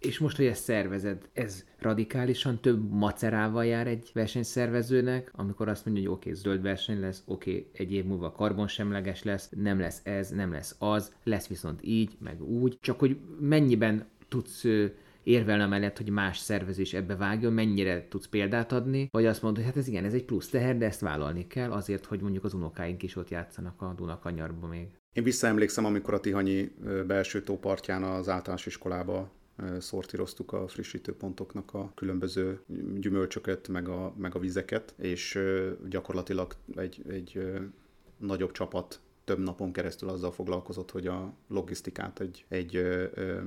És 0.00 0.18
most, 0.18 0.36
hogy 0.36 0.46
ezt 0.46 0.62
szervezed, 0.62 1.28
ez 1.32 1.64
radikálisan 1.78 2.60
több 2.60 2.90
macerával 2.90 3.64
jár 3.64 3.86
egy 3.86 4.10
versenyszervezőnek, 4.14 5.30
amikor 5.34 5.68
azt 5.68 5.84
mondja, 5.84 6.02
hogy 6.02 6.12
oké, 6.12 6.28
okay, 6.28 6.42
zöld 6.42 6.62
verseny 6.62 7.00
lesz, 7.00 7.22
oké, 7.26 7.50
okay, 7.50 7.70
egy 7.72 7.92
év 7.92 8.04
múlva 8.04 8.32
karbonsemleges 8.32 9.22
lesz, 9.22 9.48
nem 9.56 9.78
lesz 9.78 10.00
ez, 10.04 10.30
nem 10.30 10.52
lesz 10.52 10.76
az, 10.78 11.14
lesz 11.24 11.46
viszont 11.46 11.80
így, 11.82 12.16
meg 12.18 12.42
úgy, 12.42 12.78
csak 12.80 12.98
hogy 12.98 13.18
mennyiben 13.40 14.08
tudsz 14.28 14.64
érvelne 15.22 15.66
mellett, 15.66 15.96
hogy 15.96 16.10
más 16.10 16.38
szervezés 16.38 16.94
ebbe 16.94 17.16
vágjon, 17.16 17.52
mennyire 17.52 18.08
tudsz 18.08 18.26
példát 18.26 18.72
adni, 18.72 19.08
vagy 19.10 19.26
azt 19.26 19.42
mondod, 19.42 19.62
hogy 19.62 19.72
hát 19.72 19.80
ez 19.80 19.88
igen, 19.88 20.04
ez 20.04 20.14
egy 20.14 20.24
plusz 20.24 20.48
teher, 20.48 20.78
de 20.78 20.86
ezt 20.86 21.00
vállalni 21.00 21.46
kell 21.46 21.72
azért, 21.72 22.04
hogy 22.04 22.20
mondjuk 22.20 22.44
az 22.44 22.54
unokáink 22.54 23.02
is 23.02 23.16
ott 23.16 23.28
játszanak 23.28 23.82
a 23.82 23.94
Dunakanyarba 23.96 24.66
még. 24.66 24.86
Én 25.12 25.24
visszaemlékszem, 25.24 25.84
amikor 25.84 26.14
a 26.14 26.20
Tihanyi 26.20 26.72
belső 27.06 27.42
tópartján 27.42 28.02
az 28.02 28.28
általános 28.28 28.66
iskolába 28.66 29.30
szortíroztuk 29.78 30.52
a 30.52 30.68
frissítőpontoknak 30.68 31.74
a 31.74 31.92
különböző 31.94 32.60
gyümölcsöket, 33.00 33.68
meg 33.68 33.88
a, 33.88 34.14
meg 34.16 34.34
a 34.34 34.38
vizeket, 34.38 34.94
és 34.98 35.38
gyakorlatilag 35.88 36.54
egy, 36.76 37.02
egy 37.08 37.42
nagyobb 38.18 38.52
csapat 38.52 39.00
több 39.30 39.44
napon 39.44 39.72
keresztül 39.72 40.08
azzal 40.08 40.32
foglalkozott, 40.32 40.90
hogy 40.90 41.06
a 41.06 41.32
logisztikát 41.48 42.20
egy, 42.20 42.44
egy 42.48 42.76
ö, 42.76 43.04
ö, 43.14 43.40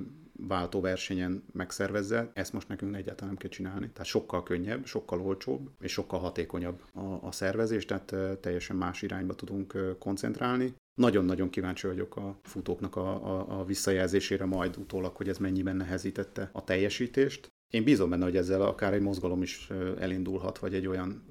váltóversenyen 0.47 1.43
megszervezze. 1.51 2.31
Ezt 2.33 2.53
most 2.53 2.67
nekünk 2.67 2.95
egyáltalán 2.95 3.27
nem 3.27 3.37
kell 3.37 3.49
csinálni. 3.49 3.89
Tehát 3.89 4.07
sokkal 4.07 4.43
könnyebb, 4.43 4.85
sokkal 4.85 5.21
olcsóbb 5.21 5.69
és 5.81 5.91
sokkal 5.91 6.19
hatékonyabb 6.19 6.81
a, 6.93 7.27
a 7.27 7.31
szervezés, 7.31 7.85
tehát 7.85 8.39
teljesen 8.39 8.75
más 8.75 9.01
irányba 9.01 9.35
tudunk 9.35 9.95
koncentrálni. 9.99 10.73
Nagyon-nagyon 10.93 11.49
kíváncsi 11.49 11.87
vagyok 11.87 12.15
a 12.15 12.39
futóknak 12.43 12.95
a, 12.95 13.37
a, 13.37 13.59
a 13.59 13.65
visszajelzésére 13.65 14.45
majd 14.45 14.77
utólag, 14.77 15.15
hogy 15.15 15.29
ez 15.29 15.37
mennyiben 15.37 15.75
nehezítette 15.75 16.49
a 16.53 16.63
teljesítést. 16.63 17.51
Én 17.73 17.83
bízom 17.83 18.09
benne, 18.09 18.23
hogy 18.23 18.37
ezzel 18.37 18.61
akár 18.61 18.93
egy 18.93 19.01
mozgalom 19.01 19.41
is 19.41 19.67
elindulhat, 19.99 20.57
vagy 20.57 20.73
egy 20.73 20.87
olyan 20.87 21.23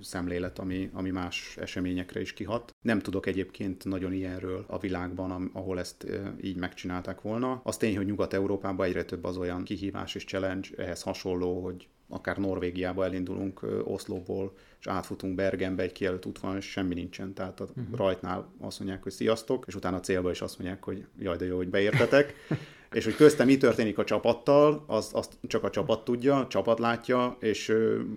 szemlélet, 0.00 0.58
ami, 0.58 0.90
ami 0.92 1.10
más 1.10 1.56
eseményekre 1.60 2.20
is 2.20 2.32
kihat. 2.32 2.74
Nem 2.80 2.98
tudok 2.98 3.26
egyébként 3.26 3.84
nagyon 3.84 4.12
ilyenről 4.12 4.64
a 4.68 4.78
világban, 4.78 5.50
ahol 5.52 5.78
ezt 5.78 6.06
így 6.42 6.56
megcsinálták 6.56 7.20
volna. 7.20 7.60
Az 7.64 7.76
tény, 7.76 7.96
hogy 7.96 8.06
Nyugat-Európában 8.06 8.86
egyre 8.86 9.04
több 9.04 9.24
az 9.24 9.36
olyan 9.36 9.64
kihívás 9.64 10.14
és 10.14 10.24
challenge 10.24 10.68
ehhez 10.76 11.02
hasonló, 11.02 11.62
hogy 11.62 11.88
akár 12.08 12.36
Norvégiába 12.36 13.04
elindulunk 13.04 13.66
Oszlóból, 13.84 14.52
és 14.80 14.86
átfutunk 14.86 15.34
Bergenbe, 15.34 15.82
egy 15.82 15.92
kijelölt 15.92 16.26
útvonal, 16.26 16.56
és 16.56 16.64
semmi 16.70 16.94
nincsen. 16.94 17.34
Tehát 17.34 17.60
a 17.60 17.64
uh-huh. 17.64 17.96
rajtnál 17.96 18.52
azt 18.60 18.78
mondják, 18.78 19.02
hogy 19.02 19.12
sziasztok, 19.12 19.64
és 19.66 19.74
utána 19.74 19.96
a 19.96 20.00
célba 20.00 20.30
is 20.30 20.40
azt 20.40 20.58
mondják, 20.58 20.84
hogy 20.84 21.04
jaj, 21.18 21.36
de 21.36 21.44
jó, 21.44 21.56
hogy 21.56 21.68
beértetek. 21.68 22.34
és 22.94 23.04
hogy 23.04 23.14
köztem 23.14 23.46
mi 23.46 23.56
történik 23.56 23.98
a 23.98 24.04
csapattal, 24.04 24.84
azt, 24.86 25.14
azt 25.14 25.32
csak 25.46 25.64
a 25.64 25.70
csapat 25.70 26.04
tudja, 26.04 26.38
a 26.38 26.46
csapat 26.46 26.78
látja, 26.78 27.36
és 27.40 27.74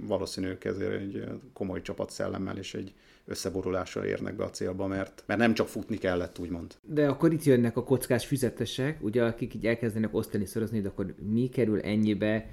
valószínűleg 0.07 0.67
ezért 0.67 0.93
egy 0.93 1.23
komoly 1.53 1.82
csapat 1.82 2.09
szellemmel 2.09 2.57
és 2.57 2.73
egy 2.73 2.93
összeborulással 3.25 4.03
érnek 4.03 4.36
be 4.36 4.43
a 4.43 4.49
célba, 4.49 4.88
mert, 4.88 5.23
mert 5.25 5.39
nem 5.39 5.53
csak 5.53 5.67
futni 5.67 5.97
kellett, 5.97 6.39
úgymond. 6.39 6.75
De 6.82 7.07
akkor 7.07 7.34
itt 7.34 7.43
jönnek 7.43 7.78
a 7.78 7.84
kockás 7.84 8.25
füzetesek, 8.25 9.03
ugye 9.03 9.23
akik 9.23 9.53
így 9.53 9.65
elkezdenek 9.65 10.15
osztani, 10.15 10.45
szorozni, 10.45 10.82
de 10.82 10.88
akkor 10.88 11.13
mi 11.32 11.49
kerül 11.49 11.80
ennyibe 11.80 12.49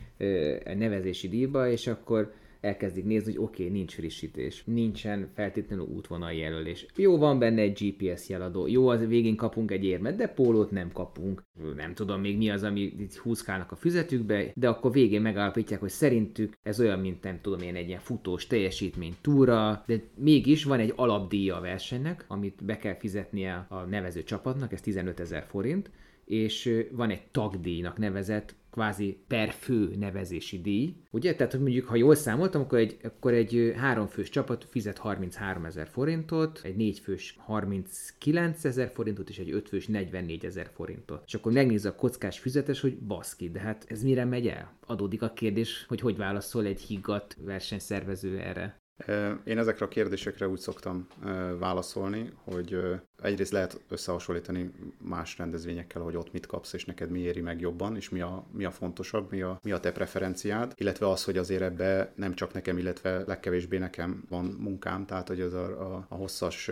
a 0.64 0.74
nevezési 0.74 1.28
díjba, 1.28 1.68
és 1.68 1.86
akkor 1.86 2.32
elkezdik 2.64 3.04
nézni, 3.04 3.32
hogy 3.32 3.42
oké, 3.42 3.62
okay, 3.62 3.74
nincs 3.76 3.94
frissítés, 3.94 4.62
nincsen 4.66 5.30
feltétlenül 5.34 5.84
útvonal 5.84 6.32
jelölés. 6.32 6.86
Jó, 6.96 7.18
van 7.18 7.38
benne 7.38 7.60
egy 7.60 7.72
GPS 7.72 8.28
jeladó, 8.28 8.66
jó, 8.66 8.88
az 8.88 9.06
végén 9.06 9.36
kapunk 9.36 9.70
egy 9.70 9.84
érmet, 9.84 10.16
de 10.16 10.26
pólót 10.26 10.70
nem 10.70 10.92
kapunk. 10.92 11.42
Nem 11.76 11.94
tudom 11.94 12.20
még 12.20 12.36
mi 12.36 12.50
az, 12.50 12.62
ami 12.62 12.80
itt 12.80 13.14
húzkálnak 13.14 13.72
a 13.72 13.76
füzetükbe, 13.76 14.52
de 14.54 14.68
akkor 14.68 14.92
végén 14.92 15.22
megállapítják, 15.22 15.80
hogy 15.80 15.90
szerintük 15.90 16.58
ez 16.62 16.80
olyan, 16.80 16.98
mint 16.98 17.22
nem 17.22 17.40
tudom 17.40 17.60
én, 17.60 17.74
egy 17.74 17.88
ilyen 17.88 18.00
futós 18.00 18.46
teljesítmény 18.46 19.14
túra, 19.20 19.82
de 19.86 20.02
mégis 20.16 20.64
van 20.64 20.78
egy 20.78 20.92
alapdíja 20.96 21.56
a 21.56 21.60
versenynek, 21.60 22.24
amit 22.28 22.64
be 22.64 22.76
kell 22.76 22.96
fizetnie 22.96 23.66
a 23.68 23.80
nevező 23.80 24.22
csapatnak, 24.22 24.72
ez 24.72 24.80
15 24.80 25.20
ezer 25.20 25.44
forint, 25.48 25.90
és 26.24 26.84
van 26.92 27.10
egy 27.10 27.22
tagdíjnak 27.30 27.98
nevezett 27.98 28.54
kvázi 28.74 29.24
per 29.28 29.50
fő 29.50 29.94
nevezési 29.98 30.60
díj, 30.60 30.94
ugye? 31.10 31.34
Tehát, 31.34 31.52
hogy 31.52 31.60
mondjuk, 31.60 31.86
ha 31.86 31.96
jól 31.96 32.14
számoltam, 32.14 32.60
akkor 32.60 32.78
egy, 32.78 32.96
akkor 33.02 33.32
egy 33.32 33.74
háromfős 33.76 34.28
csapat 34.28 34.66
fizet 34.70 34.98
33 34.98 35.64
ezer 35.64 35.88
forintot, 35.88 36.60
egy 36.62 36.76
négyfős 36.76 37.36
39 37.38 38.64
ezer 38.64 38.90
forintot, 38.94 39.28
és 39.28 39.38
egy 39.38 39.50
ötfős 39.50 39.86
44 39.86 40.44
ezer 40.44 40.70
forintot. 40.74 41.22
És 41.26 41.34
akkor 41.34 41.52
megnézze 41.52 41.88
a 41.88 41.94
kockás 41.94 42.38
füzetes, 42.38 42.80
hogy 42.80 42.98
baszki, 42.98 43.50
de 43.50 43.60
hát 43.60 43.84
ez 43.88 44.02
mire 44.02 44.24
megy 44.24 44.46
el? 44.46 44.76
Adódik 44.86 45.22
a 45.22 45.32
kérdés, 45.32 45.84
hogy 45.88 46.00
hogy 46.00 46.16
válaszol 46.16 46.64
egy 46.64 46.80
higgadt 46.80 47.36
versenyszervező 47.40 48.38
erre. 48.38 48.82
Én 49.44 49.58
ezekre 49.58 49.84
a 49.84 49.88
kérdésekre 49.88 50.48
úgy 50.48 50.58
szoktam 50.58 51.06
válaszolni, 51.58 52.32
hogy 52.44 52.78
egyrészt 53.24 53.52
lehet 53.52 53.80
összehasonlítani 53.88 54.70
más 54.98 55.38
rendezvényekkel, 55.38 56.02
hogy 56.02 56.16
ott 56.16 56.32
mit 56.32 56.46
kapsz, 56.46 56.72
és 56.72 56.84
neked 56.84 57.10
mi 57.10 57.18
éri 57.18 57.40
meg 57.40 57.60
jobban, 57.60 57.96
és 57.96 58.08
mi 58.08 58.20
a, 58.20 58.44
mi 58.50 58.64
a 58.64 58.70
fontosabb, 58.70 59.30
mi 59.30 59.42
a, 59.42 59.58
mi 59.62 59.72
a 59.72 59.80
te 59.80 59.92
preferenciád, 59.92 60.72
illetve 60.76 61.08
az, 61.08 61.24
hogy 61.24 61.36
azért 61.36 61.62
ebbe 61.62 62.12
nem 62.16 62.34
csak 62.34 62.52
nekem, 62.52 62.78
illetve 62.78 63.22
legkevésbé 63.26 63.78
nekem 63.78 64.24
van 64.28 64.44
munkám, 64.44 65.06
tehát 65.06 65.28
hogy 65.28 65.40
az 65.40 65.54
a, 65.54 65.64
a, 65.64 66.06
a 66.08 66.14
hosszas 66.14 66.70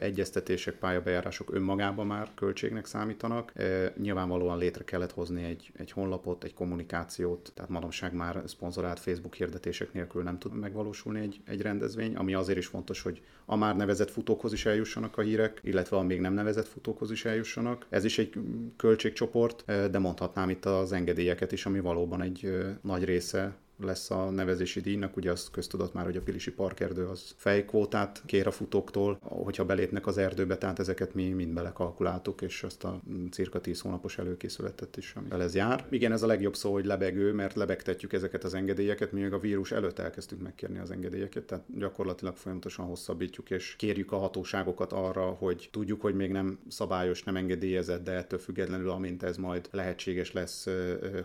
egyeztetések, 0.00 0.74
pályabejárások 0.74 1.54
önmagában 1.54 2.06
már 2.06 2.30
költségnek 2.34 2.86
számítanak. 2.86 3.52
Nyilvánvalóan 3.96 4.58
létre 4.58 4.84
kellett 4.84 5.12
hozni 5.12 5.44
egy, 5.44 5.72
egy 5.76 5.90
honlapot, 5.90 6.44
egy 6.44 6.54
kommunikációt, 6.54 7.52
tehát 7.54 7.70
manapság 7.70 8.14
már 8.14 8.42
szponzorált 8.46 9.00
Facebook 9.00 9.34
hirdetések 9.34 9.92
nélkül 9.92 10.22
nem 10.22 10.38
tud 10.38 10.54
megvalósulni 10.54 11.20
egy, 11.20 11.40
egy 11.44 11.62
rendezvény, 11.62 12.16
ami 12.16 12.34
azért 12.34 12.58
is 12.58 12.66
fontos, 12.66 13.02
hogy 13.02 13.22
a 13.44 13.56
már 13.56 13.76
nevezett 13.76 14.10
futókhoz 14.10 14.52
is 14.52 14.66
eljussanak 14.66 15.18
a 15.18 15.22
hírek, 15.22 15.60
illetve 15.62 15.89
a 15.92 16.02
még 16.02 16.20
nem 16.20 16.34
nevezett 16.34 16.68
futókhoz 16.68 17.10
is 17.10 17.24
eljussanak. 17.24 17.86
Ez 17.88 18.04
is 18.04 18.18
egy 18.18 18.32
költségcsoport, 18.76 19.64
de 19.90 19.98
mondhatnám 19.98 20.50
itt 20.50 20.64
az 20.64 20.92
engedélyeket 20.92 21.52
is, 21.52 21.66
ami 21.66 21.80
valóban 21.80 22.22
egy 22.22 22.52
nagy 22.82 23.04
része 23.04 23.56
lesz 23.82 24.10
a 24.10 24.30
nevezési 24.30 24.80
díjnak, 24.80 25.16
ugye 25.16 25.30
az 25.30 25.50
köztudott 25.50 25.94
már, 25.94 26.04
hogy 26.04 26.16
a 26.16 26.20
Pilisi 26.22 26.50
Parkerdő 26.50 27.06
az 27.06 27.34
fejkvótát 27.36 28.22
kér 28.26 28.46
a 28.46 28.50
futóktól, 28.50 29.18
hogyha 29.20 29.64
belépnek 29.64 30.06
az 30.06 30.18
erdőbe, 30.18 30.58
tehát 30.58 30.78
ezeket 30.78 31.14
mi 31.14 31.28
mind 31.28 31.54
belekalkuláltuk, 31.54 32.42
és 32.42 32.62
azt 32.62 32.84
a 32.84 33.00
cirka 33.30 33.60
10 33.60 33.80
hónapos 33.80 34.18
előkészületet 34.18 34.96
is, 34.96 35.12
amivel 35.16 35.42
ez 35.42 35.54
jár. 35.54 35.86
Igen, 35.90 36.12
ez 36.12 36.22
a 36.22 36.26
legjobb 36.26 36.56
szó, 36.56 36.72
hogy 36.72 36.84
lebegő, 36.84 37.32
mert 37.32 37.54
lebegtetjük 37.54 38.12
ezeket 38.12 38.44
az 38.44 38.54
engedélyeket, 38.54 39.12
mi 39.12 39.20
még 39.20 39.32
a 39.32 39.38
vírus 39.38 39.72
előtt 39.72 39.98
elkezdtük 39.98 40.40
megkérni 40.42 40.78
az 40.78 40.90
engedélyeket, 40.90 41.44
tehát 41.44 41.64
gyakorlatilag 41.78 42.36
folyamatosan 42.36 42.86
hosszabbítjuk, 42.86 43.50
és 43.50 43.74
kérjük 43.76 44.12
a 44.12 44.18
hatóságokat 44.18 44.92
arra, 44.92 45.24
hogy 45.24 45.68
tudjuk, 45.72 46.00
hogy 46.00 46.14
még 46.14 46.30
nem 46.30 46.58
szabályos, 46.68 47.22
nem 47.22 47.36
engedélyezett, 47.36 48.04
de 48.04 48.12
ettől 48.12 48.38
függetlenül, 48.38 48.90
amint 48.90 49.22
ez 49.22 49.36
majd 49.36 49.68
lehetséges 49.70 50.32
lesz, 50.32 50.68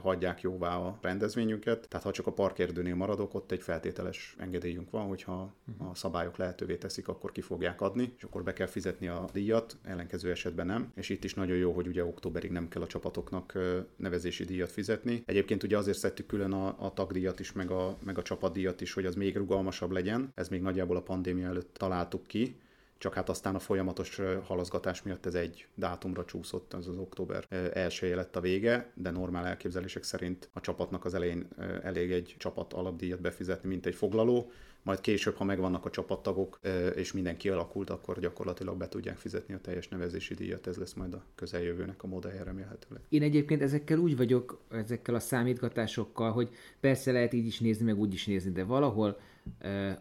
hagyják 0.01 0.41
jóvá 0.41 0.75
a 0.75 0.97
rendezvényünket. 1.01 1.87
Tehát 1.87 2.05
ha 2.05 2.11
csak 2.11 2.27
a 2.27 2.31
parkerdőnél 2.45 2.95
maradok, 2.95 3.33
ott 3.33 3.51
egy 3.51 3.61
feltételes 3.61 4.35
engedélyünk 4.39 4.89
van, 4.89 5.07
hogyha 5.07 5.53
a 5.77 5.95
szabályok 5.95 6.37
lehetővé 6.37 6.75
teszik, 6.75 7.07
akkor 7.07 7.31
ki 7.31 7.41
fogják 7.41 7.81
adni, 7.81 8.13
és 8.17 8.23
akkor 8.23 8.43
be 8.43 8.53
kell 8.53 8.67
fizetni 8.67 9.07
a 9.07 9.25
díjat, 9.33 9.77
ellenkező 9.83 10.31
esetben 10.31 10.65
nem. 10.65 10.91
És 10.95 11.09
itt 11.09 11.23
is 11.23 11.33
nagyon 11.33 11.57
jó, 11.57 11.71
hogy 11.71 11.87
ugye 11.87 12.05
októberig 12.05 12.51
nem 12.51 12.67
kell 12.67 12.81
a 12.81 12.87
csapatoknak 12.87 13.57
nevezési 13.95 14.43
díjat 14.43 14.71
fizetni. 14.71 15.23
Egyébként 15.25 15.63
ugye 15.63 15.77
azért 15.77 15.97
szedtük 15.97 16.25
külön 16.25 16.51
a, 16.51 16.85
a 16.85 16.93
tagdíjat 16.93 17.39
is, 17.39 17.51
meg 17.51 17.71
a, 17.71 17.97
meg 18.03 18.17
a 18.17 18.21
csapatdíjat 18.21 18.81
is, 18.81 18.93
hogy 18.93 19.05
az 19.05 19.15
még 19.15 19.37
rugalmasabb 19.37 19.91
legyen. 19.91 20.31
Ez 20.35 20.49
még 20.49 20.61
nagyjából 20.61 20.97
a 20.97 21.01
pandémia 21.01 21.47
előtt 21.47 21.73
találtuk 21.73 22.27
ki, 22.27 22.55
csak 22.97 23.13
hát 23.13 23.29
aztán 23.29 23.55
a 23.55 23.59
folyamatos 23.59 24.21
halazgatás 24.43 25.03
miatt 25.03 25.25
ez 25.25 25.35
egy 25.35 25.67
dátumra 25.75 26.25
csúszott, 26.25 26.73
az 26.73 26.87
az 26.87 26.97
október 26.97 27.45
elsője 27.73 28.15
lett 28.15 28.35
a 28.35 28.41
vége, 28.41 28.91
de 28.93 29.11
normál 29.11 29.45
elképzelések 29.45 30.03
szerint 30.03 30.49
a 30.53 30.61
csapatnak 30.61 31.05
az 31.05 31.13
elején 31.13 31.47
elég 31.83 32.11
egy 32.11 32.35
csapat 32.37 32.73
alapdíjat 32.73 33.21
befizetni, 33.21 33.69
mint 33.69 33.85
egy 33.85 33.95
foglaló, 33.95 34.51
majd 34.83 35.01
később, 35.01 35.35
ha 35.35 35.43
megvannak 35.43 35.85
a 35.85 35.89
csapattagok, 35.89 36.59
és 36.95 37.13
minden 37.13 37.37
kialakult, 37.37 37.89
akkor 37.89 38.19
gyakorlatilag 38.19 38.77
be 38.77 38.87
tudják 38.87 39.17
fizetni 39.17 39.53
a 39.53 39.59
teljes 39.59 39.87
nevezési 39.87 40.33
díjat, 40.33 40.67
ez 40.67 40.77
lesz 40.77 40.93
majd 40.93 41.13
a 41.13 41.23
közeljövőnek 41.35 42.03
a 42.03 42.07
modellje 42.07 42.43
remélhetőleg. 42.43 43.01
Én 43.09 43.21
egyébként 43.21 43.61
ezekkel 43.61 43.97
úgy 43.97 44.17
vagyok, 44.17 44.61
ezekkel 44.71 45.15
a 45.15 45.19
számítgatásokkal, 45.19 46.31
hogy 46.31 46.49
persze 46.79 47.11
lehet 47.11 47.33
így 47.33 47.45
is 47.45 47.59
nézni, 47.59 47.85
meg 47.85 47.99
úgy 47.99 48.13
is 48.13 48.25
nézni, 48.25 48.51
de 48.51 48.63
valahol 48.63 49.19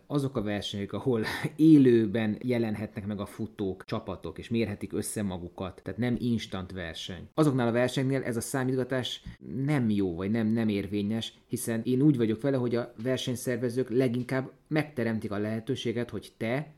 azok 0.06 0.36
a 0.36 0.42
versenyek, 0.42 0.92
ahol 0.92 1.24
élőben 1.56 2.38
jelenhetnek 2.40 3.06
meg 3.06 3.20
a 3.20 3.26
futók, 3.26 3.84
csapatok, 3.84 4.38
és 4.38 4.48
mérhetik 4.48 4.92
össze 4.92 5.22
magukat, 5.22 5.80
tehát 5.82 5.98
nem 5.98 6.16
instant 6.18 6.72
verseny. 6.72 7.28
Azoknál 7.34 7.68
a 7.68 7.72
versenynél 7.72 8.22
ez 8.22 8.36
a 8.36 8.40
számítgatás 8.40 9.22
nem 9.64 9.90
jó, 9.90 10.14
vagy 10.14 10.30
nem, 10.30 10.46
nem 10.46 10.68
érvényes, 10.68 11.32
hiszen 11.46 11.80
én 11.84 12.00
úgy 12.00 12.16
vagyok 12.16 12.42
vele, 12.42 12.56
hogy 12.56 12.74
a 12.74 12.92
versenyszervezők 13.02 13.90
leginkább 13.90 14.50
megteremtik 14.68 15.32
a 15.32 15.38
lehetőséget, 15.38 16.10
hogy 16.10 16.32
te 16.36 16.74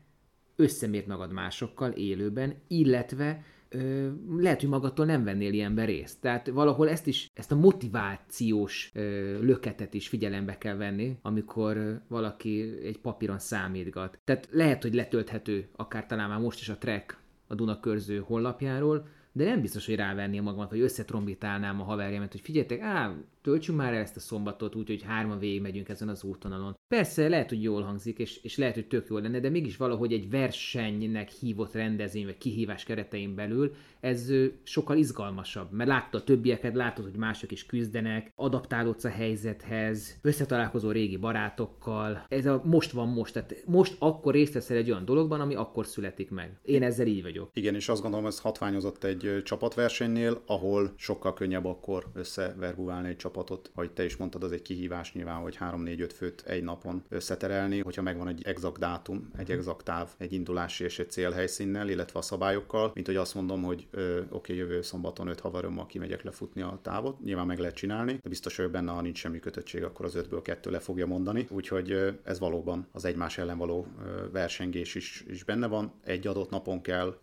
összemért 0.55 1.07
magad 1.07 1.31
másokkal 1.31 1.91
élőben, 1.91 2.53
illetve 2.67 3.43
ö, 3.77 4.09
lehet, 4.37 4.59
hogy 4.59 4.69
magadtól 4.69 5.05
nem 5.05 5.23
vennél 5.23 5.53
ilyenbe 5.53 5.85
részt. 5.85 6.21
Tehát 6.21 6.47
valahol 6.47 6.89
ezt 6.89 7.07
is, 7.07 7.29
ezt 7.33 7.51
a 7.51 7.55
motivációs 7.55 8.91
ö, 8.93 9.01
löketet 9.41 9.93
is 9.93 10.07
figyelembe 10.07 10.57
kell 10.57 10.75
venni, 10.75 11.17
amikor 11.21 12.01
valaki 12.07 12.79
egy 12.83 12.99
papíron 12.99 13.39
számítgat. 13.39 14.19
Tehát 14.23 14.47
lehet, 14.51 14.81
hogy 14.81 14.93
letölthető, 14.93 15.67
akár 15.75 16.05
talán 16.05 16.29
már 16.29 16.39
most 16.39 16.59
is 16.59 16.69
a 16.69 16.77
track 16.77 17.17
a 17.47 17.55
Dunakörző 17.55 18.19
honlapjáról, 18.19 19.07
de 19.31 19.43
nem 19.43 19.61
biztos, 19.61 19.85
hogy 19.85 19.95
rávenném 19.95 20.43
magamat, 20.43 20.69
vagy 20.69 20.79
összetrombitálnám 20.79 21.81
a 21.81 21.83
haverjamat, 21.83 22.31
hogy 22.31 22.41
figyeljetek, 22.41 22.79
á, 22.79 23.13
töltsünk 23.47 23.77
már 23.77 23.93
el 23.93 24.01
ezt 24.01 24.15
a 24.15 24.19
szombatot 24.19 24.75
úgy, 24.75 24.87
hogy 24.87 25.03
hárman 25.03 25.39
végig 25.39 25.61
megyünk 25.61 25.89
ezen 25.89 26.09
az 26.09 26.23
útonalon. 26.23 26.75
Persze 26.87 27.27
lehet, 27.27 27.49
hogy 27.49 27.63
jól 27.63 27.81
hangzik, 27.81 28.19
és, 28.19 28.39
és 28.43 28.57
lehet, 28.57 28.73
hogy 28.73 28.87
tök 28.87 29.07
jó 29.09 29.17
lenne, 29.17 29.39
de 29.39 29.49
mégis 29.49 29.77
valahogy 29.77 30.13
egy 30.13 30.29
versenynek 30.29 31.29
hívott 31.29 31.73
rendezvény, 31.73 32.25
vagy 32.25 32.37
kihívás 32.37 32.83
keretein 32.83 33.35
belül 33.35 33.75
ez 33.99 34.31
sokkal 34.63 34.97
izgalmasabb, 34.97 35.71
mert 35.71 35.89
látta 35.89 36.17
a 36.17 36.23
többieket, 36.23 36.75
látod, 36.75 37.05
hogy 37.05 37.15
mások 37.15 37.51
is 37.51 37.65
küzdenek, 37.65 38.31
adaptálódsz 38.35 39.03
a 39.03 39.09
helyzethez, 39.09 40.19
összetalálkozó 40.21 40.91
régi 40.91 41.17
barátokkal. 41.17 42.25
Ez 42.27 42.45
a 42.45 42.61
most 42.63 42.91
van 42.91 43.07
most, 43.07 43.33
tehát 43.33 43.63
most 43.65 43.95
akkor 43.99 44.33
részt 44.33 44.53
veszel 44.53 44.77
egy 44.77 44.91
olyan 44.91 45.05
dologban, 45.05 45.41
ami 45.41 45.55
akkor 45.55 45.85
születik 45.85 46.31
meg. 46.31 46.59
Én 46.63 46.83
ezzel 46.83 47.07
így 47.07 47.21
vagyok. 47.21 47.49
Igen, 47.53 47.75
és 47.75 47.89
azt 47.89 48.01
gondolom, 48.01 48.25
ez 48.25 48.39
hatványozott 48.39 49.03
egy 49.03 49.41
csapatversenynél, 49.43 50.41
ahol 50.45 50.93
sokkal 50.95 51.33
könnyebb 51.33 51.65
akkor 51.65 52.05
összeverbuválni 52.13 53.07
egy 53.07 53.15
csapatot. 53.37 53.71
Ahogy 53.73 53.91
te 53.91 54.03
is 54.03 54.17
mondtad, 54.17 54.43
az 54.43 54.51
egy 54.51 54.61
kihívás 54.61 55.13
nyilván, 55.13 55.41
hogy 55.41 55.57
3-4-5 55.59 56.09
főt 56.15 56.43
egy 56.47 56.63
napon 56.63 57.03
összeterelni, 57.09 57.79
hogyha 57.79 58.01
megvan 58.01 58.27
egy 58.27 58.41
exakt 58.45 58.79
dátum, 58.79 59.29
egy 59.37 59.51
exakt 59.51 59.85
táv, 59.85 60.09
egy 60.17 60.33
indulási 60.33 60.83
és 60.83 60.99
egy 60.99 61.09
célhelyszínnel, 61.09 61.89
illetve 61.89 62.19
a 62.19 62.21
szabályokkal, 62.21 62.91
mint 62.93 63.05
hogy 63.05 63.15
azt 63.15 63.35
mondom, 63.35 63.63
hogy 63.63 63.87
oké, 63.91 64.25
okay, 64.29 64.55
jövő 64.55 64.81
szombaton 64.81 65.27
öt 65.27 65.39
haverommal 65.39 65.85
kimegyek 65.85 66.23
lefutni 66.23 66.61
a 66.61 66.79
távot. 66.81 67.19
Nyilván 67.23 67.45
meg 67.45 67.59
lehet 67.59 67.75
csinálni, 67.75 68.19
de 68.21 68.29
biztos 68.29 68.55
vagyok 68.55 68.71
benne, 68.71 68.91
ha 68.91 69.01
nincs 69.01 69.17
semmi 69.17 69.39
kötöttség, 69.39 69.83
akkor 69.83 70.05
az 70.05 70.15
ötből 70.15 70.41
kettő 70.41 70.71
le 70.71 70.79
fogja 70.79 71.05
mondani. 71.05 71.47
Úgyhogy 71.49 72.19
ez 72.23 72.39
valóban 72.39 72.87
az 72.91 73.05
egymás 73.05 73.37
ellen 73.37 73.57
való 73.57 73.87
versengés 74.31 74.95
is, 74.95 75.23
is 75.27 75.43
benne 75.43 75.67
van. 75.67 75.93
Egy 76.03 76.27
adott 76.27 76.49
napon 76.49 76.81
kell 76.81 77.17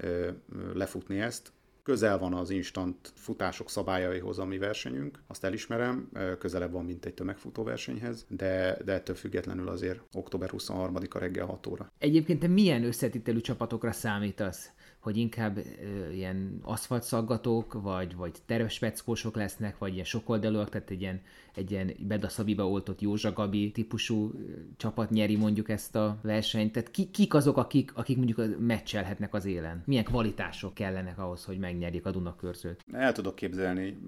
lefutni 0.75 1.21
ezt, 1.21 1.53
közel 1.85 2.18
van 2.18 2.35
az 2.35 2.51
instant 2.51 3.12
futások 3.14 3.70
szabályaihoz 3.70 4.39
a 4.39 4.45
mi 4.45 4.59
versenyünk, 4.59 5.22
azt 5.26 5.45
elismerem, 5.45 6.11
közelebb 6.39 6.72
van, 6.72 6.85
mint 6.85 7.05
egy 7.05 7.14
tömegfutó 7.14 7.62
versenyhez, 7.62 8.26
de, 8.28 8.78
de 8.85 8.93
ettől 8.93 9.16
függetlenül 9.16 9.68
azért 9.68 10.01
október 10.12 10.51
23-a 10.53 11.18
reggel 11.18 11.47
6 11.47 11.66
óra. 11.66 11.93
Egyébként 11.99 12.41
te 12.41 12.47
milyen 12.47 12.85
összetételű 12.85 13.41
csapatokra 13.41 13.93
számítasz? 13.93 14.70
Hogy 15.05 15.16
inkább 15.16 15.57
ö, 15.57 16.11
ilyen 16.11 16.59
aszfaltszaggatók, 16.62 17.82
vagy, 17.82 18.16
vagy 18.16 18.32
terves 18.46 18.72
speckósok 18.72 19.36
lesznek, 19.36 19.78
vagy 19.78 19.92
ilyen 19.92 20.05
sokoldalúak, 20.05 20.68
tehát 20.68 20.90
egy 20.90 21.00
ilyen, 21.00 21.20
egy 21.55 21.70
ilyen 21.70 21.92
Bedaszabiba 21.98 22.68
oltott 22.68 23.00
Józsa 23.00 23.32
Gabi 23.32 23.70
típusú 23.70 24.32
csapat 24.76 25.11
nyeri 25.11 25.36
mondjuk 25.36 25.68
ezt 25.68 25.96
a 25.96 26.18
versenyt. 26.22 26.72
Tehát 26.72 26.90
ki, 26.90 27.11
kik 27.11 27.34
azok, 27.34 27.57
akik, 27.57 27.92
akik 27.94 28.16
mondjuk 28.16 28.59
meccselhetnek 28.59 29.34
az 29.34 29.44
élen? 29.44 29.82
Milyen 29.86 30.05
kvalitások 30.05 30.74
kellenek 30.74 31.18
ahhoz, 31.18 31.44
hogy 31.44 31.59
megnyerjék 31.59 32.07
a 32.07 32.11
Dunakörzőt? 32.11 32.84
El 32.92 33.12
tudok 33.12 33.34
képzelni 33.34 33.98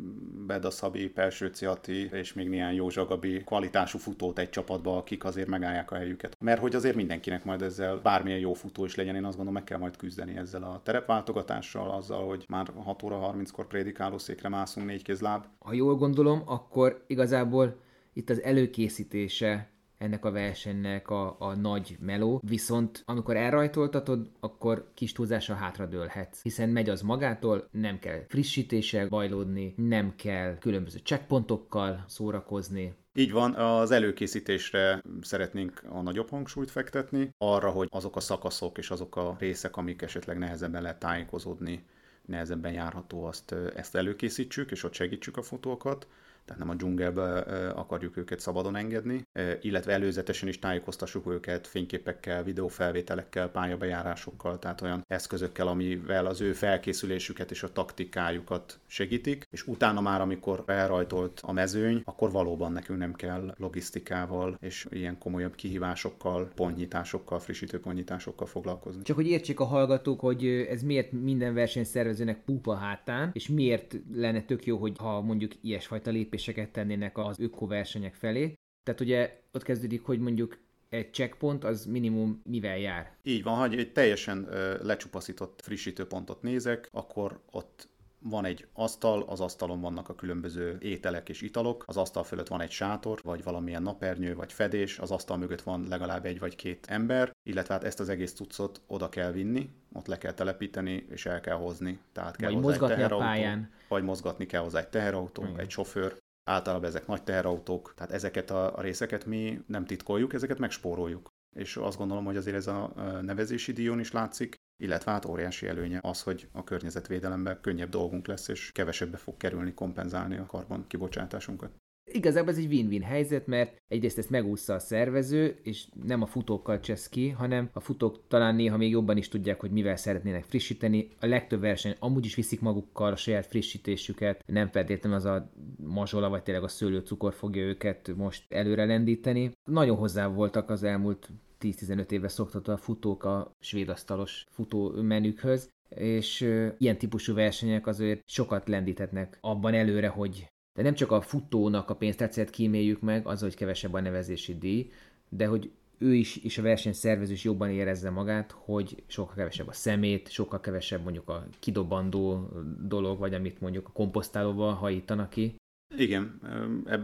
Bedaszabi, 0.46 1.08
Pelső 1.08 1.46
Ciati 1.46 2.08
és 2.12 2.32
még 2.32 2.48
néhány 2.48 2.74
Józsa 2.74 3.06
Gabi 3.06 3.42
kvalitású 3.44 3.98
futót 3.98 4.38
egy 4.38 4.50
csapatba, 4.50 4.96
akik 4.96 5.24
azért 5.24 5.48
megállják 5.48 5.90
a 5.90 5.96
helyüket. 5.96 6.36
Mert 6.40 6.60
hogy 6.60 6.74
azért 6.74 6.96
mindenkinek 6.96 7.44
majd 7.44 7.62
ezzel 7.62 7.96
bármilyen 7.96 8.38
jó 8.38 8.54
futó 8.54 8.84
is 8.84 8.94
legyen, 8.94 9.14
én 9.14 9.24
azt 9.24 9.36
gondolom 9.36 9.52
meg 9.52 9.64
kell 9.64 9.78
majd 9.78 9.96
küzdeni 9.96 10.36
ezzel 10.36 10.62
a 10.62 10.80
terepváltogatással, 10.86 11.90
azzal, 11.90 12.26
hogy 12.26 12.44
már 12.48 12.72
6 12.84 13.02
óra 13.02 13.32
30-kor 13.32 13.66
prédikálószékre 13.66 14.48
mászunk 14.48 14.86
négy 14.86 15.02
kézláb. 15.02 15.44
Ha 15.58 15.72
jól 15.72 15.94
gondolom, 15.94 16.42
akkor 16.44 17.04
igazából 17.06 17.76
itt 18.12 18.30
az 18.30 18.42
előkészítése 18.42 19.70
ennek 19.98 20.24
a 20.24 20.30
versenynek 20.30 21.10
a, 21.10 21.36
a 21.38 21.54
nagy 21.54 21.96
meló, 22.00 22.40
viszont 22.44 23.02
amikor 23.06 23.36
elrajtoltatod, 23.36 24.30
akkor 24.40 24.90
kis 24.94 25.12
túlzással 25.12 25.56
hátradőlhetsz, 25.56 26.42
hiszen 26.42 26.68
megy 26.68 26.88
az 26.88 27.02
magától, 27.02 27.68
nem 27.70 27.98
kell 27.98 28.24
frissítéssel 28.28 29.08
bajlódni, 29.08 29.74
nem 29.76 30.14
kell 30.16 30.58
különböző 30.58 30.98
checkpontokkal 30.98 32.04
szórakozni, 32.06 32.94
így 33.16 33.32
van, 33.32 33.54
az 33.54 33.90
előkészítésre 33.90 35.02
szeretnénk 35.20 35.82
a 35.88 36.02
nagyobb 36.02 36.30
hangsúlyt 36.30 36.70
fektetni, 36.70 37.34
arra, 37.38 37.70
hogy 37.70 37.88
azok 37.90 38.16
a 38.16 38.20
szakaszok 38.20 38.78
és 38.78 38.90
azok 38.90 39.16
a 39.16 39.36
részek, 39.38 39.76
amik 39.76 40.02
esetleg 40.02 40.38
nehezebben 40.38 40.82
lehet 40.82 40.98
tájékozódni, 40.98 41.84
nehezebben 42.26 42.72
járható, 42.72 43.24
azt, 43.24 43.54
ezt 43.76 43.94
előkészítsük, 43.94 44.70
és 44.70 44.82
ott 44.84 44.92
segítsük 44.92 45.36
a 45.36 45.42
futókat 45.42 46.06
tehát 46.46 46.62
nem 46.62 46.70
a 46.70 46.74
dzsungelbe 46.74 47.38
akarjuk 47.70 48.16
őket 48.16 48.40
szabadon 48.40 48.76
engedni, 48.76 49.22
illetve 49.60 49.92
előzetesen 49.92 50.48
is 50.48 50.58
tájékoztassuk 50.58 51.26
őket 51.30 51.66
fényképekkel, 51.66 52.42
videófelvételekkel, 52.42 53.48
pályabejárásokkal, 53.48 54.58
tehát 54.58 54.80
olyan 54.80 55.04
eszközökkel, 55.08 55.66
amivel 55.66 56.26
az 56.26 56.40
ő 56.40 56.52
felkészülésüket 56.52 57.50
és 57.50 57.62
a 57.62 57.72
taktikájukat 57.72 58.78
segítik, 58.86 59.46
és 59.50 59.66
utána 59.66 60.00
már, 60.00 60.20
amikor 60.20 60.62
elrajtolt 60.66 61.40
a 61.44 61.52
mezőny, 61.52 62.00
akkor 62.04 62.30
valóban 62.30 62.72
nekünk 62.72 62.98
nem 62.98 63.14
kell 63.14 63.54
logisztikával 63.58 64.56
és 64.60 64.86
ilyen 64.90 65.18
komolyabb 65.18 65.54
kihívásokkal, 65.54 66.50
pontnyitásokkal, 66.54 67.38
frissítő 67.38 67.80
pontnyitásokkal 67.80 68.46
foglalkozni. 68.46 69.02
Csak 69.02 69.16
hogy 69.16 69.28
értsék 69.28 69.60
a 69.60 69.64
hallgatók, 69.64 70.20
hogy 70.20 70.46
ez 70.46 70.82
miért 70.82 71.12
minden 71.12 71.54
versenyszervezőnek 71.54 72.44
pupa 72.44 72.74
hátán, 72.74 73.30
és 73.32 73.48
miért 73.48 73.96
lenne 74.14 74.42
tök 74.42 74.66
jó, 74.66 74.76
hogy 74.76 74.92
ha 74.98 75.20
mondjuk 75.20 75.52
ilyesfajta 75.60 76.10
lépés 76.10 76.35
lépéseket 76.36 76.70
tennének 76.70 77.18
az 77.18 77.40
ökoversenyek 77.40 78.14
felé. 78.14 78.54
Tehát 78.82 79.00
ugye 79.00 79.40
ott 79.52 79.62
kezdődik, 79.62 80.02
hogy 80.02 80.18
mondjuk 80.18 80.58
egy 80.88 81.14
checkpont 81.14 81.64
az 81.64 81.84
minimum 81.84 82.40
mivel 82.44 82.78
jár? 82.78 83.16
Így 83.22 83.42
van, 83.42 83.58
hogy 83.58 83.78
egy 83.78 83.92
teljesen 83.92 84.48
lecsupaszított 84.82 85.60
frissítőpontot 85.62 86.42
nézek, 86.42 86.88
akkor 86.92 87.40
ott 87.50 87.88
van 88.18 88.44
egy 88.44 88.66
asztal, 88.72 89.22
az 89.22 89.40
asztalon 89.40 89.80
vannak 89.80 90.08
a 90.08 90.14
különböző 90.14 90.76
ételek 90.80 91.28
és 91.28 91.42
italok, 91.42 91.84
az 91.86 91.96
asztal 91.96 92.24
fölött 92.24 92.48
van 92.48 92.60
egy 92.60 92.70
sátor, 92.70 93.20
vagy 93.22 93.42
valamilyen 93.42 93.82
napernyő, 93.82 94.34
vagy 94.34 94.52
fedés, 94.52 94.98
az 94.98 95.10
asztal 95.10 95.36
mögött 95.36 95.62
van 95.62 95.86
legalább 95.88 96.24
egy 96.24 96.38
vagy 96.38 96.56
két 96.56 96.86
ember, 96.88 97.30
illetve 97.42 97.74
hát 97.74 97.84
ezt 97.84 98.00
az 98.00 98.08
egész 98.08 98.32
cuccot 98.32 98.80
oda 98.86 99.08
kell 99.08 99.32
vinni, 99.32 99.70
ott 99.92 100.06
le 100.06 100.18
kell 100.18 100.32
telepíteni, 100.32 101.06
és 101.10 101.26
el 101.26 101.40
kell 101.40 101.56
hozni. 101.56 101.98
Tehát 102.12 102.36
kell 102.36 102.50
vagy 102.50 102.62
mozgatni 102.62 103.02
egy 103.02 103.12
a 103.12 103.16
pályán. 103.16 103.70
Vagy 103.88 104.02
mozgatni 104.02 104.46
kell 104.46 104.62
hozzá 104.62 104.78
egy 104.78 104.88
teherautó, 104.88 105.42
Igen. 105.42 105.58
egy 105.58 105.70
sofőr, 105.70 106.16
Általában 106.50 106.88
ezek 106.88 107.06
nagy 107.06 107.22
teherautók, 107.22 107.92
tehát 107.96 108.12
ezeket 108.12 108.50
a, 108.50 108.80
részeket 108.80 109.24
mi 109.24 109.62
nem 109.66 109.84
titkoljuk, 109.84 110.32
ezeket 110.32 110.58
megspóroljuk. 110.58 111.28
És 111.56 111.76
azt 111.76 111.98
gondolom, 111.98 112.24
hogy 112.24 112.36
azért 112.36 112.56
ez 112.56 112.66
a 112.66 112.92
nevezési 113.22 113.72
díjon 113.72 114.00
is 114.00 114.12
látszik, 114.12 114.54
illetve 114.82 115.10
hát 115.10 115.24
óriási 115.24 115.66
előnye 115.66 115.98
az, 116.02 116.22
hogy 116.22 116.48
a 116.52 116.64
környezetvédelemben 116.64 117.60
könnyebb 117.60 117.88
dolgunk 117.88 118.26
lesz, 118.26 118.48
és 118.48 118.72
kevesebbe 118.72 119.16
fog 119.16 119.36
kerülni 119.36 119.74
kompenzálni 119.74 120.36
a 120.36 120.46
karbon 120.46 120.86
kibocsátásunkat. 120.86 121.70
Igazából 122.12 122.50
ez 122.50 122.58
egy 122.58 122.66
win-win 122.66 123.02
helyzet, 123.02 123.46
mert 123.46 123.82
egyrészt 123.88 124.18
ezt 124.18 124.30
megúszza 124.30 124.74
a 124.74 124.78
szervező, 124.78 125.58
és 125.62 125.86
nem 126.04 126.22
a 126.22 126.26
futókkal 126.26 126.80
csesz 126.80 127.08
ki, 127.08 127.28
hanem 127.28 127.70
a 127.72 127.80
futók 127.80 128.20
talán 128.28 128.54
néha 128.54 128.76
még 128.76 128.90
jobban 128.90 129.16
is 129.16 129.28
tudják, 129.28 129.60
hogy 129.60 129.70
mivel 129.70 129.96
szeretnének 129.96 130.44
frissíteni. 130.44 131.08
A 131.20 131.26
legtöbb 131.26 131.60
verseny 131.60 131.96
amúgy 131.98 132.24
is 132.24 132.34
viszik 132.34 132.60
magukkal 132.60 133.12
a 133.12 133.16
saját 133.16 133.46
frissítésüket, 133.46 134.42
nem 134.46 134.68
feltétlenül 134.68 135.18
az 135.18 135.24
a 135.24 135.50
mazsola 135.76 136.28
vagy 136.28 136.42
tényleg 136.42 136.64
a 136.64 136.68
szőlőcukor 136.68 137.34
fogja 137.34 137.62
őket 137.62 138.12
most 138.16 138.44
előre 138.48 138.84
lendíteni. 138.84 139.50
Nagyon 139.64 139.96
hozzá 139.96 140.26
voltak 140.26 140.70
az 140.70 140.82
elmúlt 140.82 141.28
10-15 141.60 142.10
éve 142.10 142.28
szoktatva 142.28 142.72
a 142.72 142.76
futók 142.76 143.24
a 143.24 143.52
svéd 143.60 143.88
asztalos 143.88 144.46
futó 144.50 144.90
menükhöz, 145.02 145.68
és 145.88 146.40
ilyen 146.78 146.98
típusú 146.98 147.34
versenyek 147.34 147.86
azért 147.86 148.22
sokat 148.26 148.68
lendíthetnek 148.68 149.38
abban 149.40 149.74
előre, 149.74 150.08
hogy 150.08 150.48
de 150.76 150.82
nem 150.82 150.94
csak 150.94 151.10
a 151.10 151.20
futónak 151.20 151.90
a 151.90 151.96
pénztárcáját 151.96 152.50
kíméljük 152.50 153.00
meg, 153.00 153.26
az, 153.26 153.40
hogy 153.40 153.54
kevesebb 153.54 153.92
a 153.92 154.00
nevezési 154.00 154.58
díj, 154.58 154.90
de 155.28 155.46
hogy 155.46 155.70
ő 155.98 156.14
is, 156.14 156.36
és 156.36 156.58
a 156.58 156.62
versenyszervező 156.62 157.32
is 157.32 157.44
jobban 157.44 157.70
érezze 157.70 158.10
magát, 158.10 158.54
hogy 158.58 159.02
sokkal 159.06 159.34
kevesebb 159.34 159.68
a 159.68 159.72
szemét, 159.72 160.28
sokkal 160.28 160.60
kevesebb 160.60 161.02
mondjuk 161.02 161.28
a 161.28 161.46
kidobandó 161.58 162.48
dolog, 162.82 163.18
vagy 163.18 163.34
amit 163.34 163.60
mondjuk 163.60 163.88
a 163.88 163.92
komposztálóval 163.92 164.74
hajítanak 164.74 165.30
ki, 165.30 165.56
igen, 166.00 166.40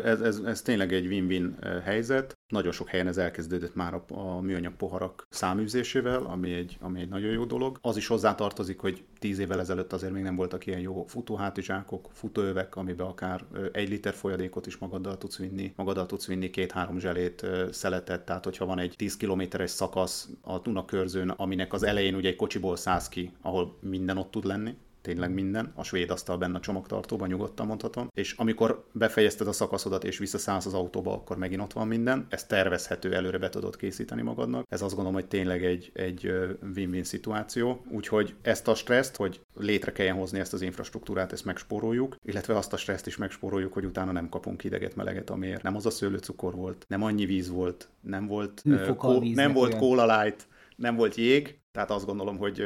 ez, 0.03 0.21
ez, 0.21 0.39
ez 0.39 0.63
tényleg 0.63 0.93
egy 0.93 1.07
win-win 1.07 1.57
helyzet. 1.85 2.39
Nagyon 2.49 2.73
sok 2.73 2.89
helyen 2.89 3.07
ez 3.07 3.17
elkezdődött 3.17 3.75
már 3.75 3.95
a, 3.95 4.05
a 4.09 4.41
műanyag 4.41 4.75
poharak 4.77 5.27
száműzésével, 5.31 6.23
ami 6.23 6.53
egy, 6.53 6.77
ami 6.81 7.01
egy 7.01 7.09
nagyon 7.09 7.31
jó 7.31 7.45
dolog. 7.45 7.79
Az 7.81 7.97
is 7.97 8.07
hozzátartozik, 8.07 8.79
hogy 8.79 9.05
tíz 9.19 9.39
évvel 9.39 9.61
ezelőtt 9.61 9.93
azért 9.93 10.13
még 10.13 10.23
nem 10.23 10.37
voltak 10.37 10.67
ilyen 10.67 10.81
jó 10.81 11.05
futóhátizsákok, 11.07 12.09
futóövek, 12.13 12.77
amiben 12.77 13.07
akár 13.07 13.45
egy 13.73 13.89
liter 13.89 14.15
folyadékot 14.15 14.67
is 14.67 14.77
magaddal 14.77 15.19
tudsz 15.19 15.39
vinni, 15.39 15.73
magaddal 15.77 16.07
tudsz 16.07 16.27
vinni 16.27 16.51
két-három 16.51 16.99
zselét, 16.99 17.47
szeletet, 17.71 18.25
tehát 18.25 18.45
hogyha 18.45 18.67
van 18.67 18.79
egy 18.79 18.95
10 18.97 19.17
kilométeres 19.17 19.71
szakasz 19.71 20.29
a 20.41 20.59
Duna 20.59 20.85
körzőn, 20.85 21.29
aminek 21.29 21.73
az 21.73 21.83
elején 21.83 22.15
ugye 22.15 22.29
egy 22.29 22.37
kocsiból 22.37 22.77
száz 22.77 23.09
ki, 23.09 23.33
ahol 23.41 23.77
minden 23.81 24.17
ott 24.17 24.31
tud 24.31 24.45
lenni, 24.45 24.77
tényleg 25.03 25.33
minden, 25.33 25.73
a 25.75 25.83
svéd 25.83 26.11
asztal 26.11 26.39
benne 26.39 26.57
a 26.57 26.61
csomagtartóban, 26.61 27.29
nyugodtan 27.29 27.67
mondhatom, 27.67 28.09
és 28.15 28.33
amikor 28.33 28.85
befejezted 28.93 29.47
a 29.49 29.53
szakaszodat 29.53 30.05
és 30.05 30.19
visszaszállsz 30.19 30.67
az 30.67 30.75
autóba, 30.75 31.13
akkor 31.13 31.37
megint 31.37 31.61
ott 31.61 31.73
van 31.73 31.87
minden, 31.87 32.27
ez 32.29 32.45
tervezhető, 32.45 33.15
előre 33.15 33.39
be 33.39 33.49
tudod 33.49 33.77
készíteni 33.77 34.23
magadnak. 34.23 34.67
Ez 34.69 34.83
azt 34.83 34.95
gondolom, 34.95 35.15
hogy 35.21 35.29
tényleg 35.29 35.65
egy, 35.65 35.91
egy 35.95 36.33
win-win 36.75 37.05
szituáció, 37.05 37.85
úgyhogy 37.89 38.35
ezt 38.43 38.69
a 38.69 38.75
stresszt, 38.75 39.17
hogy 39.17 39.41
létre 39.55 39.93
kelljen 39.93 40.17
hozni 40.17 40.39
ezt 40.39 40.53
az 40.53 40.63
infrastruktúrát, 40.63 41.33
ezt 41.33 41.45
megspóroljuk, 41.45 42.17
illetve 42.25 42.57
azt 42.57 42.73
a 42.73 42.77
stresszt 42.77 43.07
is 43.07 43.17
megspóroljuk, 43.17 43.73
hogy 43.73 43.85
utána 43.85 44.13
nem 44.13 44.29
kapunk 44.29 44.61
hideget, 44.61 44.97
meleget, 44.97 45.31
amiért 45.31 45.63
nem 45.63 45.77
az 45.77 45.87
a 45.87 45.91
szőlőcukor 45.91 46.55
volt, 46.55 46.85
nem 46.89 47.03
annyi 47.03 47.27
víz 47.27 47.51
volt, 47.51 47.89
nem 48.01 48.27
volt, 48.27 48.63
uh, 48.65 48.97
kó- 48.97 49.23
nem 49.35 49.53
volt 49.53 49.77
cola 49.77 50.23
light, 50.23 50.47
nem 50.77 50.97
volt 50.97 51.15
jég, 51.15 51.59
tehát 51.73 51.91
azt 51.91 52.07
gondolom, 52.07 52.37
hogy 52.37 52.63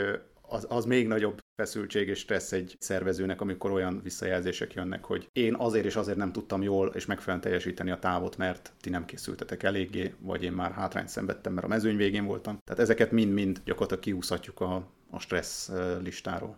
az, 0.48 0.66
az 0.68 0.84
még 0.84 1.06
nagyobb 1.06 1.40
feszültség 1.56 2.08
és 2.08 2.18
stressz 2.18 2.52
egy 2.52 2.76
szervezőnek, 2.78 3.40
amikor 3.40 3.70
olyan 3.70 4.00
visszajelzések 4.02 4.74
jönnek, 4.74 5.04
hogy 5.04 5.28
én 5.32 5.54
azért 5.54 5.84
és 5.84 5.96
azért 5.96 6.16
nem 6.16 6.32
tudtam 6.32 6.62
jól 6.62 6.88
és 6.94 7.06
megfelelően 7.06 7.40
teljesíteni 7.40 7.90
a 7.90 7.98
távot, 7.98 8.36
mert 8.36 8.72
ti 8.80 8.90
nem 8.90 9.04
készültetek 9.04 9.62
eléggé, 9.62 10.14
vagy 10.18 10.42
én 10.42 10.52
már 10.52 10.72
hátrányt 10.72 11.08
szenvedtem, 11.08 11.52
mert 11.52 11.66
a 11.66 11.68
mezőny 11.68 11.96
végén 11.96 12.24
voltam. 12.24 12.58
Tehát 12.64 12.82
ezeket 12.82 13.10
mind-mind 13.10 13.60
gyakorlatilag 13.64 14.02
kiúszhatjuk 14.02 14.60
a, 14.60 14.88
a 15.10 15.18
stressz 15.18 15.70
listáról. 16.02 16.56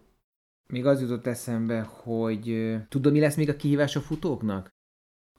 Még 0.73 0.87
az 0.87 1.01
jutott 1.01 1.27
eszembe, 1.27 1.81
hogy 1.81 2.77
tudom, 2.89 3.13
mi 3.13 3.21
lesz 3.21 3.37
még 3.37 3.49
a 3.49 3.57
kihívás 3.57 3.97
a 3.97 4.01
futóknak? 4.01 4.69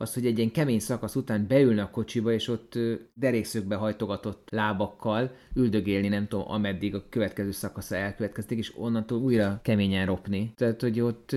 Az, 0.01 0.13
hogy 0.13 0.25
egy 0.25 0.37
ilyen 0.37 0.51
kemény 0.51 0.79
szakasz 0.79 1.15
után 1.15 1.47
beülne 1.47 1.81
a 1.81 1.89
kocsiba, 1.89 2.31
és 2.31 2.47
ott 2.47 2.79
derékszögbe 3.13 3.75
hajtogatott 3.75 4.47
lábakkal 4.51 5.35
üldögélni, 5.55 6.07
nem 6.07 6.27
tudom, 6.27 6.51
ameddig 6.51 6.95
a 6.95 7.09
következő 7.09 7.51
szakasza 7.51 7.95
elkövetkezték, 7.95 8.57
és 8.57 8.77
onnantól 8.77 9.19
újra 9.19 9.59
keményen 9.63 10.05
ropni. 10.05 10.53
Tehát, 10.55 10.81
hogy 10.81 10.99
ott 10.99 11.35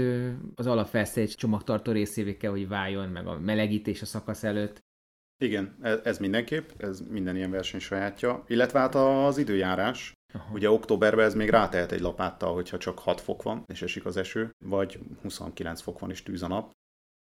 az 0.54 0.66
alapfelsze 0.66 1.20
egy 1.20 1.34
csomagtartó 1.34 1.92
részévé 1.92 2.36
kell, 2.36 2.50
hogy 2.50 2.68
váljon, 2.68 3.08
meg 3.08 3.26
a 3.26 3.38
melegítés 3.38 4.02
a 4.02 4.06
szakasz 4.06 4.44
előtt. 4.44 4.80
Igen, 5.42 5.76
ez, 5.80 5.98
ez 6.04 6.18
mindenképp, 6.18 6.68
ez 6.76 7.00
minden 7.10 7.36
ilyen 7.36 7.50
verseny 7.50 7.80
sajátja. 7.80 8.44
Illetve 8.46 8.78
hát 8.78 8.94
az 8.94 9.38
időjárás, 9.38 10.12
Aha. 10.34 10.52
Ugye 10.52 10.70
októberben 10.70 11.24
ez 11.24 11.34
még 11.34 11.48
rátehet 11.48 11.92
egy 11.92 12.00
lapáttal, 12.00 12.54
hogyha 12.54 12.78
csak 12.78 12.98
6 12.98 13.20
fok 13.20 13.42
van, 13.42 13.64
és 13.66 13.82
esik 13.82 14.04
az 14.04 14.16
eső, 14.16 14.50
vagy 14.64 14.98
29 15.22 15.80
fok 15.80 15.98
van, 15.98 16.10
és 16.10 16.22
tűz 16.22 16.42
a 16.42 16.48
nap 16.48 16.72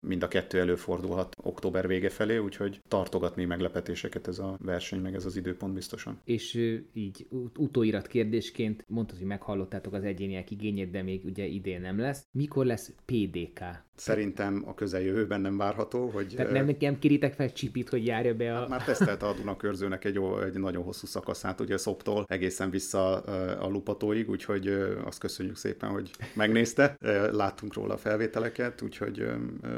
mind 0.01 0.23
a 0.23 0.29
kettő 0.29 0.59
előfordulhat 0.59 1.37
október 1.43 1.87
vége 1.87 2.09
felé, 2.09 2.37
úgyhogy 2.39 2.81
tartogatni 2.89 3.45
meglepetéseket 3.45 4.29
ez 4.29 4.39
a 4.39 4.57
verseny, 4.61 5.01
meg 5.01 5.15
ez 5.15 5.25
az 5.25 5.37
időpont 5.37 5.75
biztosan. 5.75 6.21
És 6.25 6.55
így 6.93 7.27
utóirat 7.57 8.07
kérdésként 8.07 8.85
mondtad, 8.89 9.19
hogy 9.19 9.27
meghallottátok 9.27 9.93
az 9.93 10.05
egyéniek 10.05 10.51
igényét, 10.51 10.91
de 10.91 11.03
még 11.03 11.25
ugye 11.25 11.45
idén 11.45 11.81
nem 11.81 11.99
lesz. 11.99 12.27
Mikor 12.33 12.67
lesz 12.67 12.93
PDK? 13.05 13.61
Szerintem 13.95 14.63
a 14.67 14.75
közeljövőben 14.75 15.41
nem 15.41 15.57
várható, 15.57 16.09
hogy... 16.09 16.33
Tehát 16.37 16.53
nem, 16.53 16.77
nem 16.81 16.99
kiritek 16.99 17.35
fel 17.35 17.53
csipit, 17.53 17.89
hogy 17.89 18.07
járja 18.07 18.35
be 18.35 18.57
a... 18.57 18.59
Hát 18.59 18.69
már 18.69 18.85
tesztelte 18.85 19.27
a 19.27 19.35
Dunakörzőnek 19.35 20.05
egy, 20.05 20.21
egy 20.45 20.59
nagyon 20.59 20.83
hosszú 20.83 21.07
szakaszát, 21.07 21.61
ugye 21.61 21.77
Szoptól 21.77 22.25
egészen 22.29 22.71
vissza 22.71 23.21
a 23.61 23.69
Lupatóig, 23.69 24.31
úgyhogy 24.31 24.67
azt 25.05 25.19
köszönjük 25.19 25.57
szépen, 25.57 25.91
hogy 25.91 26.11
megnézte. 26.35 26.97
Láttunk 27.33 27.75
róla 27.75 27.95
a 27.95 27.99
felvételeket, 27.99 28.83
úgyhogy 28.83 29.27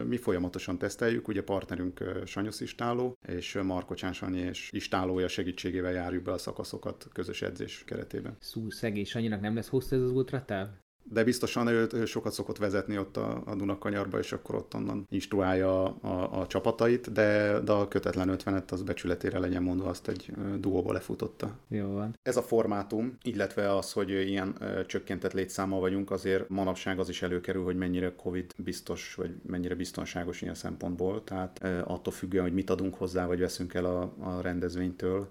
mi 0.09 0.17
folyamatosan 0.17 0.79
teszteljük, 0.79 1.29
ugye 1.29 1.43
partnerünk 1.43 2.23
Sanyusz 2.25 2.61
Istáló, 2.61 3.17
és 3.27 3.59
Markocsán 3.63 4.13
Sanyi 4.13 4.39
és 4.39 4.71
Istálója 4.73 5.29
segítségével 5.29 5.93
járjuk 5.93 6.23
be 6.23 6.33
a 6.33 6.39
szakaszokat 6.39 7.09
közös 7.13 7.43
edzés 7.43 7.83
keretében. 7.87 8.37
Szú, 8.41 8.71
szegény 8.71 9.05
Sanyinak 9.05 9.41
nem 9.41 9.55
lesz 9.55 9.69
hosszú 9.69 9.97
ez 9.97 10.03
az 10.03 10.11
ultratáv? 10.11 10.69
De 11.11 11.25
biztosan 11.25 11.67
ő, 11.67 11.87
ő 11.93 12.05
sokat 12.05 12.33
szokott 12.33 12.59
vezetni 12.59 12.99
ott 12.99 13.17
a, 13.17 13.43
a 13.47 13.55
Dunakanyarba, 13.55 14.19
és 14.19 14.33
akkor 14.33 14.55
ott 14.55 14.75
onnan 14.75 15.07
instruálja 15.11 15.85
a, 15.85 15.97
a, 16.01 16.41
a 16.41 16.47
csapatait, 16.47 17.13
de, 17.13 17.61
de 17.61 17.73
a 17.73 17.89
kötetlen 17.89 18.37
50-et 18.39 18.73
az 18.73 18.83
becsületére 18.83 19.39
legyen 19.39 19.63
mondva, 19.63 19.89
azt 19.89 20.09
egy 20.09 20.33
duóba 20.59 20.93
lefutotta. 20.93 21.57
Jó 21.69 21.93
van. 21.93 22.19
Ez 22.23 22.37
a 22.37 22.43
formátum, 22.43 23.19
illetve 23.23 23.77
az, 23.77 23.93
hogy 23.93 24.11
ilyen 24.11 24.59
csökkentett 24.87 25.33
létszámmal 25.33 25.81
vagyunk, 25.81 26.11
azért 26.11 26.49
manapság 26.49 26.99
az 26.99 27.09
is 27.09 27.23
előkerül, 27.23 27.65
hogy 27.65 27.77
mennyire 27.77 28.15
Covid 28.17 28.53
biztos, 28.57 29.15
vagy 29.15 29.31
mennyire 29.47 29.75
biztonságos 29.75 30.43
ilyen 30.43 30.55
szempontból, 30.55 31.25
tehát 31.25 31.65
attól 31.85 32.13
függően, 32.13 32.45
hogy 32.45 32.55
mit 32.55 32.71
adunk 32.71 32.95
hozzá, 32.95 33.27
vagy 33.27 33.39
veszünk 33.39 33.75
el 33.75 33.85
a, 33.85 34.15
a 34.21 34.41
rendezvénytől, 34.41 35.29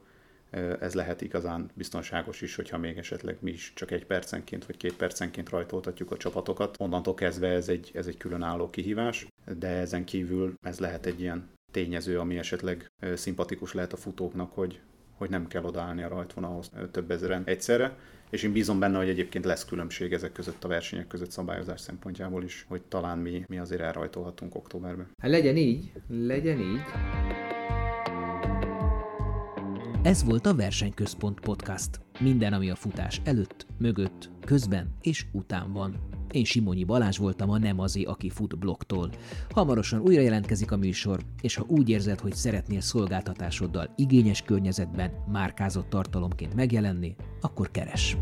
ez 0.80 0.94
lehet 0.94 1.22
igazán 1.22 1.70
biztonságos 1.74 2.42
is, 2.42 2.56
hogyha 2.56 2.78
még 2.78 2.98
esetleg 2.98 3.38
mi 3.40 3.52
is 3.52 3.72
csak 3.76 3.92
egy 3.92 4.06
percenként 4.06 4.66
vagy 4.66 4.78
két 4.78 4.94
percenként 4.94 5.50
rajtoltatjuk 5.50 6.12
a 6.12 6.18
csapatokat. 6.18 6.76
Onnantól 6.80 7.14
kezdve 7.14 7.48
ez 7.48 7.70
egy, 7.70 7.92
ez 7.94 8.08
egy 8.08 8.18
különálló 8.18 8.70
kihívás, 8.70 9.28
de 9.58 9.68
ezen 9.68 10.06
kívül 10.06 10.54
ez 10.62 10.80
lehet 10.80 11.06
egy 11.06 11.20
ilyen 11.22 11.50
tényező, 11.72 12.20
ami 12.20 12.38
esetleg 12.38 12.92
szimpatikus 13.14 13.74
lehet 13.74 13.94
a 13.94 13.98
futóknak, 13.98 14.54
hogy, 14.54 14.80
hogy 15.18 15.30
nem 15.30 15.48
kell 15.48 15.64
odaállni 15.64 16.04
a 16.04 16.08
rajtvonalhoz 16.08 16.72
több 16.92 17.12
ezeren 17.12 17.44
egyszerre, 17.46 17.98
és 18.30 18.44
én 18.44 18.52
bízom 18.52 18.80
benne, 18.80 18.98
hogy 18.98 19.10
egyébként 19.10 19.46
lesz 19.46 19.66
különbség 19.66 20.14
ezek 20.14 20.32
között 20.32 20.64
a 20.64 20.68
versenyek 20.68 21.08
között 21.08 21.32
szabályozás 21.32 21.82
szempontjából 21.82 22.44
is, 22.44 22.66
hogy 22.68 22.82
talán 22.82 23.18
mi, 23.18 23.44
mi 23.48 23.58
azért 23.58 23.82
elrajtolhatunk 23.82 24.56
októberben. 24.56 25.08
Hát 25.22 25.32
legyen 25.32 25.58
így, 25.58 25.92
legyen 26.08 26.60
így. 26.60 26.82
Ez 30.08 30.24
volt 30.24 30.46
a 30.46 30.56
Versenyközpont 30.56 31.40
Podcast. 31.40 32.00
Minden, 32.20 32.54
ami 32.54 32.70
a 32.70 32.76
futás 32.76 33.22
előtt, 33.24 33.68
mögött, 33.78 34.30
közben 34.46 34.96
és 35.02 35.26
után 35.32 35.74
van. 35.74 35.96
Én 36.32 36.44
Simonyi 36.44 36.84
Balázs 36.84 37.18
voltam 37.18 37.50
a 37.50 37.58
Nem 37.58 37.80
azé, 37.80 38.04
aki 38.04 38.30
fut 38.30 38.60
blogtól. 38.60 39.10
Hamarosan 39.50 40.00
újra 40.00 40.22
jelentkezik 40.22 40.72
a 40.72 40.78
műsor, 40.78 41.20
és 41.42 41.56
ha 41.56 41.66
úgy 41.68 41.90
érzed, 41.90 42.20
hogy 42.20 42.34
szeretnél 42.34 42.82
szolgáltatásoddal 42.82 43.94
igényes 43.96 44.42
környezetben 44.42 45.12
márkázott 45.32 45.90
tartalomként 45.90 46.56
megjelenni, 46.56 47.16
akkor 47.42 47.72
keres. 47.72 48.18